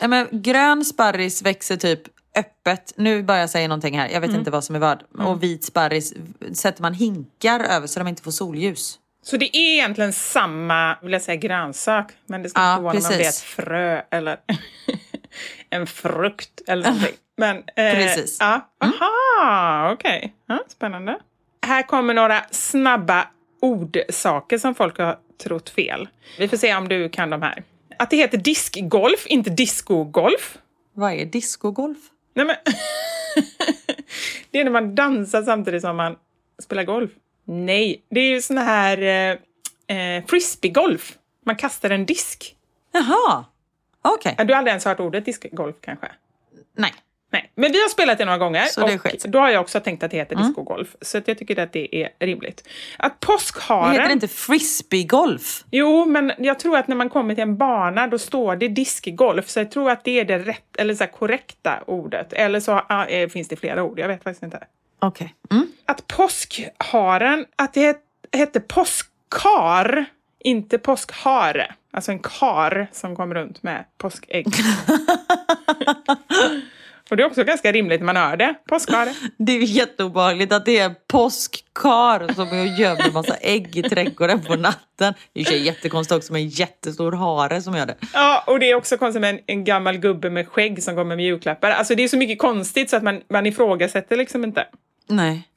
Ja, 0.00 0.08
men 0.08 0.28
grön 0.30 0.84
sparris 0.84 1.42
växer 1.42 1.76
typ 1.76 2.02
öppet. 2.36 2.92
Nu 2.96 3.22
bara 3.22 3.38
jag 3.38 3.50
säga 3.50 3.68
någonting 3.68 3.98
här. 3.98 4.08
Jag 4.08 4.20
vet 4.20 4.30
inte 4.30 4.50
vad 4.50 4.64
som 4.64 4.74
är 4.76 4.80
vad. 4.80 5.02
Och 5.18 5.42
vit 5.42 5.64
sparris 5.64 6.14
sätter 6.52 6.82
man 6.82 6.94
hinkar 6.94 7.60
över 7.60 7.86
så 7.86 7.98
de 8.00 8.08
inte 8.08 8.22
får 8.22 8.30
solljus. 8.30 8.98
Så 9.22 9.36
det 9.36 9.56
är 9.56 9.72
egentligen 9.74 10.12
samma, 10.12 10.96
vill 11.02 11.12
jag 11.12 11.22
säga, 11.22 11.36
grönsak, 11.36 12.12
men 12.26 12.42
det 12.42 12.48
ska 12.48 12.60
Ja, 12.60 12.66
vara 12.80 12.92
när 12.92 13.00
man 13.00 13.08
blir 13.10 13.20
ett 13.20 13.26
precis. 13.26 13.42
frö 13.42 14.02
eller 14.10 14.36
en 15.70 15.86
frukt 15.86 16.60
eller 16.66 16.84
någonting. 16.84 17.14
Men, 17.36 17.56
eh, 17.56 17.62
Precis. 17.94 18.40
Mm. 18.40 18.60
Ja. 18.80 18.86
Aha, 18.86 19.92
okej. 19.92 20.34
Ja, 20.46 20.58
spännande. 20.68 21.18
Här 21.66 21.82
kommer 21.82 22.14
några 22.14 22.44
snabba 22.50 23.28
ordsaker 23.62 24.58
som 24.58 24.74
folk 24.74 24.98
har 24.98 25.18
trott 25.44 25.70
fel. 25.70 26.08
Vi 26.38 26.48
får 26.48 26.56
se 26.56 26.74
om 26.76 26.88
du 26.88 27.08
kan 27.08 27.30
de 27.30 27.42
här. 27.42 27.62
Att 27.98 28.10
det 28.10 28.16
heter 28.16 28.38
diskgolf, 28.38 29.26
inte 29.26 29.50
discogolf. 29.50 30.58
Vad 30.92 31.12
är 31.12 31.24
discogolf? 31.24 31.98
Nej, 32.34 32.46
men 32.46 32.56
det 34.50 34.60
är 34.60 34.64
när 34.64 34.70
man 34.70 34.94
dansar 34.94 35.42
samtidigt 35.42 35.82
som 35.82 35.96
man 35.96 36.16
spelar 36.62 36.84
golf. 36.84 37.10
Nej, 37.44 38.02
det 38.08 38.20
är 38.20 38.30
ju 38.30 38.42
sån 38.42 38.58
här 38.58 38.98
eh, 39.88 39.96
eh, 39.96 40.24
frisbeegolf. 40.26 41.18
Man 41.44 41.56
kastar 41.56 41.90
en 41.90 42.06
disk. 42.06 42.56
Jaha, 42.92 43.44
okej. 44.02 44.34
Ja, 44.38 44.44
Du 44.44 44.52
har 44.52 44.58
aldrig 44.58 44.70
ens 44.72 44.84
hört 44.84 45.00
ordet 45.00 45.24
diskgolf 45.24 45.76
kanske? 45.80 46.12
Nej. 46.76 46.94
Nej, 47.34 47.50
men 47.54 47.72
vi 47.72 47.82
har 47.82 47.88
spelat 47.88 48.18
det 48.18 48.24
några 48.24 48.38
gånger 48.38 48.64
Så 48.64 48.86
det 48.86 49.24
och 49.24 49.30
då 49.30 49.38
har 49.38 49.50
jag 49.50 49.60
också 49.60 49.80
tänkt 49.80 50.02
att 50.02 50.10
det 50.10 50.16
heter 50.16 50.36
discogolf. 50.36 50.96
Så 51.00 51.20
jag 51.26 51.38
tycker 51.38 51.58
att 51.58 51.72
det 51.72 51.96
är 51.96 52.08
rimligt. 52.18 52.68
Att 52.98 53.20
påskharen... 53.20 53.94
Det 53.94 54.00
heter 54.00 54.12
inte 54.12 54.28
frisbeegolf? 54.28 55.64
Jo, 55.70 56.04
men 56.04 56.32
jag 56.38 56.58
tror 56.58 56.76
att 56.76 56.88
när 56.88 56.96
man 56.96 57.10
kommer 57.10 57.34
till 57.34 57.42
en 57.42 57.56
bana 57.56 58.06
då 58.06 58.18
står 58.18 58.56
det 58.56 58.68
diskgolf. 58.68 59.48
Så 59.48 59.60
jag 59.60 59.70
tror 59.70 59.90
att 59.90 60.04
det 60.04 60.20
är 60.20 60.24
det 60.24 60.38
rätt, 60.38 60.76
eller 60.78 60.94
så 60.94 61.06
korrekta 61.06 61.82
ordet. 61.86 62.32
Eller 62.32 62.60
så 62.60 62.82
eh, 63.08 63.28
finns 63.28 63.48
det 63.48 63.56
flera 63.56 63.82
ord, 63.82 63.98
jag 63.98 64.08
vet 64.08 64.22
faktiskt 64.22 64.42
inte. 64.42 64.64
Okej. 64.98 65.34
Mm. 65.50 65.66
Att 65.84 66.06
påskharen, 66.06 67.46
att 67.56 67.74
det 67.74 67.80
het, 67.80 68.00
hette 68.32 68.60
påskkar, 68.60 70.04
inte 70.38 70.78
påskhare. 70.78 71.74
Alltså 71.92 72.12
en 72.12 72.18
kar 72.18 72.86
som 72.92 73.16
kom 73.16 73.34
runt 73.34 73.62
med 73.62 73.84
påskägg. 73.98 74.46
Och 77.10 77.16
det 77.16 77.22
är 77.22 77.26
också 77.26 77.44
ganska 77.44 77.72
rimligt 77.72 78.00
när 78.00 78.06
man 78.06 78.16
hör 78.16 78.36
det. 78.36 78.54
Påskhare. 78.68 79.14
Det 79.38 79.52
är 79.52 79.56
ju 79.56 79.64
jätteobehagligt 79.64 80.52
att 80.52 80.64
det 80.64 80.78
är 80.78 80.84
en 80.84 80.94
påskkar 81.08 82.34
som 82.34 82.48
är 82.48 82.60
och 82.60 82.66
gömmer 82.66 83.12
massa 83.12 83.36
ägg 83.36 83.76
i 83.76 83.82
trädgården 83.82 84.42
på 84.42 84.56
natten. 84.56 85.14
Det 85.32 85.40
är 85.40 85.52
ju 85.52 85.58
jättekonstigt 85.58 86.16
också 86.16 86.32
med 86.32 86.42
en 86.42 86.48
jättestor 86.48 87.12
hare 87.12 87.62
som 87.62 87.76
gör 87.76 87.86
det. 87.86 87.96
Ja, 88.12 88.44
och 88.46 88.60
det 88.60 88.70
är 88.70 88.74
också 88.74 88.96
konstigt 88.96 89.20
med 89.20 89.30
en, 89.30 89.40
en 89.46 89.64
gammal 89.64 89.98
gubbe 89.98 90.30
med 90.30 90.48
skägg 90.48 90.82
som 90.82 90.96
kommer 90.96 91.16
med 91.16 91.24
julklappar. 91.24 91.70
Alltså 91.70 91.94
det 91.94 92.04
är 92.04 92.08
så 92.08 92.16
mycket 92.16 92.38
konstigt 92.38 92.90
så 92.90 92.96
att 92.96 93.02
man, 93.02 93.22
man 93.30 93.46
ifrågasätter 93.46 94.16
liksom 94.16 94.44
inte. 94.44 94.66
Nej. 95.08 95.48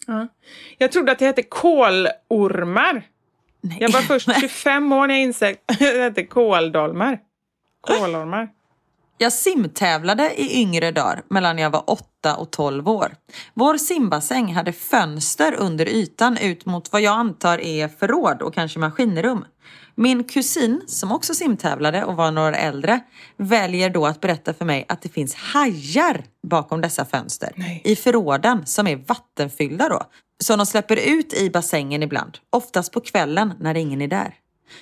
Jag 0.77 0.91
trodde 0.91 1.11
att 1.11 1.19
det 1.19 1.25
hette 1.25 1.43
kålormar. 1.43 3.03
Nej. 3.61 3.77
Jag 3.79 3.89
var 3.89 4.01
först 4.01 4.29
25 4.39 4.91
år 4.91 5.07
när 5.07 5.13
jag 5.13 5.23
insåg 5.23 5.55
att 5.65 5.79
det 5.79 6.01
hette 6.01 6.23
kåldolmar. 6.23 7.19
Kålormar. 7.81 8.49
Jag 9.19 9.33
simtävlade 9.33 10.41
i 10.41 10.61
yngre 10.61 10.91
dagar 10.91 11.23
mellan 11.29 11.57
jag 11.57 11.69
var 11.69 11.89
8 11.89 12.35
och 12.37 12.51
12 12.51 12.89
år. 12.89 13.15
Vår 13.53 13.77
simbassäng 13.77 14.53
hade 14.53 14.73
fönster 14.73 15.55
under 15.57 15.85
ytan 15.85 16.37
ut 16.37 16.65
mot 16.65 16.91
vad 16.91 17.01
jag 17.01 17.13
antar 17.13 17.57
är 17.57 17.87
förråd 17.87 18.41
och 18.41 18.53
kanske 18.53 18.79
maskinrum. 18.79 19.45
Min 19.95 20.23
kusin, 20.23 20.81
som 20.87 21.11
också 21.11 21.33
simtävlade 21.33 22.03
och 22.03 22.15
var 22.15 22.31
några 22.31 22.47
år 22.47 22.53
äldre, 22.53 22.99
väljer 23.37 23.89
då 23.89 24.05
att 24.05 24.21
berätta 24.21 24.53
för 24.53 24.65
mig 24.65 24.85
att 24.87 25.01
det 25.01 25.09
finns 25.09 25.35
hajar 25.35 26.23
bakom 26.47 26.81
dessa 26.81 27.05
fönster. 27.05 27.51
Nej. 27.55 27.81
I 27.85 27.95
förråden 27.95 28.65
som 28.65 28.87
är 28.87 28.95
vattenfyllda 28.95 29.89
då. 29.89 30.03
Som 30.43 30.57
de 30.57 30.65
släpper 30.65 30.95
ut 30.95 31.33
i 31.33 31.49
bassängen 31.49 32.03
ibland. 32.03 32.37
Oftast 32.49 32.91
på 32.91 32.99
kvällen 32.99 33.53
när 33.59 33.77
ingen 33.77 34.01
är 34.01 34.07
där. 34.07 34.33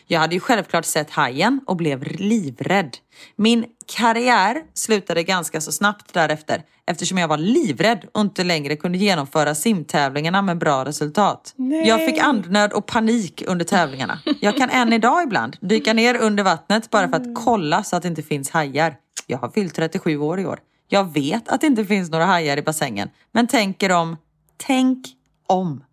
Jag 0.08 0.20
hade 0.20 0.36
ju 0.36 0.40
självklart 0.40 0.86
sett 0.86 1.10
hajen 1.10 1.62
och 1.66 1.76
blev 1.76 2.04
livrädd. 2.04 2.98
Min 3.36 3.66
karriär 3.86 4.64
slutade 4.74 5.24
ganska 5.24 5.62
så 5.62 5.72
snabbt 5.72 6.14
därefter 6.14 6.64
eftersom 6.88 7.18
jag 7.18 7.28
var 7.28 7.38
livrädd 7.38 8.06
och 8.12 8.22
inte 8.22 8.44
längre 8.44 8.76
kunde 8.76 8.98
genomföra 8.98 9.56
simtävlingarna 9.56 10.42
med 10.42 10.58
bra 10.58 10.86
resultat. 10.86 11.54
Jag 11.86 12.06
fick 12.06 12.18
andnöd 12.18 12.74
och 12.74 12.86
panik 12.86 13.44
under 13.48 13.66
tävlingarna. 13.66 14.20
Jag 14.42 14.58
kan 14.58 14.70
än 14.70 14.94
idag 14.94 15.24
ibland 15.24 15.58
dyka 15.62 15.94
ner 15.94 16.18
under 16.18 16.44
vattnet 16.44 16.90
bara 16.90 17.10
för 17.10 17.16
att 17.16 17.36
kolla 17.46 17.84
så 17.84 17.96
att 17.96 18.02
det 18.02 18.08
inte 18.08 18.24
finns 18.24 18.50
hajar. 18.50 18.96
Jag 19.28 19.38
har 19.38 19.50
fyllt 19.50 19.76
37 19.76 20.18
år 20.18 20.40
i 20.40 20.46
år. 20.46 20.60
Jag 20.88 21.14
vet 21.14 21.50
att 21.50 21.62
det 21.62 21.68
inte 21.68 21.86
finns 21.86 22.12
några 22.12 22.26
hajar 22.26 22.58
i 22.58 22.62
bassängen, 22.62 23.10
men 23.32 23.48
tänker 23.48 23.92
om, 23.92 24.18
tänk 24.58 25.08
om. 25.48 25.84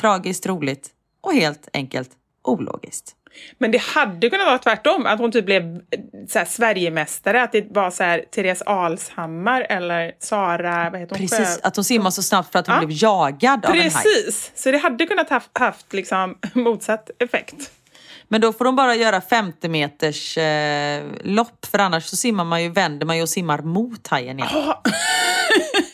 Tragiskt 0.00 0.46
roligt 0.46 0.90
och 1.20 1.32
helt 1.32 1.68
enkelt 1.72 2.10
ologiskt. 2.42 3.16
Men 3.58 3.70
det 3.70 3.80
hade 3.82 4.30
kunnat 4.30 4.46
vara 4.46 4.58
tvärtom, 4.58 5.06
att 5.06 5.18
hon 5.18 5.32
typ 5.32 5.44
blev 5.46 5.80
så 6.28 6.38
här, 6.38 6.44
Sverigemästare, 6.46 7.42
att 7.42 7.52
det 7.52 7.66
var 7.70 7.90
så 7.90 8.02
här 8.04 8.24
Therese 8.34 8.62
Alshammar 8.62 9.66
eller 9.68 10.12
Sara, 10.18 10.90
vad 10.90 11.00
heter 11.00 11.16
hon? 11.18 11.28
Precis, 11.28 11.60
att 11.62 11.76
hon 11.76 11.84
simmar 11.84 12.10
så 12.10 12.22
snabtt 12.22 12.52
för 12.52 12.58
att 12.58 12.66
hon 12.66 12.76
Ja. 12.80 12.86
blev 12.86 12.98
jagad 13.02 13.64
av 13.66 13.70
en 13.74 13.80
haj. 13.80 13.90
Precis, 13.90 14.52
så 14.54 14.70
det 14.70 14.78
hade 14.78 15.06
kunnat 15.06 15.30
haft, 15.30 15.58
haft 15.58 15.92
liksom 15.92 16.38
motsatt 16.52 17.10
effekt. 17.18 17.70
Men 18.32 18.40
då 18.40 18.52
får 18.52 18.64
de 18.64 18.76
bara 18.76 18.94
göra 18.94 19.20
50 19.20 19.68
meters 19.68 20.38
eh, 20.38 21.02
lopp 21.24 21.66
för 21.66 21.78
annars 21.78 22.04
så 22.04 22.16
simmar 22.16 22.44
man 22.44 22.62
ju, 22.62 22.68
vänder 22.68 23.06
man 23.06 23.16
ju 23.16 23.22
och 23.22 23.28
simmar 23.28 23.58
mot 23.58 24.08
hajen 24.08 24.38
igen. 24.38 24.50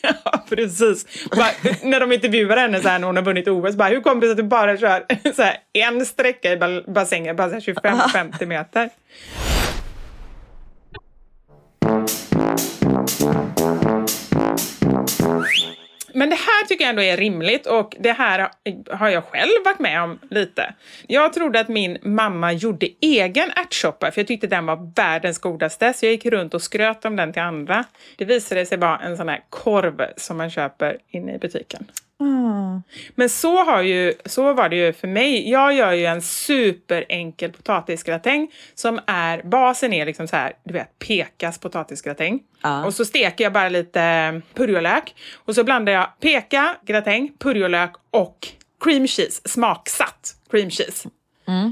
ja, 0.01 0.43
precis. 0.49 1.05
Bara, 1.31 1.47
när 1.83 1.99
de 1.99 2.11
intervjuar 2.11 2.57
henne 2.57 2.81
så 2.81 2.87
här 2.87 2.99
när 2.99 3.07
hon 3.07 3.15
har 3.15 3.23
vunnit 3.23 3.47
OS, 3.47 3.75
bara, 3.75 3.89
hur 3.89 4.01
kommer 4.01 4.21
det 4.21 4.27
sig 4.27 4.31
att 4.31 4.37
du 4.37 4.43
bara 4.43 4.77
kör 4.77 5.05
så 5.35 5.41
här, 5.43 5.57
en 5.73 6.05
sträcka 6.05 6.51
i 6.51 6.57
ba- 6.57 6.91
bassängen, 6.91 7.35
bara 7.35 7.47
så 7.49 7.53
här 7.53 7.61
25-50 7.61 8.45
meter? 8.45 8.89
Men 16.13 16.29
det 16.29 16.35
här 16.35 16.67
tycker 16.67 16.83
jag 16.83 16.89
ändå 16.89 17.01
är 17.01 17.17
rimligt 17.17 17.65
och 17.65 17.95
det 17.99 18.11
här 18.11 18.49
har 18.91 19.09
jag 19.09 19.23
själv 19.23 19.65
varit 19.65 19.79
med 19.79 20.03
om 20.03 20.19
lite. 20.29 20.73
Jag 21.07 21.33
trodde 21.33 21.59
att 21.59 21.67
min 21.67 21.97
mamma 22.01 22.53
gjorde 22.53 22.87
egen 23.01 23.51
ärtsoppa 23.55 24.11
för 24.11 24.21
jag 24.21 24.27
tyckte 24.27 24.47
den 24.47 24.65
var 24.65 24.93
världens 24.95 25.39
godaste 25.39 25.93
så 25.93 26.05
jag 26.05 26.11
gick 26.11 26.25
runt 26.25 26.53
och 26.53 26.61
skröt 26.61 27.05
om 27.05 27.15
den 27.15 27.33
till 27.33 27.41
andra. 27.41 27.85
Det 28.17 28.25
visade 28.25 28.65
sig 28.65 28.77
vara 28.77 28.97
en 28.97 29.17
sån 29.17 29.29
här 29.29 29.41
korv 29.49 30.05
som 30.17 30.37
man 30.37 30.49
köper 30.49 30.97
inne 31.09 31.35
i 31.35 31.37
butiken. 31.37 31.91
Men 33.15 33.29
så, 33.29 33.63
har 33.63 33.81
ju, 33.81 34.13
så 34.25 34.53
var 34.53 34.69
det 34.69 34.75
ju 34.75 34.93
för 34.93 35.07
mig. 35.07 35.49
Jag 35.49 35.73
gör 35.73 35.91
ju 35.91 36.05
en 36.05 36.21
superenkel 36.21 37.51
potatisgratäng 37.51 38.51
som 38.75 38.99
är, 39.07 39.43
basen 39.43 39.93
är 39.93 40.05
liksom 40.05 40.27
så 40.27 40.35
här, 40.35 40.53
du 40.63 40.73
vet, 40.73 40.99
pekas 40.99 41.59
potatisgratäng. 41.59 42.39
Ja. 42.61 42.85
Och 42.85 42.93
så 42.93 43.05
steker 43.05 43.43
jag 43.43 43.53
bara 43.53 43.69
lite 43.69 44.41
purjolök 44.53 45.15
och 45.35 45.55
så 45.55 45.63
blandar 45.63 45.93
jag 45.93 46.19
peka, 46.19 46.75
gratäng, 46.85 47.31
purjolök 47.39 47.91
och 48.11 48.47
cream 48.83 49.07
cheese, 49.07 49.41
smaksatt 49.45 50.35
cream 50.49 50.69
cheese. 50.69 51.09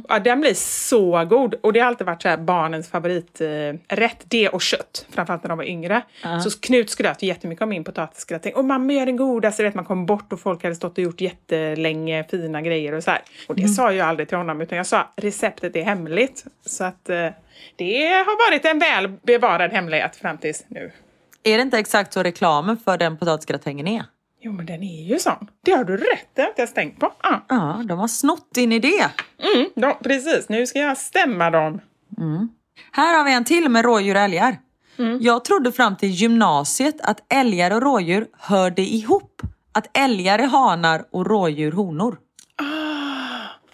Ja, 0.08 0.20
den 0.20 0.42
blir 0.42 0.54
så 0.54 1.26
god 1.26 1.54
och 1.54 1.74
det 1.74 1.80
har 1.80 1.88
alltid 1.88 2.08
varit 2.08 2.22
så 2.22 2.30
här 2.30 2.38
barnens 2.38 2.90
favoriträtt, 2.90 4.22
eh, 4.22 4.28
det 4.28 4.50
och 4.50 4.62
kött, 4.62 5.06
framförallt 5.10 5.44
när 5.44 5.50
de 5.50 5.58
var 5.58 5.66
yngre. 5.66 6.02
Så 6.44 6.60
Knut 6.60 6.90
skröt 6.90 7.24
jättemycket 7.24 7.62
om 7.64 7.70
min 7.70 7.84
potatisgratäng. 7.84 8.54
Och 8.54 8.66
mamma 8.66 8.94
gör 8.94 9.06
den 9.06 9.18
godaste, 9.18 9.64
vet 9.64 9.76
man 9.76 9.86
kom 9.86 10.06
bort 10.06 10.34
och 10.34 10.40
folk 10.40 10.64
hade 10.64 10.76
stått 10.76 10.98
och 10.98 11.04
gjort 11.04 11.22
jättelänge 11.22 12.24
fina 12.24 12.62
grejer 12.62 12.94
och 12.94 13.04
så 13.04 13.12
här. 13.12 13.22
Och 13.48 13.56
det 13.56 13.68
sa 13.68 13.92
jag 13.92 14.08
aldrig 14.08 14.28
till 14.30 14.38
honom 14.38 14.62
utan 14.62 14.78
jag 14.78 14.88
sa 14.88 15.08
receptet 15.16 15.76
är 15.76 15.84
hemligt. 15.84 16.46
Så 16.66 16.84
att 16.84 17.10
eh, 17.10 17.30
det 17.76 18.08
har 18.08 18.52
varit 18.52 18.66
en 18.66 18.80
väl 18.80 19.08
bevarad 19.08 19.72
hemlighet 19.72 20.16
fram 20.16 20.38
tills 20.38 20.66
nu. 20.68 20.92
Är 21.44 21.58
det 21.58 21.62
inte 21.62 21.78
exakt 21.80 22.14
så 22.14 22.24
reklamen 22.24 22.78
för 22.78 22.98
den 22.98 23.18
potatisgratängen 23.18 23.88
är? 23.88 24.04
Jo 24.42 24.52
men 24.52 24.66
den 24.66 24.84
är 24.84 25.04
ju 25.04 25.20
sån. 25.20 25.48
Det 25.66 25.72
har 25.72 25.84
du 25.84 25.98
rätt 25.98 26.28
det 26.34 26.42
har 26.42 26.50
inte 26.50 26.62
jag 26.62 26.76
tänkt 26.76 27.00
på. 27.00 27.14
Ja, 27.24 27.46
Ja, 27.50 27.84
de 27.86 28.00
har 28.00 28.08
snott 28.08 28.48
din 28.54 28.72
idé. 28.72 29.06
mm, 29.56 29.70
ja, 29.76 30.00
precis. 30.04 30.50
Nu 30.50 30.68
ska 30.68 30.80
jag 30.80 30.98
stämma 30.98 31.50
dem. 31.50 31.82
Här 32.92 33.18
har 33.18 33.26
vi 33.26 33.34
en 33.34 33.44
till 33.44 33.70
med 33.70 33.86
rådjur 33.86 34.16
och 34.16 34.22
älgar. 34.22 34.58
Jag 35.22 35.46
trodde 35.46 35.72
fram 35.72 35.96
till 35.96 36.10
gymnasiet 36.10 36.96
att 37.02 37.34
älgar 37.34 37.72
och 37.72 37.82
rådjur 37.82 38.28
hörde 38.40 38.82
ihop. 38.82 39.42
Att 39.72 39.98
älgar 39.98 40.40
är 40.40 40.48
hanar 40.48 41.06
och 41.12 41.26
rådjur 41.26 41.72
honor. 41.72 42.18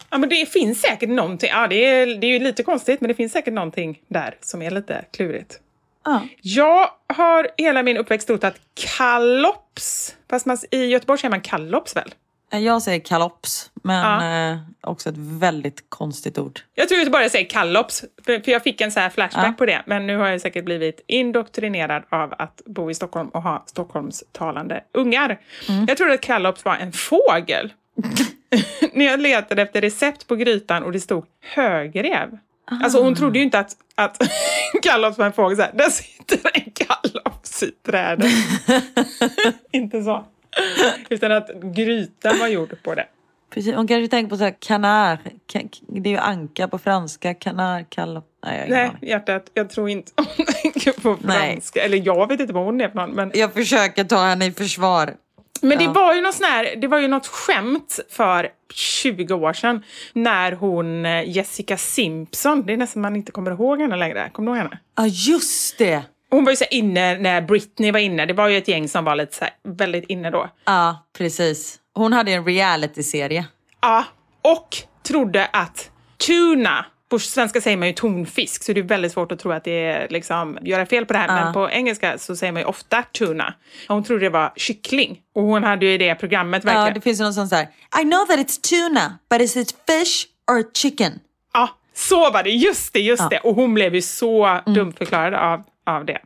Ja, 0.09 0.17
men 0.17 0.29
det 0.29 0.45
finns 0.49 0.81
säkert 0.81 1.09
någonting. 1.09 1.49
Ja, 1.53 1.67
det, 1.67 1.75
är, 1.85 2.05
det 2.05 2.27
är 2.27 2.31
ju 2.31 2.39
lite 2.39 2.63
konstigt, 2.63 3.01
men 3.01 3.07
det 3.07 3.13
finns 3.13 3.31
säkert 3.31 3.53
någonting 3.53 3.99
där 4.07 4.37
som 4.41 4.61
är 4.61 4.71
lite 4.71 5.05
klurigt. 5.13 5.59
Ja. 6.03 6.21
Jag 6.41 6.89
har 7.07 7.47
hela 7.57 7.83
min 7.83 7.97
uppväxt 7.97 8.27
trott 8.27 8.43
att 8.43 8.57
kalops, 8.97 10.15
fast 10.29 10.45
man, 10.45 10.57
i 10.71 10.85
Göteborg 10.85 11.19
säger 11.19 11.29
man 11.29 11.41
kallops 11.41 11.95
väl? 11.95 12.13
Jag 12.51 12.81
säger 12.81 12.99
kalops, 12.99 13.71
men 13.83 14.51
eh, 14.51 14.59
också 14.81 15.09
ett 15.09 15.17
väldigt 15.17 15.89
konstigt 15.89 16.37
ord. 16.37 16.59
Jag 16.75 16.89
tror 16.89 17.21
jag 17.21 17.31
säger 17.31 17.49
kallops, 17.49 18.03
för 18.25 18.49
jag 18.49 18.63
fick 18.63 18.81
en 18.81 18.91
så 18.91 18.99
här 18.99 19.09
flashback 19.09 19.45
Ja. 19.47 19.53
på 19.57 19.65
det. 19.65 19.83
Men 19.85 20.07
nu 20.07 20.17
har 20.17 20.27
jag 20.27 20.41
säkert 20.41 20.65
blivit 20.65 21.01
indoktrinerad 21.07 22.03
av 22.09 22.33
att 22.37 22.61
bo 22.65 22.91
i 22.91 22.93
Stockholm 22.93 23.29
och 23.29 23.41
ha 23.41 23.63
Stockholmstalande 23.67 24.83
ungar. 24.91 25.39
Mm. 25.69 25.85
Jag 25.87 25.97
trodde 25.97 26.13
att 26.13 26.21
kallops 26.21 26.65
var 26.65 26.75
en 26.75 26.91
fågel. 26.91 27.73
När 28.93 29.05
jag 29.05 29.19
letade 29.19 29.61
efter 29.61 29.81
recept 29.81 30.27
på 30.27 30.35
grytan 30.35 30.83
och 30.83 30.91
det 30.91 30.99
stod 30.99 31.25
högrev. 31.41 32.37
Alltså 32.65 32.97
Ah. 32.99 33.01
hon 33.03 33.15
trodde 33.15 33.39
ju 33.39 33.43
inte 33.45 33.59
att, 33.59 33.75
att 33.95 34.17
kallops 34.83 35.17
var 35.17 35.25
en 35.25 35.33
fågel. 35.33 35.57
Så 35.57 35.63
här, 35.63 35.71
där 35.73 35.89
sitter 35.89 36.39
en 36.53 36.71
kallops 36.71 37.63
i 37.63 37.71
trädet. 37.85 38.31
inte 39.71 40.03
så. 40.03 40.25
Utan 41.09 41.31
att 41.31 41.49
grytan 41.63 42.39
var 42.39 42.47
gjord 42.47 42.75
på 42.83 42.95
det. 42.95 43.05
Precis, 43.49 43.75
hon 43.75 43.87
kanske 43.87 44.07
tänker 44.07 44.29
på 44.29 44.37
så 44.37 44.43
här 44.43 44.55
kanar. 44.59 45.17
Ka- 45.53 45.83
Det 45.87 46.09
är 46.09 46.11
ju 46.11 46.17
anka 46.17 46.67
på 46.67 46.77
franska. 46.77 47.33
Kanar, 47.33 47.85
kalops. 47.89 48.27
Nej, 48.45 48.59
jag 48.59 48.69
Nej, 48.69 48.91
hjärtat, 49.01 49.45
jag 49.53 49.69
tror 49.69 49.89
inte 49.89 50.11
hon 50.15 50.45
tänker 50.61 51.01
på 51.01 51.17
Nej. 51.21 51.37
franska. 51.51 51.83
Eller 51.83 52.01
jag 52.05 52.27
vet 52.27 52.39
inte 52.39 52.53
vad 52.53 52.65
hon 52.65 52.81
är 52.81 52.89
för 52.89 52.95
någon. 52.95 53.11
Men, 53.11 53.31
Jag 53.33 53.53
försöker 53.53 54.03
ta 54.03 54.23
henne 54.25 54.45
i 54.45 54.51
försvar. 54.51 55.13
Men 55.61 55.77
det 55.77 55.87
var 55.87 56.13
ju 56.13 56.21
något 56.21 56.35
sån 56.35 56.45
här, 56.45 56.75
det 56.77 56.87
var 56.87 56.99
ju 56.99 57.07
något 57.07 57.27
skämt 57.27 57.99
för 58.09 58.49
20 58.73 59.33
år 59.33 59.53
sedan 59.53 59.83
när 60.13 60.51
hon, 60.51 61.05
eh, 61.05 61.29
Jessica 61.29 61.77
Simpson, 61.77 62.65
det 62.65 62.73
är 62.73 62.77
nästan 62.77 63.01
man 63.01 63.15
inte 63.15 63.31
kommer 63.31 63.51
ihåg 63.51 63.81
henne 63.81 63.95
längre. 63.95 64.29
Kommer 64.33 64.51
du 64.51 64.57
ihåg 64.57 64.63
henne? 64.63 64.79
Ja, 64.97 65.05
just 65.07 65.77
det. 65.77 66.03
Hon 66.29 66.45
var 66.45 66.51
ju 66.51 66.55
så 66.55 66.65
inne 66.71 67.17
när 67.17 67.41
Britney 67.41 67.91
var 67.91 67.99
inne. 67.99 68.25
Det 68.25 68.33
var 68.33 68.47
ju 68.47 68.57
ett 68.57 68.67
gäng 68.67 68.87
som 68.87 69.05
var 69.05 69.15
lite 69.15 69.35
så 69.35 69.45
väldigt 69.63 70.05
inne 70.05 70.29
då. 70.29 70.49
Ja, 70.65 71.05
precis. 71.17 71.79
Hon 71.93 72.13
hade 72.13 72.31
en 72.31 72.45
reality-serie. 72.45 73.45
Ja, 73.81 74.05
och 74.41 74.67
trodde 75.07 75.45
att 75.45 75.91
tuna, 76.27 76.85
på 77.09 77.19
svenska 77.19 77.61
säger 77.61 77.77
man 77.77 77.87
ju 77.87 77.93
tonfisk, 77.93 78.63
så 78.63 78.73
det 78.73 78.79
är 78.79 78.83
väldigt 78.83 79.11
svårt 79.11 79.31
att 79.31 79.39
tro 79.39 79.51
att 79.51 79.63
det 79.63 79.71
är 79.85 80.07
liksom, 80.09 80.57
göra 80.61 80.85
fel 80.85 81.05
på 81.05 81.13
det 81.13 81.19
här. 81.19 81.43
Men 81.43 81.53
på 81.53 81.69
engelska 81.69 82.17
så 82.17 82.35
säger 82.35 82.53
man 82.53 82.61
ju 82.61 82.65
ofta 82.65 83.03
tuna. 83.03 83.53
Hon 83.87 84.03
trodde 84.03 84.25
det 84.25 84.29
var 84.29 84.53
kyckling. 84.55 85.19
Och 85.35 85.43
hon 85.43 85.63
hade 85.63 85.85
ju 85.85 85.97
det 85.97 86.15
programmet 86.15 86.63
Ja, 86.65 86.71
verkligen. 86.71 86.93
det 86.93 87.01
finns 87.01 87.19
ju 87.19 87.23
någon 87.23 87.33
sån 87.33 87.47
så 87.49 87.55
här. 87.55 87.67
I 88.01 88.03
know 88.03 88.25
that 88.27 88.37
it's 88.39 88.61
tuna, 88.69 89.17
but 89.29 89.41
is 89.41 89.55
it 89.57 89.71
fish 89.87 90.25
or 90.51 90.63
chicken? 90.73 91.19
Ja, 91.53 91.69
så 91.93 92.31
var 92.31 92.43
det. 92.43 92.49
Just 92.49 92.93
det, 92.93 92.99
just 92.99 93.29
det. 93.29 93.39
Och 93.39 93.55
hon 93.55 93.73
blev 93.73 93.95
ju 93.95 94.01
så 94.01 94.59
dumförklarad 94.65 95.33
av, 95.33 95.63
av 95.85 96.05
det. 96.05 96.19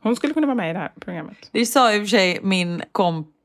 Hon 0.00 0.16
skulle 0.16 0.34
kunna 0.34 0.46
vara 0.46 0.54
med 0.56 0.70
i 0.70 0.72
det 0.72 0.78
här 0.78 0.92
programmet. 1.00 1.36
Det 1.52 1.66
sa 1.66 1.92
i 1.92 1.98
och 1.98 2.02
för 2.02 2.06
sig 2.06 2.38
min 2.42 2.82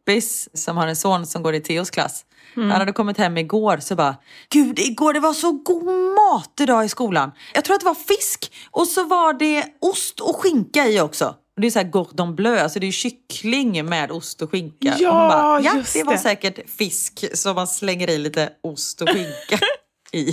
kompis 0.09 0.49
som 0.53 0.77
har 0.77 0.87
en 0.87 0.95
son 0.95 1.25
som 1.25 1.43
går 1.43 1.55
i 1.55 1.59
Theos 1.59 1.89
klass. 1.89 2.25
Han 2.55 2.71
hade 2.71 2.91
kommit 2.91 3.17
hem 3.17 3.37
igår 3.37 3.77
så 3.77 3.95
bara, 3.95 4.15
gud 4.49 4.79
igår 4.79 5.13
det 5.13 5.19
var 5.19 5.33
så 5.33 5.51
god 5.51 5.85
mat 5.85 6.59
idag 6.61 6.85
i 6.85 6.89
skolan. 6.89 7.31
Jag 7.53 7.63
tror 7.63 7.75
att 7.75 7.79
det 7.81 7.85
var 7.85 7.95
fisk 7.95 8.51
och 8.71 8.87
så 8.87 9.03
var 9.03 9.33
det 9.33 9.65
ost 9.81 10.19
och 10.19 10.35
skinka 10.35 10.87
i 10.87 10.99
också. 11.01 11.35
Det 11.61 11.67
är 11.67 11.71
så 11.71 11.79
här 11.79 11.91
cordon 11.91 12.35
bleu, 12.35 12.59
alltså 12.59 12.79
det 12.79 12.87
är 12.87 12.91
kyckling 12.91 13.85
med 13.85 14.11
ost 14.11 14.41
och 14.41 14.51
skinka. 14.51 14.95
Ja, 14.99 15.09
och 15.09 15.15
hon 15.15 15.29
bara, 15.29 15.61
ja 15.61 15.83
det 15.93 16.03
var 16.03 16.13
det." 16.13 16.19
säkert 16.19 16.69
fisk 16.69 17.25
som 17.33 17.55
man 17.55 17.67
slänger 17.67 18.09
i 18.09 18.17
lite 18.17 18.49
ost 18.63 19.01
och 19.01 19.09
skinka 19.09 19.65
i. 20.11 20.31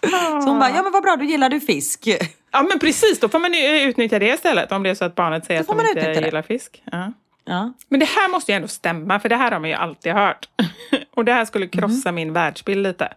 Så 0.00 0.48
hon 0.48 0.58
bara, 0.58 0.70
ja 0.70 0.82
men 0.82 0.92
vad 0.92 1.02
bra, 1.02 1.16
då 1.16 1.24
gillar 1.24 1.48
du 1.48 1.60
fisk. 1.60 2.08
Ja, 2.50 2.62
men 2.62 2.78
precis. 2.78 3.20
Då 3.20 3.28
får 3.28 3.38
man 3.38 3.54
utnyttja 3.88 4.18
det 4.18 4.34
istället. 4.34 4.72
Om 4.72 4.82
det 4.82 4.90
är 4.90 4.94
så 4.94 5.04
att 5.04 5.14
barnet 5.14 5.44
säger 5.46 5.60
att 5.60 5.66
de 5.66 5.80
inte 5.80 6.20
det. 6.20 6.26
gillar 6.26 6.42
fisk. 6.42 6.82
Ja. 6.92 7.12
Ja. 7.48 7.72
Men 7.88 8.00
det 8.00 8.06
här 8.06 8.28
måste 8.28 8.52
ju 8.52 8.56
ändå 8.56 8.68
stämma, 8.68 9.20
för 9.20 9.28
det 9.28 9.36
här 9.36 9.50
har 9.50 9.60
man 9.60 9.70
ju 9.70 9.76
alltid 9.76 10.12
hört. 10.12 10.48
Och 11.14 11.24
det 11.24 11.32
här 11.32 11.44
skulle 11.44 11.66
krossa 11.66 12.12
min 12.12 12.32
världsbild 12.32 12.82
lite. 12.82 13.12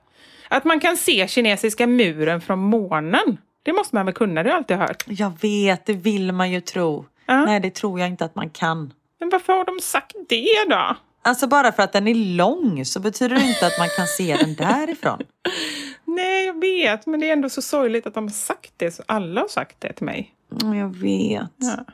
Att 0.48 0.66
man 0.66 0.80
kan 0.80 0.98
se 0.98 1.28
kinesiska 1.28 1.88
muren 1.88 2.42
från 2.42 2.60
månen. 2.60 3.38
Det 3.64 3.74
måste 3.74 3.96
man 3.96 4.06
väl 4.06 4.16
kunna, 4.16 4.44
det 4.44 4.50
har 4.50 4.54
jag 4.54 4.58
alltid 4.58 4.78
hört. 4.78 5.04
Jag 5.08 5.42
vet, 5.42 5.86
det 5.86 5.94
vill 5.94 6.32
man 6.32 6.52
ju 6.52 6.62
tro. 6.62 7.06
Ja. 7.26 7.46
Nej, 7.46 7.60
det 7.60 7.76
tror 7.76 8.00
jag 8.00 8.10
inte 8.10 8.26
att 8.26 8.36
man 8.36 8.50
kan. 8.50 8.94
Men 9.20 9.30
varför 9.30 9.54
har 9.54 9.66
de 9.66 9.80
sagt 9.80 10.16
det 10.30 10.66
då? 10.70 10.96
Alltså 11.24 11.48
bara 11.48 11.72
för 11.72 11.84
att 11.84 11.94
den 11.94 12.08
är 12.08 12.36
lång 12.36 12.86
så 12.86 13.00
betyder 13.00 13.36
det 13.36 13.42
inte 13.42 13.68
att 13.68 13.80
man 13.80 13.88
kan 13.98 14.08
se 14.08 14.36
den 14.36 14.56
därifrån. 14.56 15.22
Nej, 16.06 16.46
jag 16.46 16.60
vet, 16.60 17.06
men 17.06 17.20
det 17.20 17.30
är 17.30 17.34
ändå 17.34 17.50
så 17.50 17.62
sorgligt 17.62 18.08
att 18.08 18.14
de 18.14 18.24
har 18.24 18.32
sagt 18.32 18.74
det. 18.78 18.92
Så 18.92 19.04
alla 19.06 19.42
har 19.42 19.48
sagt 19.48 19.76
det 19.80 19.94
till 19.94 20.06
mig. 20.06 20.34
Mm, 20.62 20.78
Jag 20.78 20.96
vet. 20.96 21.52
Ja. 21.58 21.86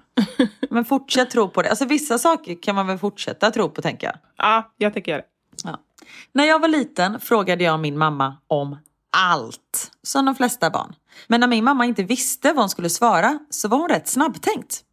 Men 0.70 0.86
fortsätt 0.86 1.30
tro 1.30 1.50
på 1.50 1.62
det. 1.62 1.70
Alltså 1.70 1.86
vissa 1.86 2.18
saker 2.18 2.62
kan 2.62 2.76
man 2.76 2.88
väl 2.88 2.98
fortsätta 2.98 3.52
tro 3.52 3.70
på 3.70 3.82
tänker 3.82 4.08
jag. 4.08 4.16
Ja, 4.38 4.74
jag 4.78 4.94
tycker 4.94 5.14
det. 5.18 5.24
Ja. 5.64 5.80
När 6.32 6.46
jag 6.46 6.60
var 6.60 6.68
liten 6.68 7.20
frågade 7.20 7.64
jag 7.64 7.80
min 7.80 7.98
mamma 7.98 8.38
om 8.48 8.78
allt. 9.18 9.92
Som 10.04 10.26
de 10.26 10.36
flesta 10.36 10.70
barn. 10.70 10.96
Men 11.28 11.40
när 11.40 11.48
min 11.48 11.64
mamma 11.64 11.86
inte 11.86 12.04
visste 12.04 12.48
vad 12.48 12.58
hon 12.58 12.70
skulle 12.70 12.90
svara 12.90 13.40
så 13.50 13.68
var 13.68 13.78
hon 13.78 13.90
rätt 13.90 14.08
snabbtänkt. 14.08 14.84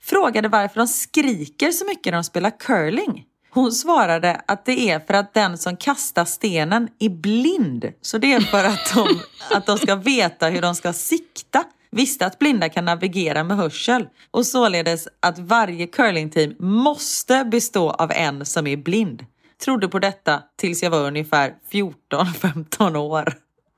Frågade 0.00 0.48
varför 0.48 0.80
de 0.80 0.86
skriker 0.88 1.70
så 1.70 1.84
mycket 1.86 2.06
när 2.12 2.18
de 2.18 2.24
spelar 2.24 2.58
curling. 2.58 3.24
Hon 3.50 3.72
svarade 3.72 4.42
att 4.46 4.64
det 4.64 4.90
är 4.90 5.00
för 5.00 5.14
att 5.14 5.34
den 5.34 5.58
som 5.58 5.76
kastar 5.76 6.24
stenen 6.24 6.88
är 6.98 7.08
blind. 7.08 7.92
Så 8.02 8.18
det 8.18 8.32
är 8.32 8.40
för 8.40 8.64
att 8.64 8.94
de, 8.94 9.20
att 9.56 9.66
de 9.66 9.78
ska 9.78 9.94
veta 9.94 10.48
hur 10.48 10.62
de 10.62 10.74
ska 10.74 10.92
sikta. 10.92 11.64
Visste 11.94 12.26
att 12.26 12.38
blinda 12.38 12.68
kan 12.68 12.84
navigera 12.84 13.44
med 13.44 13.56
hörsel. 13.56 14.08
Och 14.30 14.46
således 14.46 15.08
att 15.20 15.38
varje 15.38 15.86
curlingteam 15.86 16.54
måste 16.58 17.44
bestå 17.44 17.90
av 17.90 18.12
en 18.12 18.44
som 18.46 18.66
är 18.66 18.76
blind. 18.76 19.26
Trodde 19.64 19.88
på 19.88 19.98
detta 19.98 20.42
tills 20.56 20.82
jag 20.82 20.90
var 20.90 21.06
ungefär 21.06 21.54
14-15 21.72 22.96
år. 22.98 23.32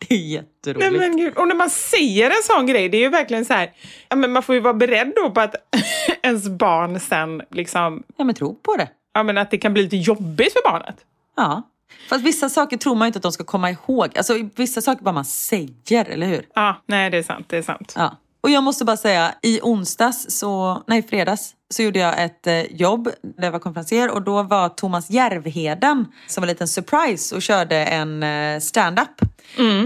Det 0.08 0.14
är 0.14 0.18
jätteroligt. 0.18 0.90
Nej, 0.92 1.00
men 1.00 1.16
gud. 1.16 1.34
Och 1.36 1.48
när 1.48 1.54
man 1.54 1.70
säger 1.70 2.26
en 2.30 2.42
sån 2.42 2.66
grej, 2.66 2.88
det 2.88 2.96
är 2.96 3.00
ju 3.00 3.08
verkligen 3.08 3.44
så 3.44 3.52
här, 3.52 3.72
ja, 4.08 4.16
men 4.16 4.32
man 4.32 4.42
får 4.42 4.54
ju 4.54 4.60
vara 4.60 4.74
beredd 4.74 5.12
då 5.16 5.30
på 5.30 5.40
att 5.40 5.54
ens 6.22 6.48
barn 6.48 7.00
sen 7.00 7.42
liksom, 7.50 8.02
Ja 8.16 8.24
men 8.24 8.34
tro 8.34 8.54
på 8.54 8.76
det. 8.76 8.88
ja 9.14 9.22
men 9.22 9.38
att 9.38 9.50
det 9.50 9.58
kan 9.58 9.72
bli 9.72 9.82
lite 9.82 9.96
jobbigt 9.96 10.52
för 10.52 10.70
barnet. 10.70 10.96
Ja. 11.36 11.62
Fast 12.08 12.24
vissa 12.24 12.48
saker 12.48 12.76
tror 12.76 12.94
man 12.94 13.06
inte 13.06 13.16
att 13.16 13.22
de 13.22 13.32
ska 13.32 13.44
komma 13.44 13.70
ihåg. 13.70 14.18
Alltså 14.18 14.34
vissa 14.56 14.80
saker 14.80 15.04
bara 15.04 15.12
man 15.12 15.24
säger, 15.24 16.04
eller 16.04 16.26
hur? 16.26 16.46
Ja, 16.54 16.82
nej 16.86 17.10
det 17.10 17.18
är 17.18 17.22
sant, 17.22 17.46
det 17.48 17.56
är 17.56 17.62
sant. 17.62 17.92
Ja. 17.96 18.16
Och 18.40 18.50
jag 18.50 18.62
måste 18.62 18.84
bara 18.84 18.96
säga, 18.96 19.34
i 19.42 19.60
onsdags, 19.62 20.26
så, 20.28 20.82
nej 20.86 21.02
fredags, 21.02 21.54
så 21.74 21.82
gjorde 21.82 21.98
jag 21.98 22.24
ett 22.24 22.46
eh, 22.46 22.62
jobb 22.62 23.08
där 23.22 23.44
jag 23.44 23.52
var 23.52 23.58
konferencier 23.58 24.10
och 24.10 24.22
då 24.22 24.42
var 24.42 24.68
Thomas 24.68 25.10
Järvheden 25.10 26.06
som 26.26 26.40
var 26.40 26.46
en 26.46 26.48
liten 26.48 26.68
surprise 26.68 27.34
och 27.34 27.42
körde 27.42 27.76
en 27.76 28.22
eh, 28.22 28.60
stand-up. 28.60 29.20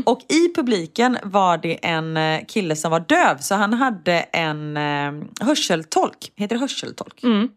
Och 0.05 0.21
i 0.29 0.55
publiken 0.55 1.19
var 1.23 1.59
det 1.59 1.87
en 1.87 2.17
eh, 2.17 2.41
kille 2.49 2.77
som 2.77 2.91
var 2.91 3.01
döv 3.01 3.39
så 3.39 3.55
han 3.55 3.75
hade 3.75 4.13
en 4.21 4.77
eh, 4.77 5.13
hörseltolk, 5.47 6.33
heter 6.37 6.55
det 6.55 6.61
hörseltolk? 6.61 7.23
Mm, 7.23 7.49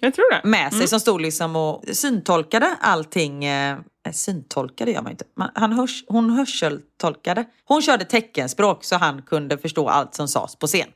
jag 0.00 0.14
tror 0.14 0.32
det. 0.32 0.48
med 0.48 0.74
sig 0.74 0.88
som 0.88 1.00
stod 1.00 1.20
liksom 1.20 1.56
och 1.56 1.84
syntolkade 1.92 2.76
allting. 2.80 3.44
Eh, 3.44 3.78
syntolkade 4.12 4.90
gör 4.90 5.02
man 5.02 5.12
inte. 5.12 5.24
Man, 5.36 5.50
han 5.54 5.72
hörs, 5.72 6.04
hon 6.08 6.30
hörseltolkade. 6.30 7.44
Hon 7.64 7.82
körde 7.82 8.04
teckenspråk 8.04 8.84
så 8.84 8.96
han 8.96 9.22
kunde 9.22 9.58
förstå 9.58 9.88
allt 9.88 10.14
som 10.14 10.28
sades 10.28 10.56
på 10.56 10.66
scen. 10.66 10.88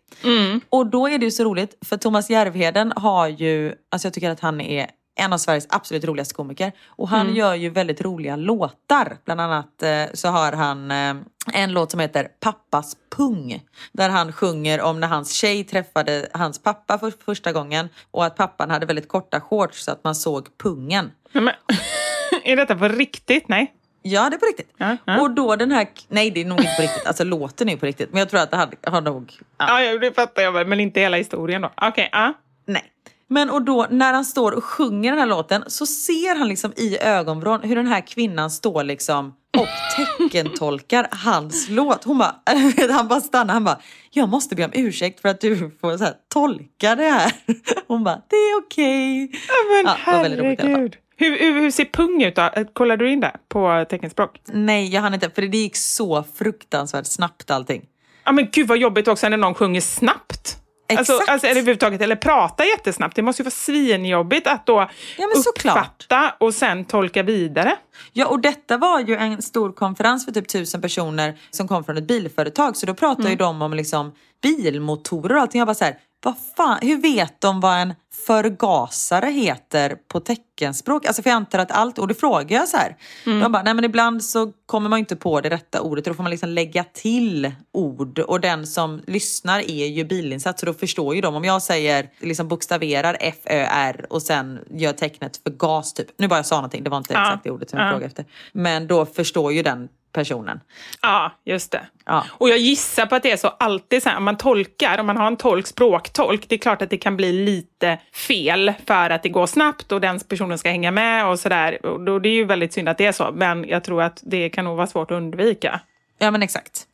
Och 0.69 0.87
då 0.87 1.09
är 1.09 1.19
det 1.19 1.25
ju 1.25 1.31
så 1.31 1.45
roligt 1.45 1.79
för 1.87 1.97
Thomas 1.97 2.31
Järvheden 2.31 2.93
har 2.97 3.29
ju, 3.29 3.75
alltså 3.91 4.07
jag 4.07 4.13
tycker 4.15 4.31
att 4.31 4.41
han 4.41 4.61
är 4.61 4.91
en 5.17 5.33
av 5.33 5.39
Sveriges 5.39 5.67
absolut 5.71 6.05
roligaste 6.05 6.35
komiker. 6.35 6.73
Och 6.87 7.09
han 7.09 7.35
gör 7.35 7.55
ju 7.55 7.71
väldigt 7.71 8.01
roliga 8.01 8.37
låtar. 8.37 9.17
Bland 9.25 9.41
annat 9.41 9.83
eh, 9.83 10.05
så 10.15 10.29
har 10.29 10.53
han 10.53 10.91
eh, 10.91 11.15
en 11.53 11.73
låt 11.73 11.91
som 11.91 12.01
heter 12.01 12.29
Pappas 12.41 12.97
pung. 13.17 13.63
Där 13.93 14.09
han 14.09 14.33
sjunger 14.33 14.81
om 14.81 15.01
när 15.01 15.09
hans 15.09 15.33
tjej 15.33 15.65
träffade 15.65 16.29
hans 16.33 16.63
pappa 16.63 16.99
för 16.99 17.13
första 17.25 17.53
gången. 17.53 17.89
Och 18.11 18.25
att 18.25 18.37
pappan 18.37 18.71
hade 18.71 18.87
väldigt 18.87 19.09
korta 19.09 19.41
shorts 19.41 19.85
så 19.85 19.93
att 19.93 20.05
man 20.05 20.15
såg 20.15 20.59
pungen. 20.59 21.11
Men, 21.33 21.55
är 22.45 22.57
detta 22.57 22.77
på 22.77 22.89
riktigt? 22.89 23.49
Nej. 23.49 23.73
Ja, 24.03 24.31
det 24.31 24.37
är 24.37 24.39
på 24.39 24.47
riktigt. 24.47 24.71
Ja, 24.77 24.97
ja. 25.05 25.21
Och 25.21 25.31
då 25.31 25.57
den 25.57 25.73
här... 25.73 25.89
Nej, 26.09 26.31
det 26.31 26.41
är 26.41 26.45
nog 26.45 26.61
inte 26.61 26.73
på 26.77 26.83
riktigt. 26.83 27.07
Alltså 27.07 27.25
låten 27.25 27.69
är 27.69 27.77
på 27.77 27.87
riktigt. 27.87 28.13
Men 28.13 28.19
jag 28.19 28.29
tror 28.29 28.41
att 28.41 28.51
det 28.51 28.57
hade, 28.57 28.77
har 28.83 29.01
nog... 29.01 29.33
Ja. 29.59 29.83
Ja, 29.83 29.99
det 29.99 30.13
fattar 30.13 30.43
jag 30.43 30.53
väl, 30.53 30.67
men 30.67 30.81
inte 30.81 31.01
hela 31.01 31.17
historien 31.17 31.63
då. 31.63 31.71
Okej, 31.77 32.09
ja. 32.13 32.33
Nej. 32.67 32.83
Men 33.29 33.51
och 33.51 33.63
då 33.63 33.87
när 33.91 34.13
han 34.13 34.25
står 34.25 34.53
och 34.53 34.65
sjunger 34.65 35.11
den 35.11 35.19
här 35.19 35.27
låten 35.27 35.65
så 35.67 35.87
ser 35.87 36.39
han 36.39 36.49
liksom 36.49 36.73
i 36.77 36.99
ögonvrån 36.99 37.61
hur 37.63 37.77
den 37.77 37.87
här 37.87 38.01
kvinnan 38.07 38.51
står 38.51 38.85
liksom 38.85 39.35
och 39.59 39.69
teckentolkar 39.97 41.09
hans 41.11 41.69
låt. 41.69 42.05
Hon 42.05 42.19
bara, 42.19 42.35
han 42.91 43.09
bara 43.09 43.21
stannar, 43.21 43.55
han 43.55 43.65
bara, 43.65 43.79
jag 44.11 44.29
måste 44.29 44.55
be 44.55 44.65
om 44.65 44.71
ursäkt 44.75 45.21
för 45.21 45.29
att 45.29 45.41
du 45.41 45.71
får 45.81 45.97
så 45.99 46.05
här, 46.05 46.15
tolka 46.33 46.95
det 46.97 47.03
här. 47.11 47.33
Hon 47.87 48.05
bara, 48.05 48.23
det 48.29 48.37
är 48.37 48.59
okej. 48.59 49.19
Men 49.21 49.85
Ja, 49.85 49.91
alla 49.91 49.99
fall. 49.99 50.15
herregud. 50.33 50.97
Hur, 51.17 51.39
hur, 51.39 51.61
hur 51.61 51.71
ser 51.71 51.85
pung 51.85 52.23
ut 52.23 52.37
då? 52.37 52.51
Kollade 52.73 53.05
du 53.05 53.11
in 53.11 53.21
det 53.21 53.37
på 53.49 53.87
teckenspråk? 53.91 54.41
Nej, 54.47 54.89
jag 54.95 55.03
hann 55.03 55.15
inte, 55.15 55.31
för 55.31 55.43
det 55.43 55.59
gick 55.59 55.77
så 55.77 56.25
fruktansvärt 56.39 57.07
snabbt 57.07 57.51
allting. 57.51 57.83
Ja 58.25 58.33
men 58.33 58.49
gud 58.53 58.67
vad 58.69 58.79
jobbigt 58.79 59.09
också 59.09 59.29
när 59.29 59.37
någon 59.37 59.55
sjunger 59.55 59.81
snabbt. 59.81 60.57
Alltså, 60.89 61.13
Exakt. 61.13 61.29
alltså, 61.31 61.47
eller 61.47 61.61
överhuvudtaget, 61.61 62.01
eller 62.01 62.17
prata 62.17 62.65
jättesnabbt. 62.65 63.17
Det 63.17 63.23
måste 63.23 63.43
ju 63.43 63.45
vara 63.45 63.51
svinjobbigt 63.51 64.47
att 64.47 64.67
då 64.67 64.91
Ja, 65.19 65.29
såklart. 65.45 65.77
uppfatta 65.77 66.35
och 66.41 66.55
sen 66.55 66.85
tolka 66.85 67.23
vidare. 67.23 67.77
Ja, 68.13 68.27
och 68.27 68.41
detta 68.41 68.77
var 68.77 69.01
ju 69.01 69.17
en 69.17 69.43
stor 69.43 69.73
konferens 69.73 70.25
för 70.25 70.33
typ 70.33 70.49
tusen 70.49 70.81
personer 70.81 71.39
som 71.51 71.69
kom 71.69 71.85
från 71.85 71.97
ett 71.97 72.05
bilföretag. 72.09 72.77
Så 72.77 72.87
då 72.87 72.95
pratade 72.95 73.31
ju 73.31 73.37
de 73.37 73.63
om 73.63 73.75
liksom 73.75 74.13
bilmotorer 74.43 75.35
och 75.37 75.41
allting. 75.43 75.59
Jag 75.59 75.67
bara 75.69 75.75
så 75.75 75.85
här, 75.85 75.97
vad 76.27 76.35
fan, 76.57 76.79
hur 76.83 76.97
vet 77.03 77.41
de 77.41 77.61
vad 77.61 77.79
en 77.79 77.95
förgasare 78.27 79.27
heter 79.31 79.97
på 80.09 80.21
teckenspråk? 80.21 81.07
Alltså 81.07 81.23
för 81.23 81.31
jag 81.31 81.37
antar 81.37 81.59
att 81.59 81.71
allt, 81.71 81.99
och 81.99 82.09
det 82.09 82.15
frågar 82.15 82.59
jag 82.59 82.69
så 82.69 82.77
här. 82.77 82.97
De 83.25 83.53
bara, 83.53 83.63
nej 83.63 83.75
men 83.75 83.85
ibland 83.85 84.25
så 84.25 84.53
kommer 84.67 84.89
man 84.89 84.99
inte 84.99 85.17
på 85.17 85.41
det 85.41 85.51
rätta 85.51 85.81
ordet 85.81 86.07
och 86.07 86.11
då 86.13 86.17
får 86.17 86.23
man 86.23 86.31
liksom 86.31 86.49
lägga 86.49 86.85
till 86.85 87.53
ord. 87.73 88.19
Och 88.19 88.41
den 88.41 88.67
som 88.67 89.03
lyssnar 89.07 89.59
är 89.71 89.87
ju 89.87 90.05
bilinsatt 90.05 90.59
så 90.61 90.67
då 90.67 90.75
förstår 90.75 91.15
ju 91.15 91.21
de. 91.21 91.35
Om 91.35 91.45
jag 91.45 91.63
säger, 91.63 92.11
liksom 92.21 92.49
bokstaverar 92.49 93.17
F-Ö-R 93.21 94.07
och 94.11 94.23
sen 94.23 94.59
gör 94.71 94.93
tecknet 94.93 95.37
för 95.43 95.51
gas 95.51 95.93
typ. 95.95 96.07
Nu 96.19 96.29
bara 96.29 96.39
jag 96.39 96.47
sa 96.47 96.57
någonting, 96.57 96.85
det 96.85 96.91
var 96.91 96.99
inte 96.99 97.15
Ja. 97.15 97.21
exakt 97.29 97.45
det 97.45 97.51
ordet 97.51 97.71
som 97.71 97.79
jag 97.79 97.87
Ja. 97.89 97.91
frågade 97.93 98.07
efter. 98.07 98.25
Men 98.53 98.87
då 98.87 99.07
förstår 99.07 99.53
ju 99.53 99.63
den 99.63 99.89
personen. 100.17 100.61
Ja, 101.03 101.33
just 101.45 101.73
det. 101.73 101.87
Ja. 102.07 102.25
Och 102.31 102.49
jag 102.49 102.59
gissar 102.59 103.07
på 103.07 103.15
att 103.15 103.23
det 103.23 103.31
är 103.31 103.37
så 103.37 103.49
alltid 103.49 104.03
så 104.03 104.09
här, 104.09 104.17
om 104.17 104.25
man 104.25 104.37
tolkar, 104.37 104.99
om 104.99 105.07
man 105.07 105.17
har 105.17 105.27
en 105.27 105.37
tolk, 105.37 105.67
språktolk, 105.67 106.49
det 106.49 106.55
är 106.55 106.59
klart 106.59 106.83
att 106.83 106.91
det 106.91 106.97
kan 106.97 107.17
bli 107.17 107.33
lite 107.33 107.99
fel 108.13 108.73
för 108.87 109.11
att 109.11 109.23
det 109.23 109.29
går 109.29 109.47
snabbt 109.47 109.93
och 109.93 110.01
den 110.01 110.21
personen 110.21 110.59
ska 110.59 110.69
hänga 110.71 110.91
med 110.91 111.27
och 111.27 111.39
sådär. 111.39 111.87
Och 111.87 112.23
det 112.23 112.29
är 112.29 112.33
ju 112.33 112.45
väldigt 112.45 112.73
synd 112.73 112.89
att 112.89 112.99
det 112.99 113.07
är 113.07 113.13
så, 113.13 113.31
men 113.33 113.69
jag 113.69 113.85
tror 113.85 114.03
att 114.03 114.23
det 114.23 114.49
kan 114.49 114.65
nog 114.65 114.77
vara 114.77 114.87
svårt 114.87 115.11
att 115.11 115.17
undvika. 115.17 115.81
Ja 116.19 116.31
men 116.31 116.43
exakt. 116.43 116.85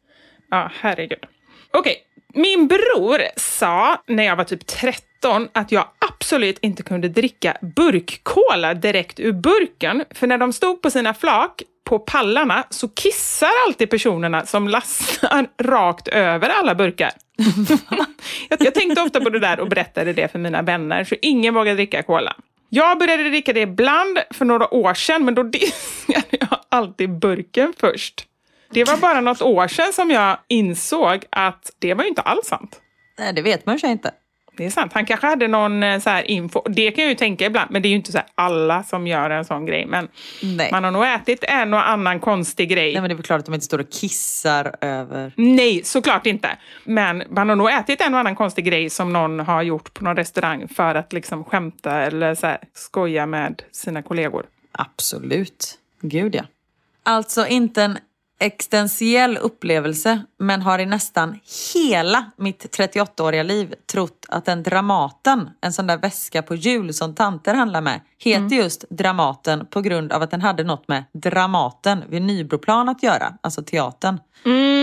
Ja, 0.50 0.70
herregud. 0.80 1.24
Okej, 1.70 1.96
min 2.34 2.68
bror 2.68 3.20
sa 3.36 4.02
när 4.06 4.24
jag 4.24 4.36
var 4.36 4.44
typ 4.44 4.66
13 4.66 5.48
att 5.52 5.72
jag 5.72 5.84
absolut 6.10 6.58
inte 6.58 6.82
kunde 6.82 7.08
dricka 7.08 7.56
burkkola 7.60 8.74
direkt 8.74 9.20
ur 9.20 9.32
burken. 9.32 10.04
För 10.10 10.26
när 10.26 10.38
de 10.38 10.52
stod 10.52 10.82
på 10.82 10.90
sina 10.90 11.14
flak 11.14 11.62
på 11.84 11.98
pallarna 11.98 12.64
så 12.70 12.88
kissar 12.88 13.50
alltid 13.66 13.90
personerna 13.90 14.46
som 14.46 14.68
lastar 14.68 15.46
rakt 15.62 16.08
över 16.08 16.48
alla 16.48 16.74
burkar. 16.74 17.10
jag, 18.48 18.62
jag 18.62 18.74
tänkte 18.74 19.02
ofta 19.02 19.20
på 19.20 19.30
det 19.30 19.38
där 19.38 19.60
och 19.60 19.68
berättade 19.68 20.12
det 20.12 20.32
för 20.32 20.38
mina 20.38 20.62
vänner, 20.62 21.04
så 21.04 21.14
ingen 21.22 21.54
vågar 21.54 21.74
dricka 21.74 22.02
cola. 22.02 22.36
Jag 22.68 22.98
började 22.98 23.22
dricka 23.22 23.52
det 23.52 23.60
ibland 23.60 24.18
för 24.30 24.44
några 24.44 24.74
år 24.74 24.94
sedan, 24.94 25.24
men 25.24 25.34
då 25.34 25.42
diskade 25.52 26.26
jag 26.30 26.58
alltid 26.68 27.18
burken 27.18 27.72
först. 27.80 28.26
Det 28.70 28.84
var 28.84 28.96
bara 28.96 29.20
något 29.20 29.42
år 29.42 29.68
sedan 29.68 29.92
som 29.92 30.10
jag 30.10 30.38
insåg 30.48 31.24
att 31.30 31.70
det 31.78 31.94
var 31.94 32.02
ju 32.04 32.08
inte 32.08 32.22
alls 32.22 32.46
sant. 32.46 32.80
Nej, 33.18 33.32
det 33.32 33.42
vet 33.42 33.66
man 33.66 33.76
ju 33.76 33.88
inte. 33.88 34.12
Det 34.56 34.66
är 34.66 34.70
sant. 34.70 34.92
Han 34.92 35.06
kanske 35.06 35.26
hade 35.26 35.48
någon 35.48 35.82
eh, 35.82 36.00
så 36.00 36.10
här 36.10 36.30
info. 36.30 36.62
Det 36.68 36.90
kan 36.90 37.04
jag 37.04 37.08
ju 37.08 37.14
tänka 37.14 37.46
ibland, 37.46 37.70
men 37.70 37.82
det 37.82 37.88
är 37.88 37.90
ju 37.90 37.96
inte 37.96 38.12
så 38.12 38.18
alla 38.34 38.82
som 38.82 39.06
gör 39.06 39.30
en 39.30 39.44
sån 39.44 39.66
grej. 39.66 39.86
Men 39.86 40.08
Nej. 40.42 40.68
man 40.72 40.84
har 40.84 40.90
nog 40.90 41.04
ätit 41.04 41.44
en 41.48 41.74
och 41.74 41.88
annan 41.88 42.20
konstig 42.20 42.68
grej. 42.68 42.92
Nej 42.92 43.00
men 43.00 43.08
det 43.08 43.12
är 43.12 43.16
väl 43.16 43.24
klart 43.24 43.38
att 43.38 43.46
de 43.46 43.54
inte 43.54 43.66
står 43.66 43.78
och 43.78 43.90
kissar 43.90 44.76
över. 44.80 45.32
Nej, 45.36 45.84
såklart 45.84 46.26
inte. 46.26 46.56
Men 46.84 47.22
man 47.30 47.48
har 47.48 47.56
nog 47.56 47.70
ätit 47.70 48.00
en 48.00 48.14
och 48.14 48.20
annan 48.20 48.36
konstig 48.36 48.64
grej 48.64 48.90
som 48.90 49.12
någon 49.12 49.40
har 49.40 49.62
gjort 49.62 49.94
på 49.94 50.04
någon 50.04 50.16
restaurang 50.16 50.68
för 50.68 50.94
att 50.94 51.12
liksom 51.12 51.44
skämta 51.44 52.02
eller 52.02 52.34
så 52.34 52.46
här, 52.46 52.58
skoja 52.74 53.26
med 53.26 53.62
sina 53.72 54.02
kollegor. 54.02 54.46
Absolut. 54.72 55.78
Gud 56.00 56.34
ja. 56.34 56.42
Alltså 57.02 57.46
inte 57.46 57.82
en 57.82 57.98
existentiell 58.42 59.36
upplevelse 59.36 60.22
men 60.38 60.62
har 60.62 60.78
i 60.78 60.86
nästan 60.86 61.38
hela 61.74 62.30
mitt 62.36 62.78
38-åriga 62.78 63.42
liv 63.42 63.74
trott 63.92 64.26
att 64.28 64.48
en 64.48 64.62
Dramaten, 64.62 65.50
en 65.60 65.72
sån 65.72 65.86
där 65.86 65.96
väska 65.96 66.42
på 66.42 66.54
jul 66.54 66.94
som 66.94 67.14
tanter 67.14 67.54
handlar 67.54 67.80
med, 67.80 68.00
heter 68.18 68.56
just 68.56 68.84
Dramaten 68.90 69.66
på 69.66 69.80
grund 69.80 70.12
av 70.12 70.22
att 70.22 70.30
den 70.30 70.40
hade 70.40 70.64
något 70.64 70.88
med 70.88 71.04
Dramaten 71.12 72.04
vid 72.08 72.22
Nybroplan 72.22 72.88
att 72.88 73.02
göra, 73.02 73.34
alltså 73.40 73.62
teatern. 73.62 74.18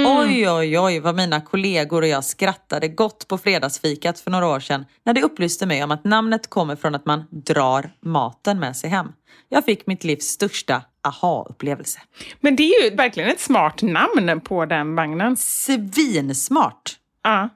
Oj, 0.08 0.50
oj, 0.50 0.80
oj 0.80 1.00
vad 1.00 1.16
mina 1.16 1.42
kollegor 1.42 2.02
och 2.02 2.08
jag 2.08 2.24
skrattade 2.24 2.88
gott 2.88 3.28
på 3.28 3.38
fredagsfikat 3.38 4.20
för 4.20 4.32
några 4.32 4.48
år 4.48 4.60
sedan 4.60 4.86
när 5.06 5.14
det 5.14 5.24
upplyste 5.24 5.66
mig 5.66 5.84
om 5.84 5.92
att 5.92 6.04
namnet 6.04 6.50
kommer 6.50 6.76
från 6.76 6.96
att 6.96 7.06
man 7.06 7.26
drar 7.32 7.92
maten 8.02 8.60
med 8.60 8.78
sig 8.78 8.90
hem. 8.90 9.08
Jag 9.50 9.66
fick 9.66 9.88
mitt 9.88 10.04
livs 10.04 10.26
största 10.26 10.82
aha-upplevelse. 11.10 12.00
Men 12.40 12.56
det 12.56 12.64
är 12.64 12.84
ju 12.90 12.96
verkligen 12.96 13.30
ett 13.30 13.40
smart 13.40 13.82
namn 13.82 14.42
på 14.42 14.66
den 14.66 14.96
vagnen. 14.96 15.38
Svinsmart! 15.38 16.98
Ja. 17.24 17.50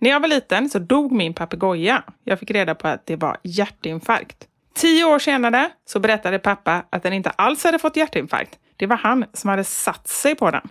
När 0.00 0.10
jag 0.10 0.20
var 0.20 0.28
liten 0.28 0.70
så 0.70 0.78
dog 0.78 1.12
min 1.12 1.34
papegoja. 1.34 2.02
Jag 2.24 2.38
fick 2.38 2.50
reda 2.50 2.74
på 2.74 2.88
att 2.88 3.06
det 3.06 3.16
var 3.16 3.36
hjärtinfarkt. 3.42 4.46
Tio 4.74 5.04
år 5.04 5.18
senare 5.18 5.70
så 5.84 6.00
berättade 6.00 6.38
pappa 6.38 6.84
att 6.90 7.02
den 7.02 7.12
inte 7.12 7.30
alls 7.30 7.64
hade 7.64 7.78
fått 7.78 7.96
hjärtinfarkt. 7.96 8.58
Det 8.76 8.86
var 8.86 8.96
han 8.96 9.24
som 9.32 9.50
hade 9.50 9.64
satt 9.64 10.08
sig 10.08 10.34
på 10.34 10.50
den. 10.50 10.68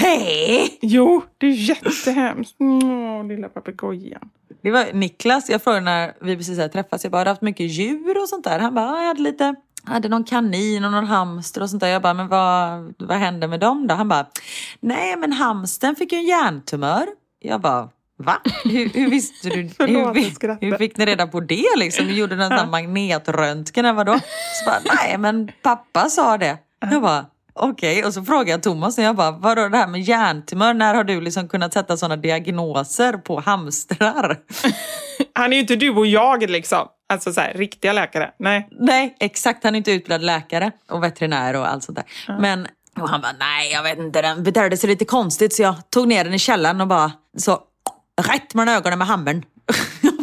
Nej! 0.00 0.78
Jo, 0.82 1.22
det 1.38 1.46
är 1.46 1.50
jättehemskt. 1.50 2.56
Åh, 2.58 3.26
lilla 3.26 3.48
papegojan. 3.48 4.30
Det 4.62 4.70
var 4.70 4.92
Niklas, 4.92 5.50
jag 5.50 5.62
frågade 5.62 5.84
när 5.84 6.14
vi 6.20 6.36
precis 6.36 6.58
hade 6.58 6.68
träffats, 6.72 7.04
jag 7.04 7.10
bara, 7.10 7.18
har 7.18 7.24
du 7.24 7.30
haft 7.30 7.42
mycket 7.42 7.66
djur 7.66 8.22
och 8.22 8.28
sånt 8.28 8.44
där? 8.44 8.58
Han 8.58 8.74
bara, 8.74 8.86
"Ja, 8.86 9.00
jag 9.00 9.06
hade 9.06 9.22
lite, 9.22 9.54
hade 9.86 10.08
någon 10.08 10.24
kanin 10.24 10.84
och 10.84 10.92
någon 10.92 11.06
hamster 11.06 11.62
och 11.62 11.70
sånt 11.70 11.80
där. 11.80 11.88
Jag 11.88 12.02
bara, 12.02 12.14
men 12.14 12.28
vad, 12.28 12.94
vad 12.98 13.18
hände 13.18 13.48
med 13.48 13.60
dem 13.60 13.86
då? 13.86 13.94
Han 13.94 14.08
bara, 14.08 14.26
nej 14.80 15.16
men 15.16 15.32
hamsten 15.32 15.96
fick 15.96 16.12
ju 16.12 16.18
en 16.18 16.24
hjärntumör. 16.24 17.06
Jag 17.40 17.60
bara, 17.60 17.88
va? 18.16 18.40
Hur, 18.64 18.88
hur 18.88 19.10
visste 19.10 19.48
du? 19.48 19.68
Förlåt, 19.76 20.16
hur, 20.16 20.70
hur 20.70 20.78
fick 20.78 20.96
ni 20.96 21.06
reda 21.06 21.26
på 21.26 21.40
det 21.40 21.76
liksom? 21.76 22.06
Du 22.06 22.14
gjorde 22.14 22.36
någon 22.36 22.48
sån 22.48 22.58
här 22.58 22.66
magnetröntgen 22.66 23.84
eller 23.84 23.96
vadå? 23.96 24.20
Så 24.54 24.70
bara, 24.70 24.80
nej 24.94 25.18
men 25.18 25.52
pappa 25.62 26.08
sa 26.08 26.38
det. 26.38 26.58
Jag 26.80 27.02
bara, 27.02 27.26
Okej, 27.56 28.04
och 28.04 28.14
så 28.14 28.24
frågade 28.24 28.50
jag 28.50 28.62
Thomas 28.62 28.98
och 28.98 29.04
jag 29.04 29.16
bara, 29.16 29.30
vadå 29.30 29.68
det 29.68 29.76
här 29.76 29.86
med 29.86 30.00
hjärntumör, 30.00 30.74
när 30.74 30.94
har 30.94 31.04
du 31.04 31.20
liksom 31.20 31.48
kunnat 31.48 31.72
sätta 31.72 31.96
sådana 31.96 32.16
diagnoser 32.16 33.12
på 33.12 33.40
hamstrar? 33.40 34.38
Han 35.34 35.52
är 35.52 35.56
ju 35.56 35.60
inte 35.60 35.76
du 35.76 35.90
och 35.90 36.06
jag 36.06 36.50
liksom. 36.50 36.88
Alltså 37.08 37.32
så 37.32 37.40
här, 37.40 37.54
riktiga 37.54 37.92
läkare. 37.92 38.30
Nej. 38.38 38.68
Nej, 38.70 39.16
exakt. 39.20 39.64
Han 39.64 39.74
är 39.74 39.78
inte 39.78 39.92
utbildad 39.92 40.22
läkare 40.22 40.72
och 40.90 41.02
veterinär 41.02 41.56
och 41.56 41.68
allt 41.68 41.84
sånt 41.84 41.96
där. 41.96 42.38
Men 42.40 42.66
och 43.00 43.08
han 43.08 43.20
bara, 43.20 43.32
nej 43.38 43.72
jag 43.72 43.82
vet 43.82 43.98
inte, 43.98 44.22
den 44.22 44.42
betedde 44.42 44.76
sig 44.76 44.88
lite 44.88 45.04
konstigt 45.04 45.54
så 45.54 45.62
jag 45.62 45.90
tog 45.90 46.08
ner 46.08 46.24
den 46.24 46.34
i 46.34 46.38
källaren 46.38 46.80
och 46.80 46.88
bara 46.88 47.12
så 47.36 47.60
rätt 48.22 48.54
mellan 48.54 48.74
ögonen 48.74 48.98
med 48.98 49.08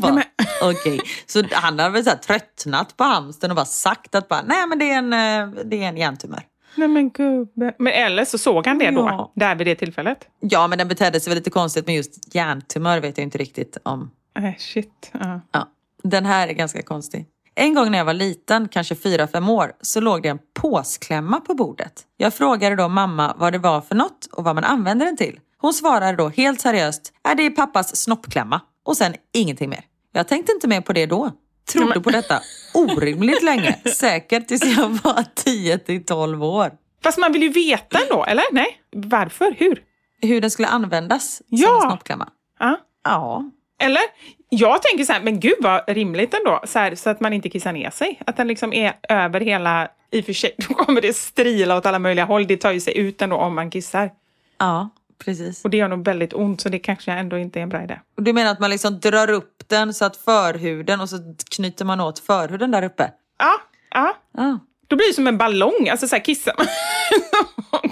bara, 0.02 0.24
Okej, 0.62 1.02
så 1.26 1.44
han 1.52 1.80
hade 1.80 1.94
väl 1.94 2.04
så 2.04 2.12
tröttnat 2.26 2.98
på 2.98 3.04
hamstern 3.04 3.52
och 3.52 3.56
bara 3.56 3.66
sagt 3.66 4.16
att 4.16 4.28
bara, 4.28 4.42
nej 4.42 4.68
men 4.68 4.80
det 4.80 4.92
är 4.92 4.98
en, 4.98 5.14
eh, 5.14 5.64
det 5.66 5.84
är 5.84 5.88
en 5.88 5.98
hjärntumör. 5.98 6.44
Nej 6.76 6.88
men 6.88 7.09
gubbe. 7.09 7.74
Men 7.80 7.93
eller 7.93 8.26
så 8.26 8.38
såg 8.38 8.67
han 8.67 8.78
det 8.78 8.91
då, 8.91 9.01
Ja. 9.01 9.32
där 9.36 9.55
vid 9.55 9.67
det 9.67 9.76
tillfället. 9.76 10.28
Ja, 10.39 10.67
men 10.67 10.78
den 10.78 10.88
betedde 10.88 11.19
sig 11.19 11.32
väl 11.32 11.38
lite 11.38 11.49
konstigt 11.49 11.86
men 11.86 11.95
just 11.95 12.36
hjärntumör 12.36 12.99
vet 12.99 13.17
jag 13.17 13.26
inte 13.26 13.38
riktigt 13.38 13.78
om. 13.84 14.11
Nej, 14.39 14.55
shit. 14.59 15.11
Ja. 15.13 15.41
Ja, 15.51 15.67
den 16.03 16.26
här 16.26 16.47
är 16.47 16.53
ganska 16.53 16.82
konstig. 16.82 17.26
En 17.55 17.74
gång 17.76 17.91
när 17.91 17.97
jag 17.97 18.05
var 18.05 18.13
liten, 18.13 18.67
kanske 18.67 18.95
fyra 18.95 19.28
fem 19.28 19.49
år, 19.49 19.72
så 19.82 19.99
låg 20.01 20.24
det 20.24 20.30
en 20.30 20.39
påsklämma 20.61 21.39
på 21.39 21.53
bordet. 21.53 21.93
Jag 22.17 22.34
frågade 22.34 22.76
då 22.76 22.88
mamma 22.88 23.36
vad 23.38 23.53
det 23.53 23.59
var 23.59 23.82
för 23.82 23.95
något 23.95 24.26
och 24.32 24.43
vad 24.43 24.55
man 24.55 24.63
använde 24.63 25.05
den 25.05 25.17
till. 25.17 25.39
Hon 25.57 25.74
svarade 25.74 26.17
då 26.17 26.30
helt 26.30 26.61
seriöst, 26.61 27.13
är 27.24 27.36
det 27.36 27.45
är 27.45 27.49
pappas 27.49 27.95
snoppklämma. 27.95 28.61
Och 28.84 28.97
sen 28.97 29.13
ingenting 29.34 29.69
mer. 29.69 29.84
Jag 30.11 30.28
tänkte 30.28 30.51
inte 30.51 30.67
mer 30.67 30.82
på 30.82 30.93
det 30.93 31.05
då. 31.05 31.32
Trodde 31.72 32.01
på 32.01 32.09
detta 32.09 32.41
orimligt 32.74 33.43
länge. 33.43 33.76
Säkert 33.95 34.47
tills 34.47 34.78
jag 34.78 34.89
var 34.89 35.26
10 35.36 35.78
till 35.78 36.05
12 36.05 36.43
år. 36.43 36.72
Fast 37.03 37.17
man 37.17 37.32
vill 37.34 37.41
ju 37.43 37.49
veta 37.49 37.99
ändå, 37.99 38.26
eller? 38.26 38.43
Nej? 38.51 38.82
Varför? 38.95 39.55
Hur? 39.57 39.84
Hur 40.22 40.41
den 40.41 40.51
skulle 40.51 40.67
användas 40.67 41.36
som 41.38 41.45
Ja. 41.49 41.82
snoppklämma. 41.89 42.30
Ja. 42.59 42.78
Ja, 43.03 43.43
Eller? 43.80 44.01
Jag 44.49 44.82
tänker 44.82 45.03
så 45.05 45.13
här, 45.13 45.22
men 45.22 45.39
gud 45.39 45.55
vad 45.59 45.89
rimligt 45.89 46.34
ändå, 46.34 46.61
så, 46.65 46.80
här, 46.80 46.95
så 46.95 47.09
att 47.09 47.19
man 47.19 47.34
inte 47.34 47.49
kissar 47.49 47.72
ner 47.74 47.89
sig. 47.89 48.19
Att 48.26 48.38
den 48.38 48.47
liksom 48.47 48.74
är 48.74 48.93
över 49.09 49.39
hela, 49.39 49.88
i 50.11 50.22
och 50.22 50.26
för 50.26 50.34
sig, 50.34 50.55
då 50.67 50.74
kommer 50.74 51.01
det 51.01 51.15
strila 51.15 51.78
åt 51.78 51.86
alla 51.86 51.99
möjliga 51.99 52.26
håll. 52.26 52.47
Det 52.47 52.57
tar 52.57 52.72
ju 52.72 52.80
sig 52.80 52.97
ut 52.97 53.22
ändå 53.22 53.36
om 53.36 53.55
man 53.55 53.72
kissar. 53.72 54.11
ja 54.59 54.89
precis. 55.26 55.63
Och 55.63 55.69
det 55.69 55.78
gör 55.78 55.88
nog 55.88 56.05
väldigt 56.05 56.34
ont, 56.34 56.61
så 56.61 56.69
det 56.69 56.80
kanske 56.80 57.11
ändå 57.11 57.38
inte 57.38 57.59
är 57.59 57.63
en 57.63 57.69
bra 57.69 57.84
idé. 57.84 57.99
Och 58.17 58.24
Du 58.24 58.34
menar 58.34 58.51
att 58.51 58.59
man 58.59 58.69
liksom 58.69 58.99
drar 58.99 59.30
upp 59.30 59.61
den 59.72 59.93
så 59.93 60.05
att 60.05 60.17
förhuden 60.17 61.01
och 61.01 61.09
så 61.09 61.17
knyter 61.55 61.86
man 61.86 61.99
åt 62.01 62.19
förhuden 62.19 62.72
där 62.72 62.84
uppe? 62.84 63.11
Ja, 63.39 63.53
ja. 63.91 64.17
Ja, 64.38 64.59
Då 64.88 64.95
blir 64.95 65.07
det 65.07 65.13
som 65.13 65.28
en 65.28 65.38
ballong, 65.38 65.89
alltså 65.91 66.07
så 66.07 66.15
här 66.15 66.24
kissar 66.26 66.53
man. 66.57 66.67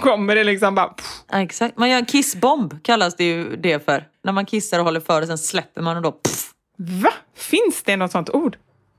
Kommer 0.00 0.34
det 0.34 0.44
liksom 0.44 0.74
bara... 0.74 0.86
Pff. 0.88 1.06
ja 1.32 1.40
exakt. 1.42 1.78
Man 1.78 1.90
gör 1.90 1.98
en 1.98 2.04
kissbomb 2.06 2.82
kallas 2.82 3.16
det 3.16 3.24
ju 3.24 3.56
det 3.56 3.84
för. 3.84 4.04
När 4.24 4.32
man 4.32 4.46
kissar 4.46 4.78
och 4.78 4.84
håller 4.84 5.00
för 5.00 5.22
och 5.22 5.28
sen 5.28 5.38
släpper 5.38 5.82
man 5.82 5.96
och 5.96 6.02
då 6.02 6.12
pff. 6.12 6.50
Va? 7.02 7.12
Finns 7.36 7.82
det 7.82 7.96
något 7.96 8.12
sånt 8.12 8.30
ord? 8.30 8.56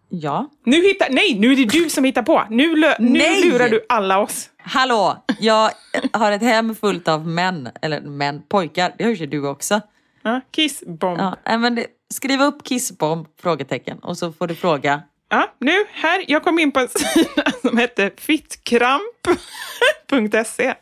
Ja. 0.10 0.50
Nu 0.66 0.82
hittar, 0.82 1.08
nej, 1.10 1.40
nu 1.40 1.52
är 1.52 1.56
det 1.56 1.66
du 1.66 1.90
som 1.90 2.04
hittar 2.04 2.22
på. 2.24 2.44
Nu, 2.50 2.76
lö, 2.76 2.94
nu 3.00 3.10
Nej! 3.20 3.50
lurar 3.50 3.70
du 3.70 3.86
alla 3.90 4.20
oss. 4.20 4.50
Hallå! 4.58 5.26
Jag 5.40 5.72
har 6.14 6.32
ett 6.32 6.42
hem 6.42 6.76
fullt 6.76 7.08
av 7.08 7.28
män, 7.28 7.70
eller 7.82 8.02
män, 8.02 8.42
pojkar. 8.50 8.94
Det 8.98 9.04
har 9.04 9.12
ju 9.12 9.26
du 9.26 9.48
också. 9.48 9.82
Ja, 10.24 10.42
kissbomb. 10.52 11.20
Ja, 11.44 11.58
men 11.58 11.76
det, 11.76 11.86
Skriv 12.12 12.42
upp 12.42 12.64
kissbomb? 12.64 13.28
Frågetecken. 13.42 14.00
Och 14.00 14.18
så 14.18 14.34
får 14.34 14.48
du 14.48 14.56
fråga. 14.56 15.02
Ja, 15.30 15.54
nu 15.60 15.86
här. 15.92 16.26
Jag 16.28 16.44
kom 16.44 16.60
in 16.60 16.72
på 16.72 16.80
en 16.80 16.88
sida 16.88 17.52
som 17.62 17.78
hette 17.78 18.12
fittkramp.se. 18.18 20.74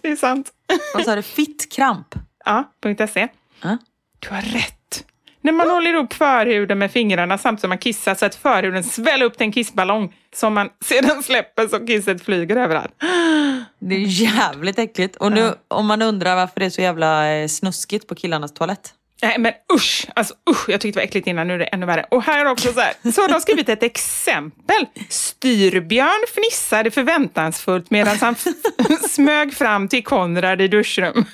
Det 0.00 0.08
är 0.08 0.16
sant. 0.16 0.52
Vad 0.94 1.04
sa 1.04 1.16
du? 1.16 1.22
Fittkramp? 1.22 2.14
Ja, 2.44 2.72
.se. 3.08 3.28
Ja. 3.62 3.78
Du 4.18 4.28
har 4.28 4.42
rätt. 4.42 5.04
När 5.40 5.52
man 5.52 5.70
håller 5.70 5.94
ihop 5.94 6.12
förhuden 6.12 6.78
med 6.78 6.92
fingrarna 6.92 7.38
samtidigt 7.38 7.60
som 7.60 7.68
man 7.68 7.78
kissar 7.78 8.14
så 8.14 8.26
att 8.26 8.34
förhuden 8.34 8.84
sväller 8.84 9.26
upp 9.26 9.36
till 9.36 9.46
en 9.46 9.52
kissballong 9.52 10.14
som 10.34 10.54
man 10.54 10.70
sedan 10.84 11.22
släpper 11.22 11.68
så 11.68 11.86
kisset 11.86 12.24
flyger 12.24 12.56
överallt. 12.56 12.92
Det 13.78 13.94
är 13.94 13.98
jävligt 13.98 14.78
äckligt. 14.78 15.16
Och 15.16 15.32
nu 15.32 15.54
om 15.68 15.86
man 15.86 16.02
undrar 16.02 16.36
varför 16.36 16.60
det 16.60 16.66
är 16.66 16.70
så 16.70 16.82
jävla 16.82 17.32
eh, 17.32 17.48
snuskigt 17.48 18.08
på 18.08 18.14
killarnas 18.14 18.54
toalett. 18.54 18.94
Nej 19.24 19.38
men 19.38 19.52
usch, 19.74 20.06
alltså 20.14 20.34
usch, 20.50 20.68
jag 20.68 20.80
tyckte 20.80 20.98
det 20.98 21.02
var 21.02 21.08
äckligt 21.08 21.26
innan, 21.26 21.48
nu 21.48 21.54
är 21.54 21.58
det 21.58 21.64
ännu 21.64 21.86
värre. 21.86 22.06
Och 22.10 22.22
här 22.22 22.46
också 22.46 22.72
så 22.72 22.80
här, 22.80 23.12
så 23.12 23.22
har 23.22 23.28
de 23.28 23.40
skrivit 23.40 23.68
ett 23.68 23.82
exempel. 23.82 24.86
Styrbjörn 25.08 26.26
fnissade 26.34 26.90
förväntansfullt 26.90 27.90
medan 27.90 28.16
han 28.16 28.34
smög 29.08 29.54
fram 29.54 29.88
till 29.88 30.04
Konrad 30.04 30.60
i 30.60 30.68
duschrum. 30.68 31.24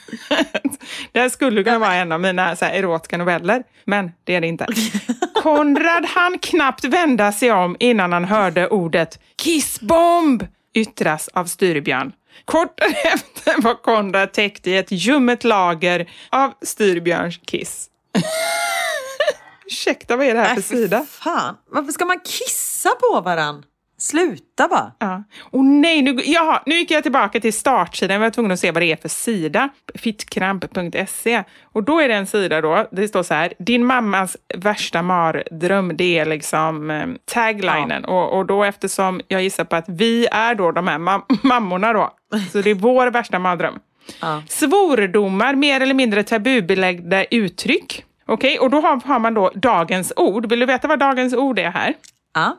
det 1.13 1.21
här 1.21 1.29
skulle 1.29 1.65
kunna 1.65 1.79
vara 1.79 1.95
en 1.95 2.13
av 2.13 2.21
mina 2.21 2.57
så 2.57 2.65
här, 2.65 2.73
erotiska 2.73 3.17
noveller, 3.17 3.63
men 3.85 4.13
det 4.25 4.35
är 4.35 4.41
det 4.41 4.47
inte. 4.47 4.67
Konrad 5.43 6.07
han 6.07 6.39
knappt 6.39 6.85
vända 6.85 7.33
sig 7.33 7.53
om 7.53 7.77
innan 7.79 8.13
han 8.13 8.25
hörde 8.25 8.69
ordet 8.69 9.21
kissbomb 9.37 10.47
yttras 10.75 11.29
av 11.29 11.45
Styrbjörn. 11.45 12.13
Kort 12.45 12.77
därefter 12.77 13.63
var 13.63 13.75
Konrad 13.75 14.33
täckt 14.33 14.67
i 14.67 14.77
ett 14.77 14.91
ljummet 14.91 15.45
lager 15.45 16.11
av 16.31 16.53
Styrbjörns 16.63 17.41
kiss. 17.47 17.87
Ursäkta, 19.67 20.17
vad 20.17 20.27
är 20.27 20.35
det 20.35 20.41
här 20.41 20.55
för 20.55 20.63
sida? 20.63 21.07
Fan, 21.11 21.57
varför 21.71 21.93
ska 21.93 22.05
man 22.05 22.21
kissa 22.25 22.91
på 22.91 23.21
varann? 23.21 23.65
Sluta 24.01 24.69
bara. 24.69 24.93
Ja. 24.99 25.25
Och 25.41 25.65
nej, 25.65 26.03
nu, 26.03 26.21
jaha, 26.25 26.63
nu 26.67 26.75
gick 26.75 26.91
jag 26.91 27.03
tillbaka 27.03 27.41
till 27.41 27.53
startsidan. 27.53 28.15
Jag 28.15 28.21
var 28.21 28.31
tvungen 28.31 28.53
att 28.53 28.61
se 28.61 28.71
vad 28.71 28.83
det 28.83 28.93
är 28.93 28.97
för 28.97 29.09
sida. 29.09 29.69
Fittkramp.se. 29.95 31.45
Och 31.63 31.83
då 31.83 32.01
är 32.01 32.09
det 32.09 32.15
en 32.15 32.27
sida 32.27 32.61
då, 32.61 32.89
det 32.93 33.09
står 33.09 33.23
så 33.23 33.35
här. 33.35 33.53
Din 33.59 33.85
mammas 33.85 34.37
värsta 34.55 35.03
mardröm, 35.03 35.97
det 35.97 36.19
är 36.19 36.27
liksom 36.27 36.91
eh, 36.91 37.07
taglinen. 37.25 38.05
Och, 38.05 38.39
och 38.39 38.47
då 38.47 38.65
eftersom 38.65 39.21
jag 39.29 39.43
gissar 39.43 39.65
på 39.65 39.77
att 39.77 39.89
vi 39.89 40.27
är 40.33 40.55
då 40.55 40.73
de 40.73 40.89
här 40.89 40.99
mam 40.99 41.23
mammorna 41.43 41.93
då. 41.93 42.11
Så 42.53 42.63
det 42.63 42.71
är 42.71 42.75
vår 42.75 43.07
värsta 43.07 43.39
mardröm. 43.39 43.79
Ja. 44.21 44.43
Svordomar, 44.49 45.55
mer 45.55 45.81
eller 45.81 45.95
mindre 45.95 46.23
tabubelagda 46.23 47.25
uttryck. 47.25 48.05
Okej, 48.27 48.59
och 48.59 48.71
då 48.71 48.81
har, 48.81 49.01
har 49.05 49.19
man 49.19 49.35
då 49.35 49.51
dagens 49.55 50.13
ord. 50.17 50.51
Vill 50.51 50.61
du 50.61 50.67
veta 50.67 50.89
vad 50.89 50.99
dagens 50.99 51.35
ord 51.35 51.59
är 51.59 51.71
här? 51.71 51.95
Ja. 52.35 52.57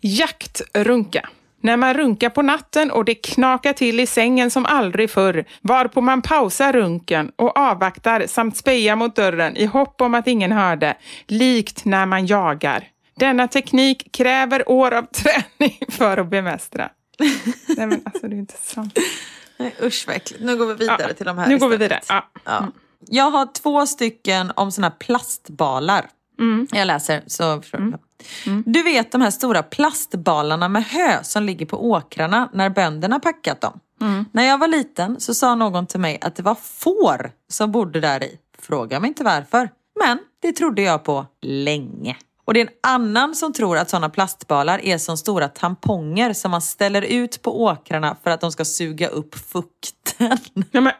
Jaktrunka. 0.00 1.28
När 1.60 1.76
man 1.76 1.94
runkar 1.94 2.30
på 2.30 2.42
natten 2.42 2.90
och 2.90 3.04
det 3.04 3.14
knakar 3.14 3.72
till 3.72 4.00
i 4.00 4.06
sängen 4.06 4.50
som 4.50 4.66
aldrig 4.66 5.10
förr, 5.10 5.44
varpå 5.60 6.00
man 6.00 6.22
pausar 6.22 6.72
runken 6.72 7.32
och 7.36 7.56
avvaktar 7.58 8.24
samt 8.26 8.56
spejar 8.56 8.96
mot 8.96 9.16
dörren 9.16 9.56
i 9.56 9.64
hopp 9.66 10.00
om 10.00 10.14
att 10.14 10.26
ingen 10.26 10.52
hörde, 10.52 10.96
likt 11.26 11.84
när 11.84 12.06
man 12.06 12.26
jagar. 12.26 12.84
Denna 13.16 13.48
teknik 13.48 14.12
kräver 14.12 14.68
år 14.70 14.94
av 14.94 15.02
träning 15.12 15.78
för 15.88 16.16
att 16.16 16.30
bemästra. 16.30 16.88
Nej 17.76 17.86
men 17.86 18.02
alltså 18.04 18.28
det 18.28 18.36
är 18.36 18.38
inte 18.38 18.56
sant. 18.56 18.98
Nej, 19.56 19.74
usch 19.82 20.04
vad 20.06 20.16
äckligt. 20.16 20.42
Nu 20.44 20.56
går 20.56 20.66
vi 20.66 20.74
vidare 20.74 21.06
Ja, 21.08 21.14
till 21.14 21.26
de 21.26 21.38
här 21.38 21.48
Nu 21.48 21.58
går 21.58 21.68
vi 21.68 21.74
istället. 21.74 21.90
vidare. 22.08 22.22
Ja. 22.34 22.40
Ja. 22.44 22.66
Jag 23.10 23.30
har 23.30 23.48
två 23.62 23.86
stycken 23.86 24.52
om 24.56 24.72
såna 24.72 24.86
här 24.88 24.94
plastbalar. 24.98 26.06
Mm. 26.38 26.66
Jag 26.72 26.86
läser 26.86 27.22
så 27.26 27.62
Du 28.64 28.82
vet 28.82 29.12
de 29.12 29.20
här 29.20 29.30
stora 29.30 29.62
plastbalarna 29.62 30.68
med 30.68 30.84
hö 30.84 31.22
som 31.22 31.42
ligger 31.42 31.66
på 31.66 31.90
åkrarna 31.90 32.50
när 32.52 32.70
bönderna 32.70 33.20
packat 33.20 33.60
dem. 33.60 33.80
Mm. 34.00 34.24
När 34.32 34.44
jag 34.44 34.58
var 34.58 34.68
liten 34.68 35.20
så 35.20 35.34
sa 35.34 35.54
någon 35.54 35.86
till 35.86 36.00
mig 36.00 36.18
att 36.20 36.36
det 36.36 36.42
var 36.42 36.54
får 36.54 37.30
som 37.48 37.72
bodde 37.72 38.00
där 38.00 38.22
i. 38.22 38.38
Fråga 38.58 39.00
mig 39.00 39.08
inte 39.08 39.24
varför. 39.24 39.70
Men 40.00 40.18
det 40.42 40.52
trodde 40.52 40.82
jag 40.82 41.04
på 41.04 41.26
länge. 41.42 42.16
Och 42.44 42.54
det 42.54 42.60
är 42.60 42.66
en 42.66 42.72
annan 42.82 43.34
som 43.34 43.52
tror 43.52 43.78
att 43.78 43.90
sådana 43.90 44.10
plastbalar 44.10 44.84
är 44.84 44.98
som 44.98 45.16
stora 45.16 45.48
tamponger 45.48 46.32
som 46.32 46.50
man 46.50 46.62
ställer 46.62 47.02
ut 47.02 47.42
på 47.42 47.62
åkrarna 47.62 48.16
för 48.22 48.30
att 48.30 48.40
de 48.40 48.52
ska 48.52 48.64
suga 48.64 49.08
upp 49.08 49.34
fukten. 49.34 50.38
Ja, 50.70 50.80
men, 50.80 50.92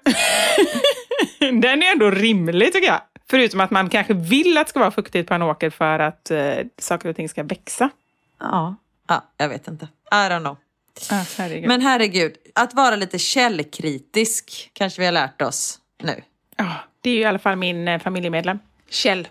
den 1.60 1.82
är 1.82 1.92
ändå 1.92 2.10
rimlig 2.10 2.72
tycker 2.72 2.86
jag. 2.88 3.00
Förutom 3.30 3.60
att 3.60 3.70
man 3.70 3.88
kanske 3.88 4.14
vill 4.14 4.58
att 4.58 4.66
det 4.66 4.70
ska 4.70 4.80
vara 4.80 4.90
fuktigt 4.90 5.28
på 5.28 5.34
en 5.34 5.42
åker 5.42 5.70
för 5.70 5.98
att 5.98 6.30
eh, 6.30 6.56
saker 6.78 7.08
och 7.08 7.16
ting 7.16 7.28
ska 7.28 7.42
växa. 7.42 7.90
Ja. 8.40 8.76
ja, 9.08 9.24
jag 9.36 9.48
vet 9.48 9.68
inte. 9.68 9.88
I 10.10 10.14
don't 10.14 10.40
know. 10.40 10.56
Ah, 11.10 11.24
herregud. 11.38 11.68
Men 11.68 11.80
herregud, 11.80 12.36
att 12.54 12.74
vara 12.74 12.96
lite 12.96 13.18
källkritisk 13.18 14.70
kanske 14.72 15.00
vi 15.00 15.04
har 15.04 15.12
lärt 15.12 15.42
oss 15.42 15.78
nu. 16.02 16.22
Ja, 16.56 16.74
det 17.00 17.10
är 17.10 17.14
ju 17.14 17.20
i 17.20 17.24
alla 17.24 17.38
fall 17.38 17.56
min 17.56 17.88
eh, 17.88 18.00
familjemedlem. 18.00 18.58
Kjell. 18.90 19.28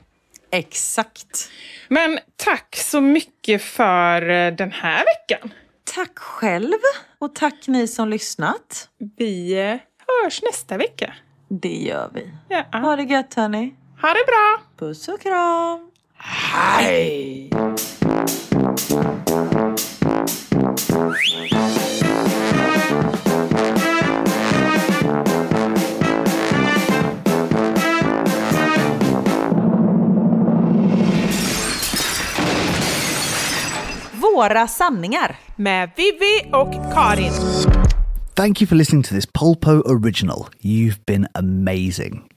Exakt. 0.51 1.49
Men 1.87 2.19
tack 2.35 2.75
så 2.75 3.01
mycket 3.01 3.61
för 3.61 4.29
eh, 4.29 4.53
den 4.53 4.71
här 4.71 5.03
veckan. 5.05 5.53
Tack 5.83 6.19
själv 6.19 6.77
och 7.19 7.35
tack 7.35 7.67
ni 7.67 7.87
som 7.87 8.09
lyssnat. 8.09 8.89
Vi 9.17 9.53
eh, 9.53 9.75
hörs 10.23 10.41
nästa 10.43 10.77
vecka. 10.77 11.13
Det 11.49 11.77
gör 11.77 12.09
vi. 12.13 12.31
Ja. 12.49 12.79
Ha 12.79 12.95
det 12.95 13.03
gött 13.03 13.33
hörni. 13.33 13.75
Ha 14.01 14.13
det 14.13 14.25
bra! 14.27 14.61
Puss 14.77 15.07
och 15.07 15.21
kram. 15.21 15.91
Hej! 16.17 17.49
Våra 34.13 34.67
sanningar. 34.67 35.35
Med 35.55 35.89
Vivi 35.97 36.51
och 36.53 36.93
Karin. 36.93 37.31
Thank 38.35 38.61
you 38.61 38.67
for 38.67 38.75
listening 38.75 39.03
to 39.03 39.15
this 39.15 39.25
Polpo 39.25 39.81
original. 39.85 40.47
You've 40.61 41.05
been 41.05 41.27
amazing. 41.33 42.36